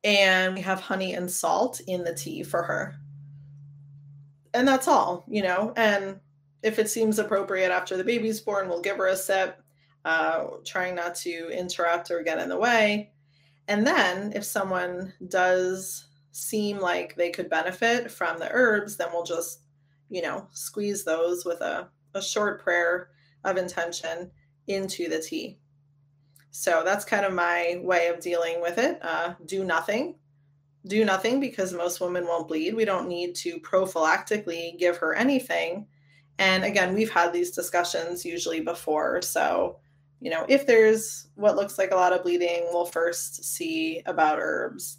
and 0.05 0.55
we 0.55 0.61
have 0.61 0.81
honey 0.81 1.15
and 1.15 1.31
salt 1.31 1.81
in 1.89 2.05
the 2.05 2.15
tea 2.15 2.43
for 2.43 2.63
her. 2.63 2.95
And 4.53 4.69
that's 4.69 4.87
all, 4.87 5.25
you 5.27 5.43
know. 5.43 5.73
And 5.77 6.21
if 6.63 6.79
it 6.79 6.91
seems 6.91 7.19
appropriate 7.19 7.73
after 7.73 7.97
the 7.97 8.05
baby's 8.05 8.41
born, 8.41 8.69
we'll 8.69 8.83
give 8.83 8.99
her 8.99 9.09
a 9.09 9.17
sip, 9.17 9.59
uh, 10.05 10.45
trying 10.65 10.95
not 10.95 11.15
to 11.17 11.49
interrupt 11.49 12.11
or 12.11 12.23
get 12.23 12.39
in 12.39 12.51
the 12.51 12.59
way. 12.59 13.13
And 13.67 13.87
then 13.87 14.33
if 14.35 14.45
someone 14.45 15.15
does 15.29 16.07
seem 16.33 16.79
like 16.79 17.17
they 17.17 17.31
could 17.31 17.49
benefit 17.49 18.11
from 18.11 18.39
the 18.39 18.51
herbs, 18.53 18.97
then 18.97 19.09
we'll 19.13 19.25
just, 19.25 19.61
you 20.11 20.21
know, 20.21 20.47
squeeze 20.53 21.05
those 21.05 21.45
with 21.45 21.61
a, 21.63 21.89
a 22.15 22.23
short 22.23 22.63
prayer 22.63 23.09
of 23.45 23.57
intention 23.57 24.31
into 24.67 25.09
the 25.09 25.21
tea. 25.21 25.59
So 26.57 26.83
that's 26.85 27.05
kind 27.05 27.27
of 27.27 27.33
my 27.33 27.81
way 27.83 28.07
of 28.07 28.21
dealing 28.21 28.61
with 28.61 28.79
it. 28.79 29.01
Uh, 29.03 29.35
do 29.45 29.65
nothing. 29.65 30.15
do 30.87 31.05
nothing 31.05 31.41
because 31.41 31.73
most 31.73 32.01
women 32.01 32.27
won't 32.27 32.49
bleed. 32.49 32.75
We 32.75 32.85
don't 32.85 33.09
need 33.09 33.35
to 33.37 33.59
prophylactically 33.59 34.79
give 34.79 34.97
her 34.99 35.15
anything. 35.15 35.87
And 36.39 36.65
again, 36.65 36.95
we've 36.95 37.11
had 37.11 37.33
these 37.33 37.51
discussions 37.51 38.25
usually 38.25 38.61
before. 38.61 39.23
So, 39.23 39.79
you 40.21 40.31
know, 40.31 40.45
if 40.49 40.67
there's 40.67 41.29
what 41.37 41.57
looks 41.57 41.79
like 41.79 41.91
a 41.91 41.97
lot 41.97 42.13
of 42.13 42.23
bleeding, 42.23 42.67
we'll 42.71 42.87
first 42.87 43.45
see 43.45 44.03
about 44.07 44.39
herbs 44.39 44.99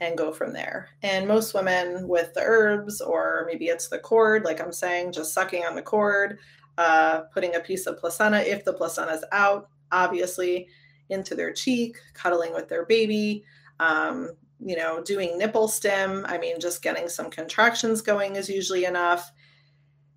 and 0.00 0.18
go 0.18 0.32
from 0.32 0.52
there. 0.52 0.90
And 1.02 1.26
most 1.26 1.54
women 1.54 2.06
with 2.08 2.34
the 2.34 2.42
herbs, 2.42 3.00
or 3.00 3.44
maybe 3.46 3.66
it's 3.66 3.88
the 3.88 3.98
cord, 3.98 4.44
like 4.44 4.60
I'm 4.60 4.72
saying, 4.72 5.12
just 5.12 5.32
sucking 5.32 5.64
on 5.64 5.74
the 5.74 5.82
cord, 5.82 6.38
uh, 6.78 7.22
putting 7.32 7.54
a 7.54 7.60
piece 7.60 7.86
of 7.86 7.98
placenta, 7.98 8.48
if 8.48 8.64
the 8.64 8.72
placenta 8.72 9.12
is 9.12 9.24
out, 9.32 9.68
obviously, 9.92 10.68
into 11.10 11.34
their 11.34 11.52
cheek, 11.52 11.98
cuddling 12.14 12.52
with 12.52 12.68
their 12.68 12.84
baby, 12.86 13.44
um, 13.80 14.30
you 14.60 14.76
know, 14.76 15.02
doing 15.02 15.38
nipple 15.38 15.68
stim. 15.68 16.24
I 16.26 16.38
mean, 16.38 16.60
just 16.60 16.82
getting 16.82 17.08
some 17.08 17.30
contractions 17.30 18.00
going 18.00 18.36
is 18.36 18.48
usually 18.48 18.84
enough. 18.84 19.32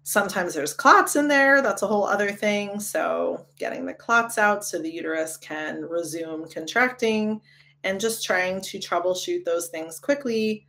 Sometimes 0.03 0.53
there's 0.53 0.73
clots 0.73 1.15
in 1.15 1.27
there. 1.27 1.61
That's 1.61 1.81
a 1.81 1.87
whole 1.87 2.05
other 2.05 2.31
thing. 2.31 2.79
So, 2.79 3.45
getting 3.57 3.85
the 3.85 3.93
clots 3.93 4.37
out 4.37 4.63
so 4.63 4.81
the 4.81 4.89
uterus 4.89 5.35
can 5.35 5.83
resume 5.83 6.47
contracting 6.49 7.41
and 7.83 7.99
just 7.99 8.23
trying 8.23 8.61
to 8.61 8.79
troubleshoot 8.79 9.43
those 9.43 9.67
things 9.67 9.99
quickly 9.99 10.65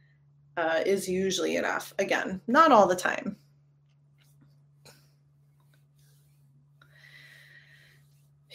uh, 0.57 0.81
is 0.85 1.09
usually 1.09 1.57
enough. 1.57 1.95
Again, 1.99 2.41
not 2.49 2.73
all 2.73 2.89
the 2.89 2.97
time. 2.97 3.37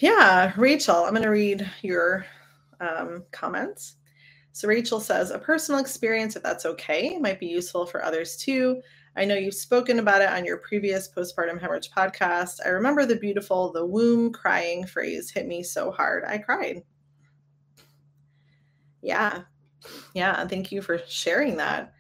Yeah, 0.03 0.51
Rachel, 0.57 1.05
I'm 1.05 1.11
going 1.11 1.23
to 1.23 1.29
read 1.29 1.65
your 1.81 2.25
um, 2.81 3.23
comments. 3.31 3.95
So, 4.51 4.67
Rachel 4.67 4.99
says, 4.99 5.31
a 5.31 5.39
personal 5.39 5.79
experience, 5.79 6.35
if 6.35 6.43
that's 6.43 6.65
okay, 6.65 7.17
might 7.19 7.39
be 7.39 7.45
useful 7.45 7.85
for 7.85 8.03
others 8.03 8.35
too. 8.35 8.81
I 9.15 9.23
know 9.23 9.35
you've 9.35 9.53
spoken 9.53 9.99
about 9.99 10.21
it 10.21 10.27
on 10.27 10.43
your 10.43 10.57
previous 10.57 11.07
postpartum 11.07 11.57
hemorrhage 11.57 11.89
podcast. 11.89 12.59
I 12.65 12.71
remember 12.71 13.05
the 13.05 13.15
beautiful, 13.15 13.71
the 13.71 13.85
womb 13.85 14.33
crying 14.33 14.85
phrase 14.85 15.31
hit 15.31 15.47
me 15.47 15.63
so 15.63 15.89
hard. 15.89 16.25
I 16.25 16.37
cried. 16.37 16.83
Yeah. 19.01 19.43
Yeah. 20.13 20.45
Thank 20.49 20.69
you 20.73 20.81
for 20.81 20.99
sharing 21.07 21.55
that. 21.55 21.93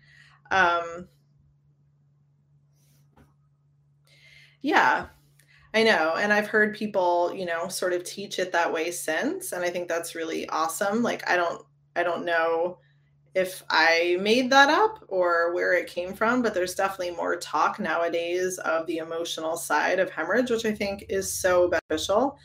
Um, 0.51 1.07
yeah. 4.61 5.05
I 5.73 5.83
know. 5.83 6.15
And 6.15 6.31
I've 6.31 6.47
heard 6.47 6.75
people, 6.75 7.33
you 7.33 7.45
know, 7.45 7.67
sort 7.67 7.93
of 7.93 8.03
teach 8.03 8.37
it 8.39 8.51
that 8.51 8.71
way 8.71 8.91
since. 8.91 9.51
And 9.51 9.63
I 9.63 9.69
think 9.69 9.87
that's 9.87 10.15
really 10.15 10.47
awesome. 10.49 11.01
Like, 11.01 11.27
I 11.29 11.35
don't, 11.35 11.63
I 11.95 12.03
don't 12.03 12.25
know 12.25 12.77
if 13.33 13.63
I 13.69 14.17
made 14.21 14.51
that 14.51 14.69
up 14.69 15.03
or 15.07 15.53
where 15.53 15.73
it 15.73 15.87
came 15.87 16.13
from, 16.13 16.43
but 16.43 16.53
there's 16.53 16.75
definitely 16.75 17.15
more 17.15 17.35
talk 17.37 17.79
nowadays 17.79 18.59
of 18.59 18.85
the 18.85 18.97
emotional 18.97 19.57
side 19.57 19.99
of 19.99 20.11
hemorrhage, 20.11 20.51
which 20.51 20.65
I 20.65 20.73
think 20.73 21.05
is 21.09 21.31
so 21.33 21.69
beneficial 21.69 22.37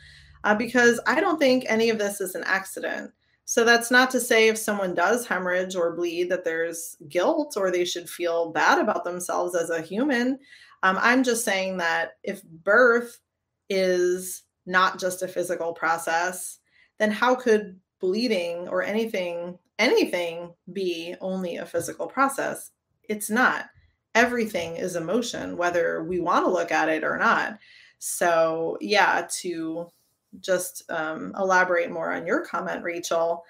uh, 0.43 0.55
because 0.55 0.99
I 1.05 1.19
don't 1.19 1.39
think 1.39 1.65
any 1.67 1.91
of 1.91 1.99
this 1.99 2.21
is 2.21 2.33
an 2.33 2.43
accident. 2.45 3.11
So 3.45 3.63
that's 3.63 3.91
not 3.91 4.11
to 4.11 4.19
say 4.19 4.47
if 4.47 4.57
someone 4.57 4.93
does 4.93 5.25
hemorrhage 5.25 5.75
or 5.75 5.95
bleed 5.95 6.29
that 6.29 6.43
there's 6.43 6.97
guilt 7.07 7.55
or 7.57 7.71
they 7.71 7.85
should 7.85 8.09
feel 8.09 8.51
bad 8.51 8.79
about 8.79 9.03
themselves 9.03 9.55
as 9.55 9.69
a 9.71 9.81
human. 9.81 10.39
Um, 10.83 10.97
I'm 11.01 11.23
just 11.23 11.43
saying 11.43 11.77
that 11.77 12.17
if 12.23 12.43
birth 12.43 13.19
is 13.69 14.43
not 14.65 14.99
just 14.99 15.21
a 15.21 15.27
physical 15.27 15.73
process, 15.73 16.59
then 16.97 17.11
how 17.11 17.35
could 17.35 17.79
bleeding 17.99 18.67
or 18.67 18.81
anything 18.81 19.57
anything 19.79 20.53
be 20.73 21.15
only 21.21 21.57
a 21.57 21.65
physical 21.65 22.05
process. 22.05 22.71
It's 23.03 23.29
not. 23.29 23.65
Everything 24.13 24.75
is 24.75 24.95
emotion, 24.95 25.57
whether 25.57 26.03
we 26.03 26.19
want 26.19 26.45
to 26.45 26.51
look 26.51 26.71
at 26.71 26.89
it 26.89 27.03
or 27.03 27.17
not. 27.17 27.57
So, 27.97 28.77
yeah, 28.81 29.25
to 29.39 29.87
just 30.41 30.83
um, 30.91 31.33
elaborate 31.37 31.89
more 31.89 32.11
on 32.13 32.27
your 32.27 32.45
comment, 32.45 32.83
Rachel, 32.83 33.43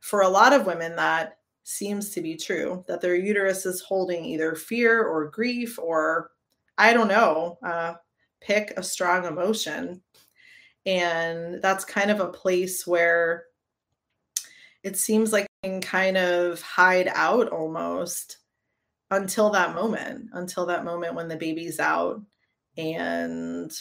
for 0.00 0.22
a 0.22 0.28
lot 0.28 0.52
of 0.52 0.66
women, 0.66 0.96
that 0.96 1.38
seems 1.64 2.10
to 2.10 2.20
be 2.20 2.36
true 2.36 2.84
that 2.88 3.00
their 3.00 3.14
uterus 3.14 3.66
is 3.66 3.80
holding 3.80 4.24
either 4.24 4.54
fear 4.54 5.02
or 5.02 5.30
grief 5.30 5.78
or, 5.78 6.30
I 6.78 6.92
don't 6.92 7.08
know, 7.08 7.58
uh, 7.64 7.94
pick 8.40 8.72
a 8.76 8.82
strong 8.82 9.24
emotion. 9.24 10.02
And 10.86 11.62
that's 11.62 11.84
kind 11.84 12.10
of 12.10 12.20
a 12.20 12.28
place 12.28 12.86
where 12.86 13.44
it 14.82 14.96
seems 14.96 15.32
like 15.32 15.46
you 15.62 15.70
can 15.70 15.80
kind 15.80 16.16
of 16.16 16.60
hide 16.60 17.08
out 17.14 17.48
almost 17.48 18.38
until 19.10 19.50
that 19.50 19.74
moment, 19.74 20.28
until 20.32 20.66
that 20.66 20.84
moment 20.84 21.14
when 21.14 21.28
the 21.28 21.36
baby's 21.36 21.80
out. 21.80 22.20
And 22.76 23.72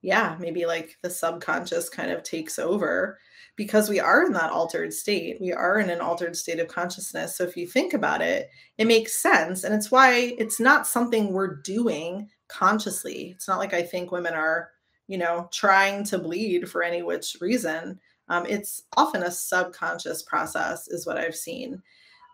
yeah, 0.00 0.36
maybe 0.38 0.64
like 0.64 0.96
the 1.02 1.10
subconscious 1.10 1.88
kind 1.90 2.10
of 2.10 2.22
takes 2.22 2.58
over 2.58 3.18
because 3.58 3.90
we 3.90 3.98
are 3.98 4.24
in 4.24 4.32
that 4.32 4.52
altered 4.52 4.94
state. 4.94 5.36
We 5.40 5.52
are 5.52 5.80
in 5.80 5.90
an 5.90 6.00
altered 6.00 6.36
state 6.36 6.60
of 6.60 6.68
consciousness. 6.68 7.36
So 7.36 7.42
if 7.42 7.56
you 7.56 7.66
think 7.66 7.92
about 7.92 8.22
it, 8.22 8.48
it 8.78 8.86
makes 8.86 9.20
sense. 9.20 9.64
And 9.64 9.74
it's 9.74 9.90
why 9.90 10.36
it's 10.38 10.60
not 10.60 10.86
something 10.86 11.32
we're 11.32 11.56
doing 11.56 12.28
consciously. 12.46 13.32
It's 13.34 13.48
not 13.48 13.58
like 13.58 13.74
I 13.74 13.82
think 13.82 14.12
women 14.12 14.32
are, 14.32 14.70
you 15.08 15.18
know, 15.18 15.48
trying 15.52 16.04
to 16.04 16.18
bleed 16.18 16.70
for 16.70 16.84
any 16.84 17.02
which 17.02 17.36
reason. 17.40 17.98
Um, 18.28 18.46
it's 18.46 18.84
often 18.96 19.24
a 19.24 19.30
subconscious 19.30 20.22
process, 20.22 20.86
is 20.86 21.04
what 21.04 21.18
I've 21.18 21.34
seen. 21.34 21.82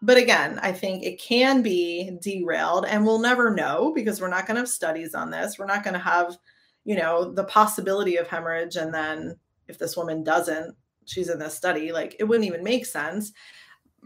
But 0.02 0.18
again, 0.18 0.58
I 0.62 0.72
think 0.72 1.04
it 1.04 1.18
can 1.18 1.62
be 1.62 2.18
derailed, 2.20 2.84
and 2.84 3.06
we'll 3.06 3.20
never 3.20 3.54
know 3.54 3.92
because 3.94 4.20
we're 4.20 4.28
not 4.28 4.46
going 4.46 4.56
to 4.56 4.60
have 4.60 4.68
studies 4.68 5.14
on 5.14 5.30
this. 5.30 5.58
We're 5.58 5.64
not 5.64 5.84
going 5.84 5.94
to 5.94 6.00
have, 6.00 6.36
you 6.84 6.96
know, 6.96 7.32
the 7.32 7.44
possibility 7.44 8.16
of 8.16 8.28
hemorrhage. 8.28 8.76
And 8.76 8.92
then 8.92 9.38
if 9.68 9.78
this 9.78 9.96
woman 9.96 10.22
doesn't, 10.22 10.76
she's 11.06 11.28
in 11.28 11.38
this 11.38 11.54
study, 11.54 11.92
like 11.92 12.16
it 12.18 12.24
wouldn't 12.24 12.46
even 12.46 12.64
make 12.64 12.86
sense. 12.86 13.32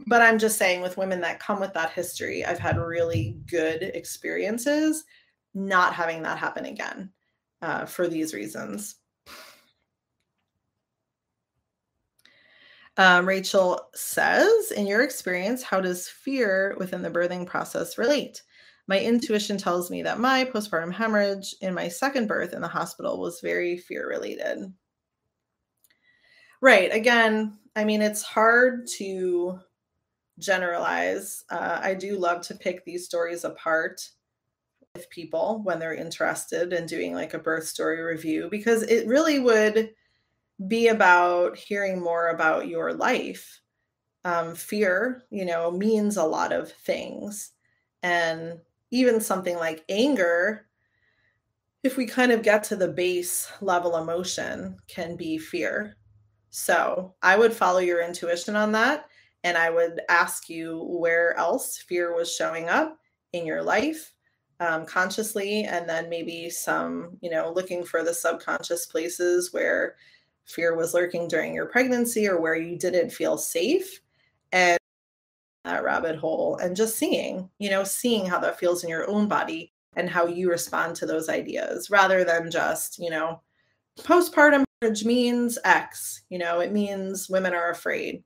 But 0.07 0.23
I'm 0.23 0.39
just 0.39 0.59
saying, 0.59 0.81
with 0.81 0.97
women 0.97 1.21
that 1.23 1.41
come 1.41 1.59
with 1.59 1.75
that 1.75 1.91
history, 1.91 2.45
I've 2.45 2.59
had 2.61 2.77
really 2.79 3.37
good 3.51 3.83
experiences 3.83 5.05
not 5.55 5.93
having 5.93 6.23
that 6.23 6.39
happen 6.39 6.67
again 6.67 7.11
uh, 7.63 7.85
for 7.85 8.07
these 8.07 8.33
reasons. 8.33 8.97
Um, 12.97 13.29
Rachel 13.29 13.81
says, 13.95 14.73
in 14.73 14.87
your 14.87 15.03
experience, 15.03 15.63
how 15.63 15.81
does 15.81 16.09
fear 16.09 16.75
within 16.79 17.03
the 17.03 17.11
birthing 17.11 17.47
process 17.47 17.97
relate? 17.97 18.43
My 18.89 18.99
intuition 18.99 19.57
tells 19.57 19.91
me 19.91 20.03
that 20.03 20.19
my 20.19 20.45
postpartum 20.45 20.93
hemorrhage 20.93 21.55
in 21.61 21.75
my 21.75 21.89
second 21.89 22.27
birth 22.27 22.55
in 22.55 22.61
the 22.61 22.69
hospital 22.69 23.21
was 23.21 23.41
very 23.41 23.77
fear 23.77 24.09
related. 24.09 24.73
Right. 26.61 26.93
Again, 26.93 27.59
I 27.77 27.85
mean, 27.85 28.03
it's 28.03 28.23
hard 28.23 28.87
to 28.99 29.61
generalize. 30.39 31.45
Uh, 31.51 31.81
I 31.83 31.95
do 31.95 32.19
love 32.19 32.43
to 32.49 32.57
pick 32.57 32.85
these 32.85 33.07
stories 33.07 33.45
apart 33.45 34.11
with 34.95 35.11
people 35.11 35.63
when 35.65 35.81
they're 35.81 35.95
interested 35.95 36.73
in 36.73 36.87
doing 36.87 37.15
like 37.15 37.35
a 37.35 37.41
birth 37.41 37.67
story 37.67 38.03
review 38.03 38.49
because 38.51 38.83
it 38.85 39.07
really 39.09 39.41
would 39.41 39.93
be 40.69 40.89
about 40.89 41.57
hearing 41.59 42.03
more 42.03 42.29
about 42.31 42.69
your 42.69 42.95
life. 42.95 43.61
Um, 44.25 44.55
fear, 44.57 45.25
you 45.31 45.47
know, 45.47 45.71
means 45.71 46.17
a 46.19 46.25
lot 46.25 46.53
of 46.53 46.73
things. 46.73 47.53
And 48.03 48.61
even 48.93 49.21
something 49.21 49.57
like 49.57 49.85
anger, 49.89 50.69
if 51.83 51.97
we 51.97 52.07
kind 52.07 52.31
of 52.33 52.43
get 52.45 52.63
to 52.65 52.77
the 52.77 52.87
base 52.89 53.51
level 53.61 53.97
emotion, 53.97 54.79
can 54.87 55.17
be 55.17 55.39
fear. 55.39 55.98
So 56.51 57.15
I 57.23 57.37
would 57.37 57.53
follow 57.53 57.79
your 57.79 58.03
intuition 58.03 58.57
on 58.57 58.73
that. 58.73 59.07
And 59.45 59.57
I 59.57 59.71
would 59.71 60.01
ask 60.09 60.49
you 60.49 60.83
where 60.85 61.37
else 61.37 61.79
fear 61.79 62.15
was 62.15 62.35
showing 62.35 62.69
up 62.69 62.99
in 63.33 63.47
your 63.47 63.63
life 63.63 64.13
um, 64.61 64.85
consciously. 64.85 65.65
And 65.65 65.89
then 65.89 66.09
maybe 66.09 66.51
some, 66.51 67.17
you 67.21 67.31
know, 67.31 67.53
looking 67.55 67.85
for 67.85 68.03
the 68.03 68.15
subconscious 68.15 68.87
places 68.87 69.53
where 69.53 69.97
fear 70.49 70.75
was 70.75 70.95
lurking 70.95 71.29
during 71.29 71.55
your 71.55 71.67
pregnancy 71.67 72.27
or 72.27 72.41
where 72.41 72.57
you 72.57 72.77
didn't 72.77 73.11
feel 73.11 73.37
safe 73.37 74.01
and 74.51 74.79
that 75.65 75.85
rabbit 75.85 76.17
hole 76.17 76.57
and 76.57 76.75
just 76.75 76.97
seeing 76.97 77.49
you 77.59 77.69
know 77.69 77.85
seeing 77.85 78.25
how 78.25 78.39
that 78.39 78.59
feels 78.59 78.83
in 78.83 78.89
your 78.89 79.09
own 79.11 79.29
body 79.29 79.73
and 79.97 80.09
how 80.09 80.27
you 80.27 80.51
respond 80.51 80.97
to 80.97 81.05
those 81.05 81.29
ideas 81.29 81.91
rather 81.91 82.25
than 82.25 82.51
just 82.51 82.99
you 82.99 83.11
know 83.11 83.41
postpartum 84.01 84.65
means 85.05 85.59
x 85.65 86.23
you 86.29 86.39
know 86.39 86.61
it 86.61 86.73
means 86.73 87.29
women 87.29 87.53
are 87.53 87.71
afraid 87.71 88.23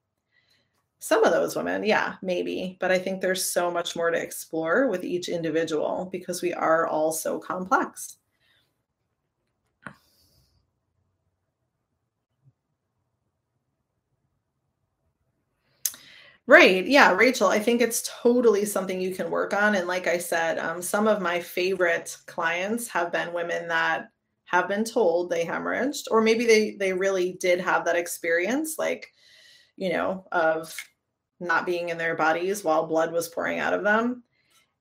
some 0.99 1.25
of 1.25 1.33
those 1.33 1.57
women 1.57 1.83
yeah 1.85 2.15
maybe 2.23 2.77
but 2.81 2.91
i 2.93 2.99
think 2.99 3.21
there's 3.21 3.45
so 3.45 3.71
much 3.71 3.97
more 3.97 4.11
to 4.11 4.21
explore 4.21 4.89
with 4.89 5.05
each 5.05 5.29
individual 5.29 6.09
because 6.13 6.43
we 6.43 6.53
are 6.53 6.87
all 6.87 7.13
so 7.13 7.39
complex 7.39 8.19
Right. 16.47 16.87
Yeah, 16.87 17.13
Rachel, 17.13 17.49
I 17.49 17.61
think 17.61 17.81
it's 17.81 18.09
totally 18.23 18.65
something 18.65 19.01
you 19.01 19.15
can 19.15 19.31
work 19.31 19.55
on. 19.55 19.75
And 19.77 19.87
like 19.87 20.07
I 20.09 20.19
said, 20.19 20.59
um, 20.59 20.83
some 20.83 21.07
of 21.07 21.23
my 21.23 21.41
favorite 21.41 22.17
clients 22.27 22.89
have 22.89 23.13
been 23.13 23.33
women 23.33 23.69
that 23.69 24.11
have 24.53 24.69
been 24.69 24.85
told 24.85 25.31
they 25.31 25.45
hemorrhaged, 25.45 26.05
or 26.11 26.21
maybe 26.21 26.47
they 26.47 26.73
they 26.73 26.93
really 26.93 27.33
did 27.41 27.61
have 27.61 27.85
that 27.87 27.97
experience, 27.97 28.79
like, 28.79 29.13
you 29.77 29.91
know, 29.91 30.27
of 30.33 30.75
not 31.41 31.67
being 31.67 31.89
in 31.89 31.99
their 31.99 32.15
bodies 32.15 32.63
while 32.63 32.87
blood 32.87 33.13
was 33.13 33.29
pouring 33.29 33.59
out 33.59 33.75
of 33.75 33.83
them. 33.83 34.23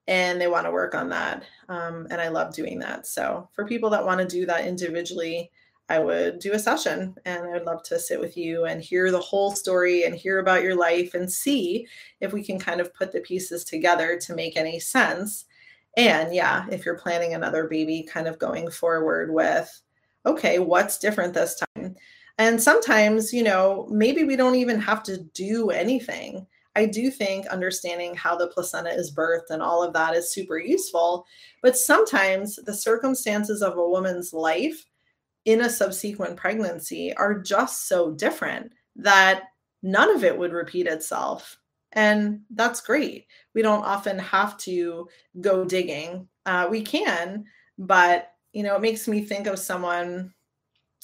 And 0.08 0.42
they 0.42 0.48
want 0.48 0.66
to 0.66 0.72
work 0.72 0.94
on 0.96 1.10
that. 1.10 1.44
Um, 1.70 2.08
and 2.10 2.20
I 2.20 2.28
love 2.28 2.54
doing 2.54 2.80
that. 2.80 3.08
So 3.08 3.50
for 3.54 3.66
people 3.66 3.90
that 3.92 4.06
want 4.06 4.20
to 4.20 4.28
do 4.28 4.46
that 4.48 4.66
individually, 4.66 5.52
I 5.90 6.00
would 6.00 6.40
do 6.40 6.54
a 6.54 6.60
session 6.60 7.16
and 7.26 7.44
I 7.44 7.52
would 7.52 7.66
love 7.66 7.84
to 7.84 8.00
sit 8.00 8.20
with 8.20 8.36
you 8.38 8.66
and 8.66 8.82
hear 8.82 9.12
the 9.12 9.20
whole 9.20 9.52
story 9.52 10.04
and 10.04 10.16
hear 10.16 10.40
about 10.40 10.64
your 10.64 10.76
life 10.76 11.14
and 11.14 11.32
see 11.32 11.88
if 12.20 12.34
we 12.34 12.44
can 12.44 12.60
kind 12.60 12.82
of 12.82 12.94
put 12.94 13.12
the 13.12 13.20
pieces 13.22 13.64
together 13.64 14.18
to 14.22 14.36
make 14.36 14.58
any 14.58 14.80
sense. 14.80 15.46
And 15.98 16.34
yeah, 16.34 16.66
if 16.72 16.86
you're 16.86 16.98
planning 16.98 17.34
another 17.34 17.68
baby, 17.68 18.04
kind 18.04 18.28
of 18.28 18.39
going 18.39 18.72
forward 18.72 19.34
with, 19.34 19.82
okay, 20.26 20.60
what's 20.60 20.98
different 20.98 21.34
this 21.34 21.62
time? 21.76 21.96
And 22.38 22.62
sometimes, 22.62 23.34
you 23.34 23.44
know, 23.44 23.88
maybe 23.92 24.24
we 24.24 24.36
don't 24.36 24.56
even 24.56 24.80
have 24.80 25.04
to 25.04 25.18
do 25.34 25.70
anything. 25.70 26.48
I 26.76 26.86
do 26.86 27.12
think 27.12 27.46
understanding 27.48 28.16
how 28.16 28.38
the 28.38 28.48
placenta 28.48 28.92
is 28.92 29.14
birthed 29.14 29.50
and 29.50 29.62
all 29.62 29.84
of 29.84 29.94
that 29.94 30.16
is 30.16 30.32
super 30.32 30.58
useful. 30.58 31.26
But 31.62 31.78
sometimes 31.78 32.56
the 32.56 32.74
circumstances 32.74 33.62
of 33.62 33.78
a 33.78 33.88
woman's 33.88 34.32
life 34.32 34.86
in 35.46 35.62
a 35.62 35.70
subsequent 35.70 36.38
pregnancy 36.38 37.14
are 37.16 37.39
just 37.39 37.88
so 37.88 38.12
different 38.12 38.72
that 38.96 39.44
none 39.84 40.16
of 40.16 40.24
it 40.24 40.38
would 40.38 40.54
repeat 40.54 40.88
itself. 40.88 41.58
And 41.94 42.42
that's 42.52 42.82
great. 42.82 43.28
We 43.54 43.62
don't 43.62 43.84
often 43.84 44.18
have 44.20 44.58
to 44.60 45.10
go 45.42 45.66
digging. 45.66 46.28
Uh, 46.46 46.68
we 46.70 46.82
can, 46.82 47.46
but 47.78 48.32
you 48.54 48.64
know, 48.64 48.76
it 48.76 48.82
makes 48.82 49.08
me 49.08 49.22
think 49.22 49.48
of 49.48 49.60
someone 49.60 50.34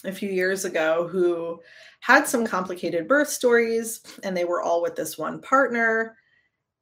a 0.03 0.11
few 0.11 0.29
years 0.29 0.65
ago 0.65 1.07
who 1.07 1.59
had 1.99 2.27
some 2.27 2.45
complicated 2.45 3.07
birth 3.07 3.29
stories, 3.29 4.01
and 4.23 4.35
they 4.35 4.45
were 4.45 4.61
all 4.61 4.81
with 4.81 4.95
this 4.95 5.17
one 5.17 5.41
partner. 5.41 6.17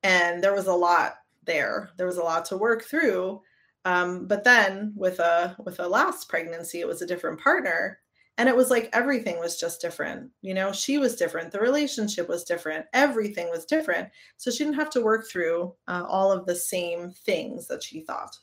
And 0.04 0.44
there 0.44 0.54
was 0.54 0.68
a 0.68 0.74
lot 0.74 1.16
there. 1.46 1.90
There 1.98 2.08
was 2.08 2.18
a 2.18 2.24
lot 2.24 2.46
to 2.46 2.58
work 2.58 2.84
through. 2.84 3.42
Um, 3.86 4.28
but 4.28 4.44
then 4.44 4.94
with 4.96 5.20
a 5.20 5.56
with 5.64 5.80
a 5.80 5.88
last 5.88 6.28
pregnancy, 6.28 6.80
it 6.80 6.88
was 6.88 7.02
a 7.02 7.08
different 7.08 7.40
partner, 7.40 8.00
and 8.38 8.50
it 8.50 8.56
was 8.56 8.70
like 8.70 8.90
everything 8.92 9.40
was 9.40 9.60
just 9.60 9.82
different. 9.82 10.30
You 10.42 10.54
know, 10.54 10.72
she 10.72 10.98
was 10.98 11.16
different, 11.16 11.52
the 11.52 11.60
relationship 11.60 12.28
was 12.28 12.44
different, 12.44 12.86
everything 12.94 13.50
was 13.50 13.66
different. 13.66 14.10
So 14.38 14.52
she 14.52 14.64
didn't 14.64 14.76
have 14.76 14.90
to 14.92 15.02
work 15.02 15.30
through 15.30 15.74
uh, 15.88 16.04
all 16.08 16.32
of 16.32 16.46
the 16.46 16.56
same 16.56 17.12
things 17.12 17.68
that 17.68 17.84
she 17.84 18.02
thought. 18.02 18.36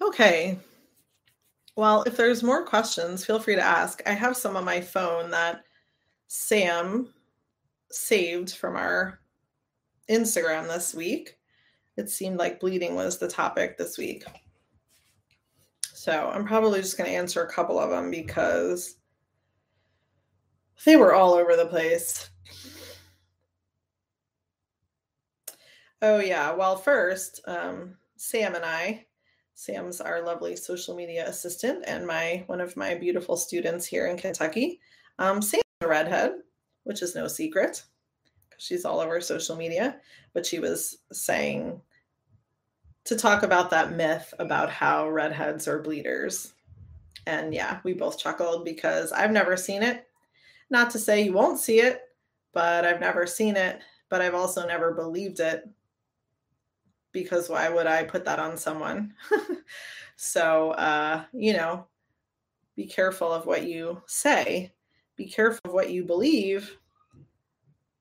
Okay. 0.00 0.58
Well, 1.76 2.02
if 2.06 2.16
there's 2.16 2.42
more 2.42 2.64
questions, 2.64 3.24
feel 3.24 3.40
free 3.40 3.56
to 3.56 3.62
ask. 3.62 4.02
I 4.06 4.12
have 4.12 4.36
some 4.36 4.56
on 4.56 4.64
my 4.64 4.80
phone 4.80 5.30
that 5.30 5.64
Sam 6.28 7.12
saved 7.90 8.54
from 8.54 8.76
our 8.76 9.18
Instagram 10.10 10.68
this 10.68 10.94
week. 10.94 11.36
It 11.96 12.10
seemed 12.10 12.38
like 12.38 12.60
bleeding 12.60 12.94
was 12.94 13.18
the 13.18 13.28
topic 13.28 13.78
this 13.78 13.98
week. 13.98 14.24
So 16.04 16.30
I'm 16.34 16.44
probably 16.44 16.82
just 16.82 16.98
going 16.98 17.08
to 17.08 17.16
answer 17.16 17.42
a 17.42 17.50
couple 17.50 17.80
of 17.80 17.88
them 17.88 18.10
because 18.10 18.96
they 20.84 20.96
were 20.96 21.14
all 21.14 21.32
over 21.32 21.56
the 21.56 21.64
place. 21.64 22.28
Oh, 26.02 26.20
yeah. 26.20 26.52
Well, 26.52 26.76
first, 26.76 27.40
um, 27.46 27.96
Sam 28.18 28.54
and 28.54 28.66
I, 28.66 29.06
Sam's 29.54 30.02
our 30.02 30.22
lovely 30.22 30.56
social 30.56 30.94
media 30.94 31.26
assistant 31.26 31.84
and 31.86 32.06
my 32.06 32.44
one 32.48 32.60
of 32.60 32.76
my 32.76 32.94
beautiful 32.94 33.34
students 33.34 33.86
here 33.86 34.06
in 34.06 34.18
Kentucky. 34.18 34.80
Um, 35.18 35.40
Sam's 35.40 35.62
a 35.80 35.88
redhead, 35.88 36.32
which 36.82 37.00
is 37.00 37.14
no 37.14 37.28
secret 37.28 37.82
because 38.50 38.62
she's 38.62 38.84
all 38.84 39.00
over 39.00 39.22
social 39.22 39.56
media, 39.56 39.96
but 40.34 40.44
she 40.44 40.58
was 40.58 40.98
saying 41.12 41.80
to 43.04 43.16
talk 43.16 43.42
about 43.42 43.70
that 43.70 43.92
myth 43.92 44.32
about 44.38 44.70
how 44.70 45.08
redheads 45.08 45.68
are 45.68 45.82
bleeders. 45.82 46.54
And 47.26 47.54
yeah, 47.54 47.80
we 47.84 47.92
both 47.92 48.18
chuckled 48.18 48.64
because 48.64 49.12
I've 49.12 49.30
never 49.30 49.56
seen 49.56 49.82
it. 49.82 50.06
Not 50.70 50.90
to 50.90 50.98
say 50.98 51.22
you 51.22 51.32
won't 51.32 51.58
see 51.58 51.80
it, 51.80 52.02
but 52.52 52.84
I've 52.84 53.00
never 53.00 53.26
seen 53.26 53.56
it, 53.56 53.80
but 54.08 54.20
I've 54.20 54.34
also 54.34 54.66
never 54.66 54.92
believed 54.92 55.40
it 55.40 55.68
because 57.12 57.48
why 57.48 57.68
would 57.68 57.86
I 57.86 58.04
put 58.04 58.24
that 58.24 58.38
on 58.38 58.56
someone? 58.56 59.14
so, 60.16 60.72
uh, 60.72 61.24
you 61.32 61.52
know, 61.52 61.86
be 62.76 62.86
careful 62.86 63.32
of 63.32 63.46
what 63.46 63.64
you 63.64 64.02
say, 64.06 64.72
be 65.16 65.28
careful 65.28 65.60
of 65.64 65.72
what 65.72 65.90
you 65.90 66.04
believe 66.04 66.76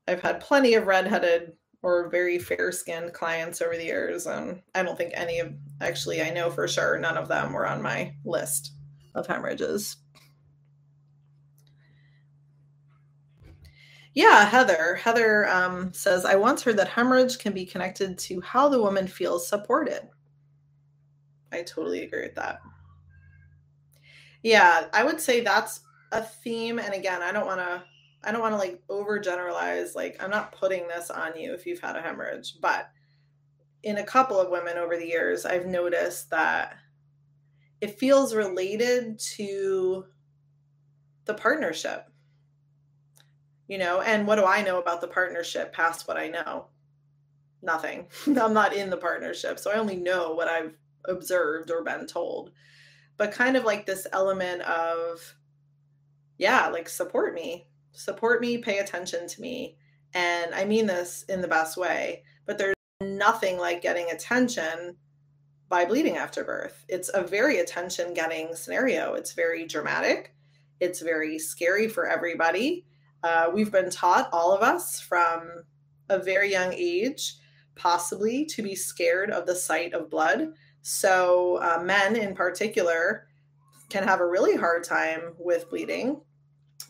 I've 0.08 0.22
had 0.22 0.42
plenty 0.42 0.74
of 0.74 0.88
redheaded 0.88 1.54
or 1.84 2.10
very 2.10 2.40
fair 2.40 2.72
skinned 2.72 3.14
clients 3.14 3.62
over 3.62 3.76
the 3.76 3.84
years. 3.84 4.26
And 4.26 4.62
I 4.74 4.82
don't 4.84 4.98
think 4.98 5.12
any 5.14 5.40
of, 5.40 5.54
actually, 5.82 6.22
I 6.22 6.30
know 6.30 6.50
for 6.50 6.68
sure 6.68 6.98
none 6.98 7.18
of 7.18 7.28
them 7.28 7.52
were 7.52 7.68
on 7.68 7.82
my 7.82 8.16
list 8.24 8.72
of 9.14 9.28
hemorrhages. 9.28 9.98
Yeah, 14.14 14.46
Heather. 14.46 14.96
Heather 14.96 15.48
um, 15.50 15.92
says, 15.92 16.24
I 16.24 16.36
once 16.36 16.64
heard 16.64 16.78
that 16.78 16.88
hemorrhage 16.88 17.38
can 17.38 17.52
be 17.52 17.66
connected 17.66 18.18
to 18.20 18.40
how 18.42 18.70
the 18.70 18.82
woman 18.82 19.08
feels 19.08 19.48
supported. 19.48 20.08
I 21.52 21.64
totally 21.64 22.04
agree 22.04 22.22
with 22.22 22.36
that. 22.36 22.62
Yeah, 24.42 24.88
I 24.94 25.04
would 25.04 25.20
say 25.20 25.42
that's 25.42 25.82
a 26.12 26.22
theme. 26.22 26.80
And 26.80 26.94
again, 26.94 27.22
I 27.22 27.32
don't 27.32 27.46
want 27.46 27.60
to 27.60 27.84
I 28.24 28.32
don't 28.32 28.42
want 28.42 28.54
to 28.54 28.58
like 28.58 28.82
overgeneralize. 28.88 29.96
Like, 29.96 30.22
I'm 30.22 30.30
not 30.30 30.54
putting 30.54 30.88
this 30.88 31.10
on 31.10 31.38
you 31.38 31.54
if 31.54 31.66
you've 31.66 31.80
had 31.80 31.96
a 31.96 32.02
hemorrhage, 32.02 32.56
but 32.62 32.90
in 33.84 33.98
a 33.98 34.06
couple 34.06 34.40
of 34.40 34.50
women 34.50 34.78
over 34.78 34.98
the 34.98 35.08
years, 35.08 35.46
I've 35.46 35.66
noticed 35.66 36.30
that 36.30 36.76
it 37.82 38.00
feels 38.00 38.34
related 38.34 39.20
to 39.36 40.06
the 41.26 41.34
partnership. 41.34 42.06
You 43.68 43.78
know, 43.78 44.02
and 44.02 44.26
what 44.28 44.36
do 44.36 44.46
I 44.46 44.62
know 44.62 44.80
about 44.80 45.02
the 45.02 45.08
partnership 45.08 45.74
past 45.74 46.08
what 46.08 46.18
I 46.18 46.28
know? 46.28 46.68
Nothing. 47.62 48.08
I'm 48.28 48.54
not 48.54 48.74
in 48.74 48.90
the 48.90 48.98
partnership. 48.98 49.60
So 49.60 49.72
I 49.72 49.76
only 49.76 49.98
know 49.98 50.34
what 50.34 50.48
I've 50.48 50.76
observed 51.06 51.72
or 51.72 51.84
been 51.84 52.08
told. 52.08 52.52
But 53.18 53.32
kind 53.32 53.58
of 53.58 53.64
like 53.64 53.86
this 53.86 54.08
element 54.12 54.62
of, 54.64 55.36
yeah, 56.38 56.68
like 56.68 56.90
support 56.90 57.34
me 57.34 57.68
support 57.94 58.42
me, 58.42 58.58
pay 58.58 58.80
attention 58.80 59.28
to 59.28 59.42
me. 59.42 59.78
And 60.14 60.54
I 60.54 60.66
mean 60.66 60.86
this 60.86 61.24
in 61.30 61.42
the 61.42 61.48
best 61.48 61.78
way, 61.78 62.24
but 62.46 62.58
there's 62.58 62.76
nothing 63.02 63.58
like 63.58 63.82
getting 63.82 64.10
attention 64.12 64.98
by 65.70 65.86
bleeding 65.86 66.18
after 66.18 66.44
birth. 66.44 66.86
It's 66.88 67.10
a 67.14 67.24
very 67.24 67.60
attention 67.60 68.14
getting 68.14 68.56
scenario. 68.56 69.14
It's 69.14 69.34
very 69.34 69.66
dramatic, 69.66 70.36
it's 70.80 71.02
very 71.02 71.40
scary 71.40 71.88
for 71.88 72.08
everybody. 72.08 72.86
Uh, 73.24 73.50
we've 73.54 73.72
been 73.72 73.90
taught, 73.90 74.30
all 74.34 74.52
of 74.52 74.62
us, 74.62 75.00
from 75.00 75.64
a 76.10 76.20
very 76.20 76.52
young 76.52 76.74
age, 76.74 77.36
possibly 77.76 78.46
to 78.46 78.62
be 78.62 78.76
scared 78.76 79.32
of 79.32 79.46
the 79.46 79.56
sight 79.56 79.94
of 79.94 80.10
blood. 80.10 80.54
So, 80.82 81.56
uh, 81.62 81.82
men 81.82 82.18
in 82.18 82.36
particular 82.36 83.28
can 83.90 84.04
have 84.04 84.20
a 84.20 84.28
really 84.28 84.58
hard 84.58 84.84
time 84.84 85.34
with 85.40 85.70
bleeding 85.70 86.20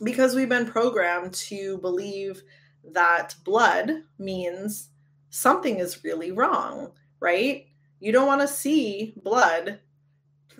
because 0.02 0.34
we've 0.34 0.48
been 0.48 0.66
programmed 0.66 1.34
to 1.34 1.78
believe 1.78 2.42
that 2.92 3.34
blood 3.44 4.02
means 4.18 4.90
something 5.30 5.78
is 5.78 6.04
really 6.04 6.32
wrong, 6.32 6.92
right? 7.20 7.66
You 8.00 8.12
don't 8.12 8.26
want 8.26 8.40
to 8.40 8.48
see 8.48 9.14
blood 9.22 9.80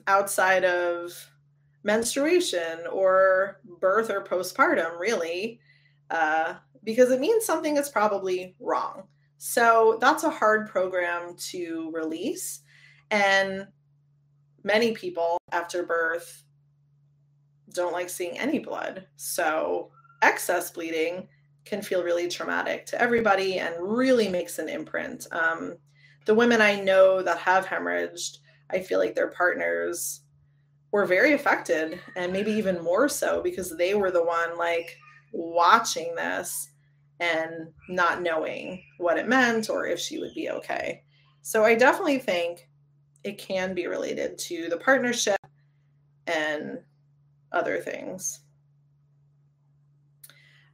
outside 0.07 0.65
of 0.65 1.31
menstruation 1.83 2.87
or 2.91 3.61
birth 3.81 4.11
or 4.11 4.23
postpartum, 4.23 4.99
really, 4.99 5.61
uh, 6.11 6.55
because 6.83 7.11
it 7.11 7.21
means 7.21 7.45
something 7.45 7.77
is 7.77 7.89
probably 7.89 8.57
wrong. 8.61 9.05
So 9.39 9.99
that's 10.01 10.25
a 10.25 10.31
hard 10.31 10.69
program 10.69 11.37
to 11.51 11.91
release. 11.93 12.61
And 13.11 13.67
many 14.63 14.93
people 14.93 15.39
after 15.53 15.83
birth 15.83 16.44
don't 17.75 17.93
like 17.93 18.09
seeing 18.09 18.39
any 18.39 18.59
blood. 18.59 19.07
So 19.17 19.91
excess 20.23 20.71
bleeding 20.71 21.29
can 21.65 21.83
feel 21.83 22.03
really 22.03 22.29
traumatic 22.29 22.87
to 22.87 23.01
everybody 23.01 23.59
and 23.59 23.75
really 23.79 24.29
makes 24.29 24.59
an 24.59 24.69
imprint. 24.69 25.27
Um, 25.33 25.77
the 26.27 26.35
women 26.35 26.61
I 26.61 26.81
know 26.81 27.23
that 27.23 27.39
have 27.39 27.67
hemorrhaged, 27.67 28.39
I 28.71 28.81
feel 28.81 28.99
like 28.99 29.15
their 29.15 29.31
partners 29.31 30.23
were 30.93 31.07
very 31.07 31.33
affected 31.33 32.01
and 32.17 32.33
maybe 32.33 32.53
even 32.53 32.83
more 32.83 33.09
so 33.09 33.43
because 33.43 33.77
they 33.77 33.95
were 33.95 34.11
the 34.11 34.25
one 34.25 34.57
like 34.57 34.97
watching 35.33 36.15
this 36.15 36.71
and 37.21 37.69
not 37.89 38.23
knowing 38.23 38.83
what 38.99 39.19
it 39.19 39.29
meant 39.29 39.69
or 39.69 39.87
if 39.87 39.99
she 39.99 40.19
would 40.19 40.35
be 40.35 40.51
okay. 40.51 41.03
So 41.43 41.65
I 41.65 41.75
definitely 41.75 42.19
think 42.19 42.69
it 43.25 43.39
can 43.39 43.75
be 43.75 43.87
related 43.87 44.39
to 44.39 44.69
the 44.69 44.77
partnership 44.77 45.39
and 46.27 46.79
other 47.55 47.79
things. 47.79 48.41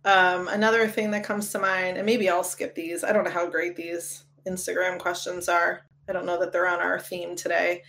Um, 0.04 0.48
another 0.48 0.88
thing 0.88 1.10
that 1.10 1.24
comes 1.24 1.52
to 1.52 1.58
mind, 1.58 1.98
and 1.98 2.06
maybe 2.06 2.28
I'll 2.28 2.44
skip 2.44 2.74
these. 2.74 3.04
I 3.04 3.12
don't 3.12 3.24
know 3.24 3.30
how 3.30 3.48
great 3.48 3.76
these 3.76 4.24
Instagram 4.46 4.98
questions 4.98 5.48
are. 5.48 5.82
I 6.08 6.12
don't 6.12 6.26
know 6.26 6.40
that 6.40 6.52
they're 6.52 6.68
on 6.68 6.80
our 6.80 6.98
theme 6.98 7.36
today. 7.36 7.82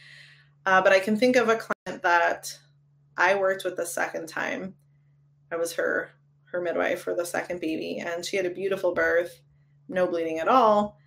Uh, 0.65 0.81
but 0.81 0.91
I 0.91 0.99
can 0.99 1.17
think 1.17 1.35
of 1.35 1.49
a 1.49 1.55
client 1.57 2.03
that 2.03 2.57
I 3.17 3.35
worked 3.35 3.63
with 3.63 3.77
the 3.77 3.85
second 3.85 4.27
time. 4.27 4.75
I 5.51 5.55
was 5.55 5.73
her 5.73 6.11
her 6.51 6.61
midwife 6.61 7.01
for 7.01 7.15
the 7.15 7.25
second 7.25 7.61
baby, 7.61 7.99
and 7.99 8.25
she 8.25 8.35
had 8.35 8.45
a 8.45 8.51
beautiful 8.51 8.93
birth, 8.93 9.41
no 9.87 10.05
bleeding 10.05 10.39
at 10.39 10.49
all. 10.49 10.97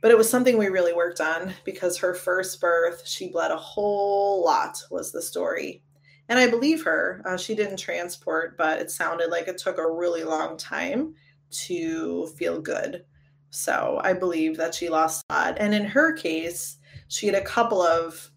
But 0.00 0.10
it 0.10 0.16
was 0.16 0.28
something 0.28 0.56
we 0.56 0.68
really 0.68 0.92
worked 0.92 1.20
on 1.20 1.52
because 1.64 1.98
her 1.98 2.14
first 2.14 2.60
birth, 2.60 3.06
she 3.06 3.28
bled 3.28 3.50
a 3.50 3.56
whole 3.56 4.42
lot, 4.44 4.82
was 4.90 5.12
the 5.12 5.22
story. 5.22 5.82
And 6.28 6.38
I 6.38 6.48
believe 6.48 6.84
her. 6.84 7.22
Uh, 7.24 7.36
she 7.36 7.54
didn't 7.54 7.78
transport, 7.78 8.56
but 8.58 8.80
it 8.80 8.90
sounded 8.90 9.30
like 9.30 9.48
it 9.48 9.58
took 9.58 9.78
a 9.78 9.90
really 9.90 10.24
long 10.24 10.56
time 10.56 11.14
to 11.50 12.26
feel 12.38 12.60
good. 12.60 13.04
So 13.50 14.00
I 14.02 14.12
believe 14.12 14.56
that 14.56 14.74
she 14.74 14.88
lost 14.88 15.26
blood. 15.28 15.56
And 15.58 15.74
in 15.74 15.84
her 15.84 16.12
case, 16.12 16.78
she 17.08 17.26
had 17.26 17.36
a 17.36 17.44
couple 17.44 17.80
of 17.80 18.30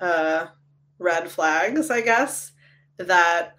uh, 0.00 0.46
red 0.98 1.30
flags, 1.30 1.90
I 1.90 2.00
guess, 2.00 2.52
that, 2.96 3.56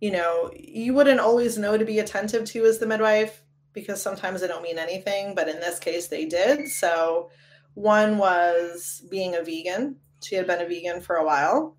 you 0.00 0.10
know, 0.10 0.50
you 0.54 0.94
wouldn't 0.94 1.20
always 1.20 1.56
know 1.56 1.78
to 1.78 1.84
be 1.84 2.00
attentive 2.00 2.44
to 2.46 2.64
as 2.64 2.78
the 2.78 2.86
midwife 2.86 3.42
because 3.72 4.02
sometimes 4.02 4.40
they 4.40 4.48
don't 4.48 4.62
mean 4.62 4.78
anything. 4.78 5.34
But 5.34 5.48
in 5.48 5.60
this 5.60 5.78
case, 5.78 6.08
they 6.08 6.26
did. 6.26 6.68
So 6.68 7.30
one 7.74 8.18
was 8.18 9.02
being 9.10 9.36
a 9.36 9.42
vegan. 9.42 9.96
She 10.22 10.34
had 10.34 10.46
been 10.46 10.60
a 10.60 10.66
vegan 10.68 11.00
for 11.00 11.16
a 11.16 11.24
while. 11.24 11.76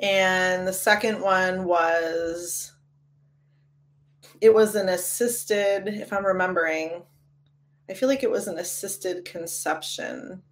And 0.00 0.66
the 0.66 0.72
second 0.72 1.20
one 1.20 1.64
was 1.64 2.72
it 4.40 4.54
was 4.54 4.74
an 4.74 4.88
assisted, 4.88 5.88
if 5.88 6.12
I'm 6.12 6.24
remembering, 6.24 7.02
I 7.90 7.94
feel 7.94 8.08
like 8.08 8.22
it 8.22 8.30
was 8.30 8.46
an 8.46 8.58
assisted 8.58 9.24
conception. 9.24 10.42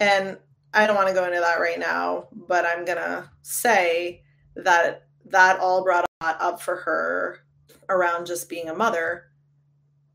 And 0.00 0.38
I 0.72 0.86
don't 0.86 0.96
want 0.96 1.08
to 1.08 1.14
go 1.14 1.24
into 1.24 1.40
that 1.40 1.60
right 1.60 1.78
now, 1.78 2.28
but 2.32 2.64
I'm 2.66 2.84
going 2.84 2.98
to 2.98 3.30
say 3.42 4.22
that 4.54 5.06
that 5.26 5.58
all 5.58 5.82
brought 5.82 6.06
up 6.20 6.60
for 6.62 6.76
her 6.76 7.40
around 7.88 8.26
just 8.26 8.48
being 8.48 8.68
a 8.68 8.74
mother, 8.74 9.24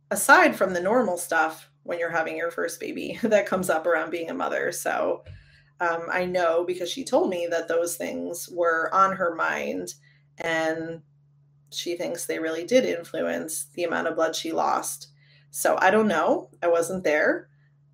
aside 0.10 0.56
from 0.56 0.74
the 0.74 0.82
normal 0.82 1.18
stuff 1.18 1.70
when 1.84 2.00
you're 2.00 2.10
having 2.10 2.38
your 2.38 2.52
first 2.52 2.80
baby 2.80 3.20
that 3.24 3.46
comes 3.46 3.70
up 3.70 3.86
around 3.86 4.10
being 4.12 4.30
a 4.30 4.34
mother. 4.34 4.72
So, 4.72 5.24
um, 5.82 6.04
I 6.12 6.26
know 6.26 6.64
because 6.64 6.90
she 6.90 7.04
told 7.04 7.30
me 7.30 7.48
that 7.50 7.68
those 7.68 7.98
things 7.98 8.48
were 8.50 8.94
on 8.94 9.16
her 9.16 9.34
mind 9.34 9.96
and 10.38 11.02
she 11.72 11.96
thinks 11.96 12.26
they 12.26 12.40
really 12.40 12.64
did 12.64 12.86
influence 12.86 13.66
the 13.74 13.84
amount 13.84 14.08
of 14.08 14.16
blood 14.16 14.36
she 14.36 14.52
lost. 14.52 15.08
So 15.50 15.78
I 15.82 15.90
don't 15.90 16.08
know. 16.08 16.50
I 16.62 16.68
wasn't 16.68 17.04
there. 17.04 17.50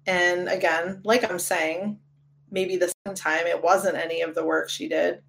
And 0.06 0.50
again, 0.50 1.02
like 1.06 1.30
I'm 1.30 1.40
saying, 1.40 2.00
maybe 2.52 2.76
the 2.76 2.94
second 3.06 3.16
time 3.18 3.48
it 3.48 3.64
wasn't 3.64 3.98
any 3.98 4.22
of 4.22 4.36
the 4.36 4.46
work 4.46 4.70
she 4.70 4.90
did. 4.90 5.22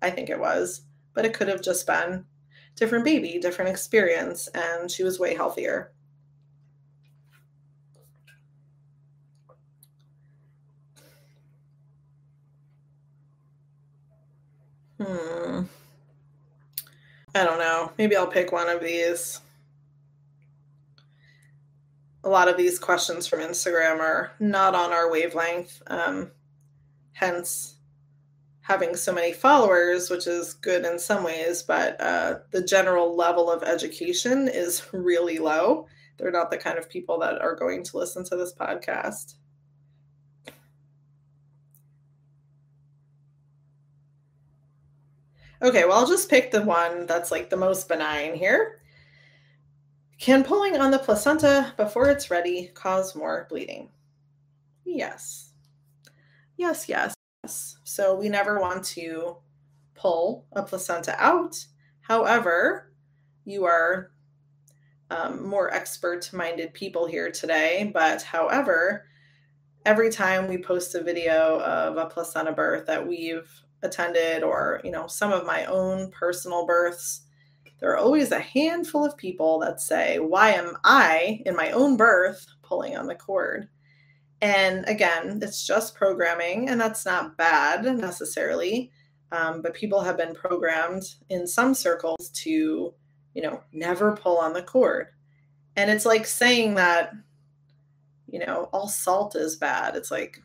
I 0.00 0.10
think 0.10 0.30
it 0.30 0.40
was, 0.40 0.82
but 1.12 1.26
it 1.26 1.34
could 1.34 1.48
have 1.48 1.62
just 1.62 1.86
been 1.86 2.24
different 2.76 3.04
baby, 3.04 3.38
different 3.40 3.70
experience, 3.70 4.48
and 4.48 4.90
she 4.90 5.02
was 5.02 5.18
way 5.18 5.34
healthier. 5.34 5.92
Hmm. 15.00 15.62
I 17.34 17.44
don't 17.44 17.58
know. 17.58 17.92
Maybe 17.98 18.16
I'll 18.16 18.26
pick 18.26 18.50
one 18.50 18.68
of 18.68 18.82
these. 18.82 19.40
A 22.24 22.28
lot 22.28 22.48
of 22.48 22.56
these 22.56 22.78
questions 22.78 23.26
from 23.26 23.40
Instagram 23.40 24.00
are 24.00 24.32
not 24.40 24.74
on 24.74 24.92
our 24.92 25.10
wavelength. 25.10 25.82
Um, 25.86 26.30
hence, 27.12 27.76
having 28.62 28.96
so 28.96 29.12
many 29.12 29.32
followers, 29.32 30.10
which 30.10 30.26
is 30.26 30.54
good 30.54 30.84
in 30.84 30.98
some 30.98 31.22
ways, 31.22 31.62
but 31.62 32.00
uh, 32.00 32.38
the 32.50 32.62
general 32.62 33.14
level 33.14 33.50
of 33.50 33.62
education 33.62 34.48
is 34.48 34.82
really 34.92 35.38
low. 35.38 35.86
They're 36.16 36.32
not 36.32 36.50
the 36.50 36.58
kind 36.58 36.78
of 36.78 36.88
people 36.88 37.18
that 37.20 37.40
are 37.40 37.54
going 37.54 37.84
to 37.84 37.98
listen 37.98 38.24
to 38.24 38.36
this 38.36 38.54
podcast. 38.54 39.34
Okay, 45.62 45.84
well, 45.84 45.98
I'll 45.98 46.06
just 46.06 46.28
pick 46.28 46.50
the 46.50 46.62
one 46.62 47.06
that's 47.06 47.30
like 47.30 47.48
the 47.48 47.56
most 47.56 47.88
benign 47.88 48.34
here. 48.34 48.80
Can 50.18 50.44
pulling 50.44 50.76
on 50.76 50.90
the 50.90 50.98
placenta 50.98 51.72
before 51.76 52.08
it's 52.10 52.30
ready 52.30 52.70
cause 52.74 53.14
more 53.14 53.46
bleeding? 53.48 53.90
Yes. 54.84 55.52
Yes, 56.56 56.88
yes, 56.88 57.14
yes. 57.42 57.76
So 57.84 58.14
we 58.16 58.28
never 58.28 58.60
want 58.60 58.84
to 58.84 59.36
pull 59.94 60.46
a 60.52 60.62
placenta 60.62 61.14
out. 61.18 61.66
However, 62.00 62.92
you 63.44 63.64
are 63.64 64.10
um, 65.10 65.46
more 65.46 65.72
expert 65.72 66.32
minded 66.32 66.74
people 66.74 67.06
here 67.06 67.30
today. 67.30 67.90
But 67.92 68.22
however, 68.22 69.06
every 69.84 70.10
time 70.10 70.48
we 70.48 70.58
post 70.58 70.94
a 70.94 71.02
video 71.02 71.60
of 71.60 71.96
a 71.96 72.06
placenta 72.06 72.52
birth 72.52 72.86
that 72.86 73.06
we've 73.06 73.50
attended 73.82 74.42
or 74.42 74.80
you 74.84 74.90
know 74.90 75.06
some 75.06 75.32
of 75.32 75.46
my 75.46 75.64
own 75.66 76.10
personal 76.10 76.66
births 76.66 77.22
there 77.78 77.90
are 77.90 77.98
always 77.98 78.32
a 78.32 78.40
handful 78.40 79.04
of 79.04 79.16
people 79.16 79.58
that 79.60 79.80
say 79.80 80.18
why 80.18 80.50
am 80.50 80.76
i 80.84 81.42
in 81.44 81.54
my 81.54 81.70
own 81.70 81.96
birth 81.96 82.46
pulling 82.62 82.96
on 82.96 83.06
the 83.06 83.14
cord? 83.14 83.68
And 84.40 84.88
again 84.88 85.40
it's 85.42 85.66
just 85.66 85.94
programming 85.94 86.68
and 86.68 86.80
that's 86.80 87.04
not 87.04 87.36
bad 87.36 87.84
necessarily 87.84 88.90
um, 89.32 89.60
but 89.60 89.74
people 89.74 90.00
have 90.00 90.16
been 90.16 90.34
programmed 90.34 91.02
in 91.28 91.46
some 91.46 91.74
circles 91.74 92.30
to 92.30 92.94
you 93.34 93.42
know 93.42 93.62
never 93.72 94.16
pull 94.16 94.38
on 94.38 94.52
the 94.52 94.62
cord. 94.62 95.08
And 95.76 95.90
it's 95.90 96.06
like 96.06 96.26
saying 96.26 96.74
that 96.74 97.12
you 98.26 98.38
know 98.38 98.68
all 98.72 98.88
salt 98.88 99.36
is 99.36 99.56
bad. 99.56 99.96
It's 99.96 100.10
like 100.10 100.40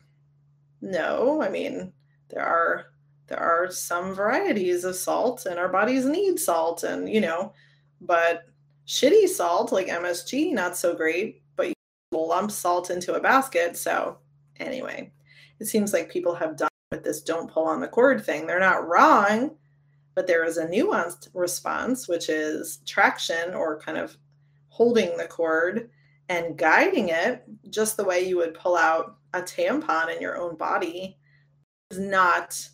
no 0.82 1.40
i 1.40 1.48
mean 1.48 1.92
there 2.28 2.44
are 2.44 2.86
there 3.32 3.40
are 3.40 3.70
some 3.70 4.12
varieties 4.12 4.84
of 4.84 4.94
salt 4.94 5.46
and 5.46 5.58
our 5.58 5.70
bodies 5.70 6.04
need 6.04 6.38
salt 6.38 6.82
and 6.82 7.08
you 7.08 7.18
know 7.18 7.54
but 8.02 8.42
shitty 8.86 9.26
salt 9.26 9.72
like 9.72 9.86
msg 9.86 10.52
not 10.52 10.76
so 10.76 10.94
great 10.94 11.42
but 11.56 11.68
you 11.68 11.74
lump 12.12 12.50
salt 12.50 12.90
into 12.90 13.14
a 13.14 13.20
basket. 13.20 13.74
So 13.74 14.18
anyway 14.56 15.10
it 15.60 15.64
seems 15.64 15.94
like 15.94 16.10
people 16.10 16.34
have 16.34 16.58
done 16.58 16.68
with 16.90 17.04
this 17.04 17.22
don't 17.22 17.50
pull 17.50 17.64
on 17.64 17.80
the 17.80 17.88
cord 17.88 18.22
thing. 18.22 18.46
They're 18.46 18.60
not 18.60 18.86
wrong 18.86 19.56
but 20.14 20.26
there 20.26 20.44
is 20.44 20.58
a 20.58 20.66
nuanced 20.66 21.28
response 21.32 22.06
which 22.06 22.28
is 22.28 22.80
traction 22.86 23.54
or 23.54 23.80
kind 23.80 23.96
of 23.96 24.14
holding 24.68 25.16
the 25.16 25.26
cord 25.26 25.88
and 26.28 26.58
guiding 26.58 27.08
it 27.08 27.44
just 27.70 27.96
the 27.96 28.04
way 28.04 28.28
you 28.28 28.36
would 28.36 28.52
pull 28.52 28.76
out 28.76 29.16
a 29.32 29.40
tampon 29.40 30.14
in 30.14 30.20
your 30.20 30.36
own 30.36 30.54
body 30.54 31.16
is 31.90 31.98
not 31.98 32.68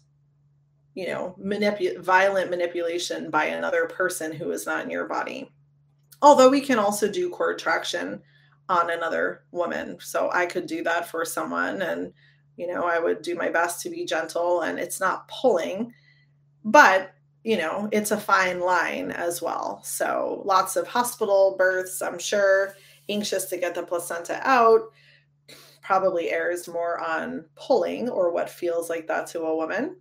you 0.98 1.06
know, 1.06 1.36
manipu- 1.40 2.00
violent 2.00 2.50
manipulation 2.50 3.30
by 3.30 3.44
another 3.44 3.86
person 3.86 4.32
who 4.32 4.50
is 4.50 4.66
not 4.66 4.82
in 4.82 4.90
your 4.90 5.06
body. 5.06 5.48
Although 6.20 6.50
we 6.50 6.60
can 6.60 6.80
also 6.80 7.08
do 7.08 7.30
cord 7.30 7.60
traction 7.60 8.20
on 8.68 8.90
another 8.90 9.44
woman. 9.52 9.98
So 10.00 10.28
I 10.32 10.46
could 10.46 10.66
do 10.66 10.82
that 10.82 11.08
for 11.08 11.24
someone 11.24 11.82
and 11.82 12.12
you 12.56 12.66
know, 12.66 12.84
I 12.84 12.98
would 12.98 13.22
do 13.22 13.36
my 13.36 13.48
best 13.48 13.80
to 13.82 13.90
be 13.90 14.04
gentle 14.04 14.62
and 14.62 14.80
it's 14.80 14.98
not 14.98 15.28
pulling, 15.28 15.92
but 16.64 17.14
you 17.44 17.58
know, 17.58 17.88
it's 17.92 18.10
a 18.10 18.18
fine 18.18 18.58
line 18.58 19.12
as 19.12 19.40
well. 19.40 19.80
So 19.84 20.42
lots 20.44 20.74
of 20.74 20.88
hospital 20.88 21.54
births, 21.56 22.02
I'm 22.02 22.18
sure, 22.18 22.74
anxious 23.08 23.44
to 23.50 23.56
get 23.56 23.76
the 23.76 23.84
placenta 23.84 24.40
out, 24.42 24.80
probably 25.80 26.32
errs 26.32 26.66
more 26.66 26.98
on 26.98 27.44
pulling 27.54 28.08
or 28.08 28.32
what 28.32 28.50
feels 28.50 28.90
like 28.90 29.06
that 29.06 29.28
to 29.28 29.42
a 29.42 29.56
woman. 29.56 29.94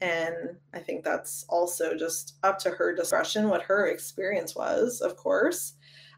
And 0.00 0.56
I 0.74 0.78
think 0.80 1.04
that's 1.04 1.46
also 1.48 1.96
just 1.96 2.34
up 2.42 2.58
to 2.60 2.70
her 2.70 2.94
discretion, 2.94 3.48
what 3.48 3.62
her 3.62 3.86
experience 3.86 4.54
was, 4.54 5.00
of 5.00 5.16
course. 5.16 5.74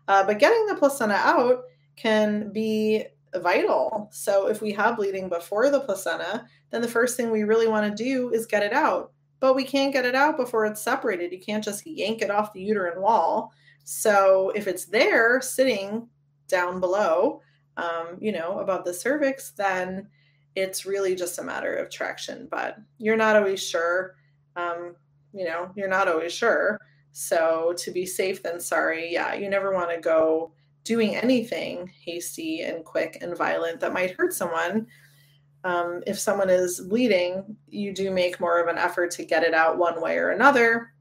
Uh, 0.08 0.24
but 0.24 0.38
getting 0.38 0.66
the 0.66 0.74
placenta 0.74 1.14
out 1.14 1.64
can 1.96 2.50
be 2.52 3.04
vital. 3.36 4.08
So 4.12 4.48
if 4.48 4.60
we 4.60 4.72
have 4.72 4.96
bleeding 4.96 5.28
before 5.28 5.70
the 5.70 5.80
placenta, 5.80 6.46
then 6.70 6.82
the 6.82 6.88
first 6.88 7.16
thing 7.16 7.30
we 7.30 7.44
really 7.44 7.68
want 7.68 7.88
to 7.96 8.04
do 8.04 8.30
is 8.30 8.46
get 8.46 8.62
it 8.62 8.72
out. 8.72 9.12
But 9.40 9.54
we 9.54 9.64
can't 9.64 9.92
get 9.92 10.04
it 10.04 10.14
out 10.14 10.36
before 10.36 10.66
it's 10.66 10.80
separated. 10.80 11.30
You 11.30 11.38
can't 11.38 11.62
just 11.62 11.86
yank 11.86 12.22
it 12.22 12.30
off 12.30 12.52
the 12.52 12.62
uterine 12.62 13.00
wall. 13.00 13.52
So 13.84 14.50
if 14.54 14.66
it's 14.66 14.86
there 14.86 15.40
sitting 15.40 16.08
down 16.48 16.80
below, 16.80 17.42
um, 17.76 18.16
you 18.20 18.32
know, 18.32 18.58
above 18.58 18.84
the 18.84 18.92
cervix, 18.92 19.50
then 19.50 20.08
it's 20.58 20.86
really 20.86 21.14
just 21.14 21.38
a 21.38 21.44
matter 21.44 21.74
of 21.76 21.90
traction. 21.90 22.48
But 22.50 22.76
you're 22.98 23.16
not 23.16 23.36
always 23.36 23.62
sure. 23.62 24.16
Um, 24.56 24.96
you 25.32 25.44
know, 25.44 25.70
you're 25.76 25.88
not 25.88 26.08
always 26.08 26.32
sure. 26.32 26.78
So 27.12 27.74
to 27.78 27.90
be 27.90 28.06
safe 28.06 28.42
than 28.42 28.60
sorry, 28.60 29.12
yeah, 29.12 29.34
you 29.34 29.48
never 29.48 29.72
want 29.72 29.90
to 29.90 30.00
go 30.00 30.52
doing 30.84 31.16
anything 31.16 31.92
hasty 32.04 32.62
and 32.62 32.84
quick 32.84 33.18
and 33.20 33.36
violent 33.36 33.80
that 33.80 33.92
might 33.92 34.12
hurt 34.12 34.32
someone. 34.32 34.86
Um, 35.64 36.02
if 36.06 36.18
someone 36.18 36.48
is 36.48 36.80
bleeding, 36.80 37.56
you 37.66 37.92
do 37.92 38.10
make 38.10 38.40
more 38.40 38.60
of 38.60 38.68
an 38.68 38.78
effort 38.78 39.10
to 39.12 39.24
get 39.24 39.42
it 39.42 39.54
out 39.54 39.78
one 39.78 40.00
way 40.00 40.16
or 40.16 40.30
another. 40.30 40.92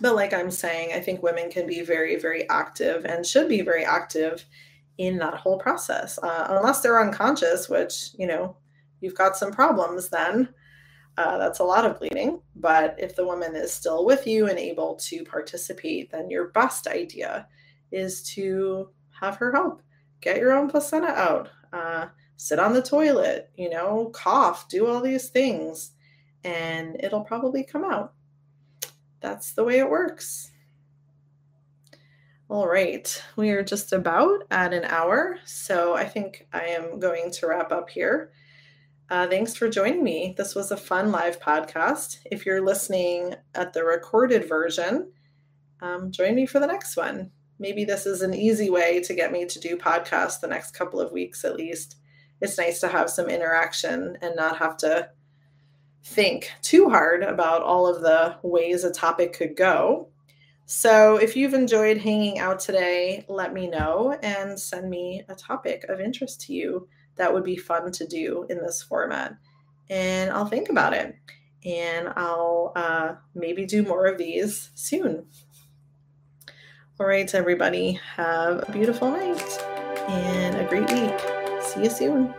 But 0.00 0.14
like 0.14 0.32
I'm 0.32 0.50
saying, 0.50 0.92
I 0.94 1.00
think 1.00 1.22
women 1.22 1.50
can 1.50 1.66
be 1.66 1.82
very, 1.82 2.16
very 2.16 2.48
active 2.48 3.04
and 3.04 3.26
should 3.26 3.48
be 3.48 3.60
very 3.62 3.84
active 3.84 4.44
in 4.96 5.18
that 5.18 5.34
whole 5.34 5.58
process, 5.58 6.18
uh, 6.22 6.46
unless 6.50 6.80
they're 6.80 7.00
unconscious, 7.00 7.68
which, 7.68 8.10
you 8.18 8.26
know, 8.26 8.56
you've 9.00 9.14
got 9.14 9.36
some 9.36 9.52
problems 9.52 10.08
then. 10.08 10.48
Uh, 11.16 11.36
that's 11.36 11.58
a 11.58 11.64
lot 11.64 11.84
of 11.84 11.98
bleeding. 11.98 12.40
But 12.54 12.94
if 12.98 13.16
the 13.16 13.26
woman 13.26 13.56
is 13.56 13.72
still 13.72 14.04
with 14.04 14.26
you 14.26 14.46
and 14.46 14.58
able 14.58 14.96
to 15.02 15.24
participate, 15.24 16.12
then 16.12 16.30
your 16.30 16.48
best 16.48 16.86
idea 16.86 17.48
is 17.90 18.22
to 18.34 18.90
have 19.20 19.36
her 19.36 19.52
help. 19.52 19.82
Get 20.20 20.36
your 20.36 20.52
own 20.52 20.70
placenta 20.70 21.08
out. 21.08 21.50
Uh, 21.72 22.06
sit 22.36 22.58
on 22.58 22.72
the 22.72 22.82
toilet, 22.82 23.50
you 23.56 23.68
know, 23.68 24.10
cough, 24.14 24.68
do 24.68 24.86
all 24.86 25.00
these 25.00 25.28
things, 25.28 25.92
and 26.44 26.96
it'll 27.00 27.24
probably 27.24 27.64
come 27.64 27.84
out. 27.84 28.14
That's 29.20 29.52
the 29.52 29.64
way 29.64 29.78
it 29.78 29.90
works. 29.90 30.52
All 32.48 32.66
right, 32.66 33.22
we 33.36 33.50
are 33.50 33.62
just 33.62 33.92
about 33.92 34.44
at 34.50 34.72
an 34.72 34.84
hour, 34.84 35.38
so 35.44 35.94
I 35.94 36.04
think 36.04 36.46
I 36.52 36.66
am 36.66 36.98
going 36.98 37.30
to 37.32 37.46
wrap 37.46 37.72
up 37.72 37.90
here. 37.90 38.30
Uh, 39.10 39.26
thanks 39.26 39.56
for 39.56 39.70
joining 39.70 40.04
me. 40.04 40.34
This 40.36 40.54
was 40.54 40.70
a 40.70 40.76
fun 40.76 41.10
live 41.10 41.40
podcast. 41.40 42.18
If 42.30 42.44
you're 42.44 42.60
listening 42.60 43.34
at 43.54 43.72
the 43.72 43.82
recorded 43.82 44.46
version, 44.46 45.12
um, 45.80 46.12
join 46.12 46.34
me 46.34 46.44
for 46.44 46.60
the 46.60 46.66
next 46.66 46.94
one. 46.94 47.30
Maybe 47.58 47.86
this 47.86 48.04
is 48.04 48.20
an 48.20 48.34
easy 48.34 48.68
way 48.68 49.00
to 49.00 49.14
get 49.14 49.32
me 49.32 49.46
to 49.46 49.58
do 49.58 49.78
podcasts 49.78 50.40
the 50.40 50.46
next 50.46 50.72
couple 50.72 51.00
of 51.00 51.10
weeks 51.10 51.42
at 51.42 51.56
least. 51.56 51.96
It's 52.42 52.58
nice 52.58 52.80
to 52.80 52.88
have 52.88 53.08
some 53.08 53.30
interaction 53.30 54.18
and 54.20 54.36
not 54.36 54.58
have 54.58 54.76
to 54.78 55.08
think 56.04 56.52
too 56.60 56.90
hard 56.90 57.22
about 57.22 57.62
all 57.62 57.86
of 57.86 58.02
the 58.02 58.36
ways 58.42 58.84
a 58.84 58.92
topic 58.92 59.32
could 59.32 59.56
go. 59.56 60.10
So, 60.66 61.16
if 61.16 61.34
you've 61.34 61.54
enjoyed 61.54 61.96
hanging 61.96 62.38
out 62.38 62.60
today, 62.60 63.24
let 63.26 63.54
me 63.54 63.68
know 63.68 64.18
and 64.22 64.60
send 64.60 64.90
me 64.90 65.24
a 65.30 65.34
topic 65.34 65.86
of 65.88 65.98
interest 65.98 66.42
to 66.42 66.52
you 66.52 66.88
that 67.18 67.32
would 67.32 67.44
be 67.44 67.56
fun 67.56 67.92
to 67.92 68.06
do 68.06 68.46
in 68.48 68.58
this 68.58 68.82
format. 68.82 69.36
And 69.90 70.30
I'll 70.30 70.46
think 70.46 70.68
about 70.68 70.92
it. 70.92 71.16
And 71.64 72.08
I'll 72.16 72.72
uh, 72.76 73.14
maybe 73.34 73.66
do 73.66 73.82
more 73.82 74.06
of 74.06 74.18
these 74.18 74.70
soon. 74.74 75.26
All 77.00 77.06
right, 77.06 77.32
everybody, 77.34 78.00
have 78.16 78.68
a 78.68 78.72
beautiful 78.72 79.10
night 79.10 79.58
and 80.08 80.56
a 80.56 80.68
great 80.68 80.90
week. 80.90 81.62
See 81.62 81.84
you 81.84 81.90
soon. 81.90 82.34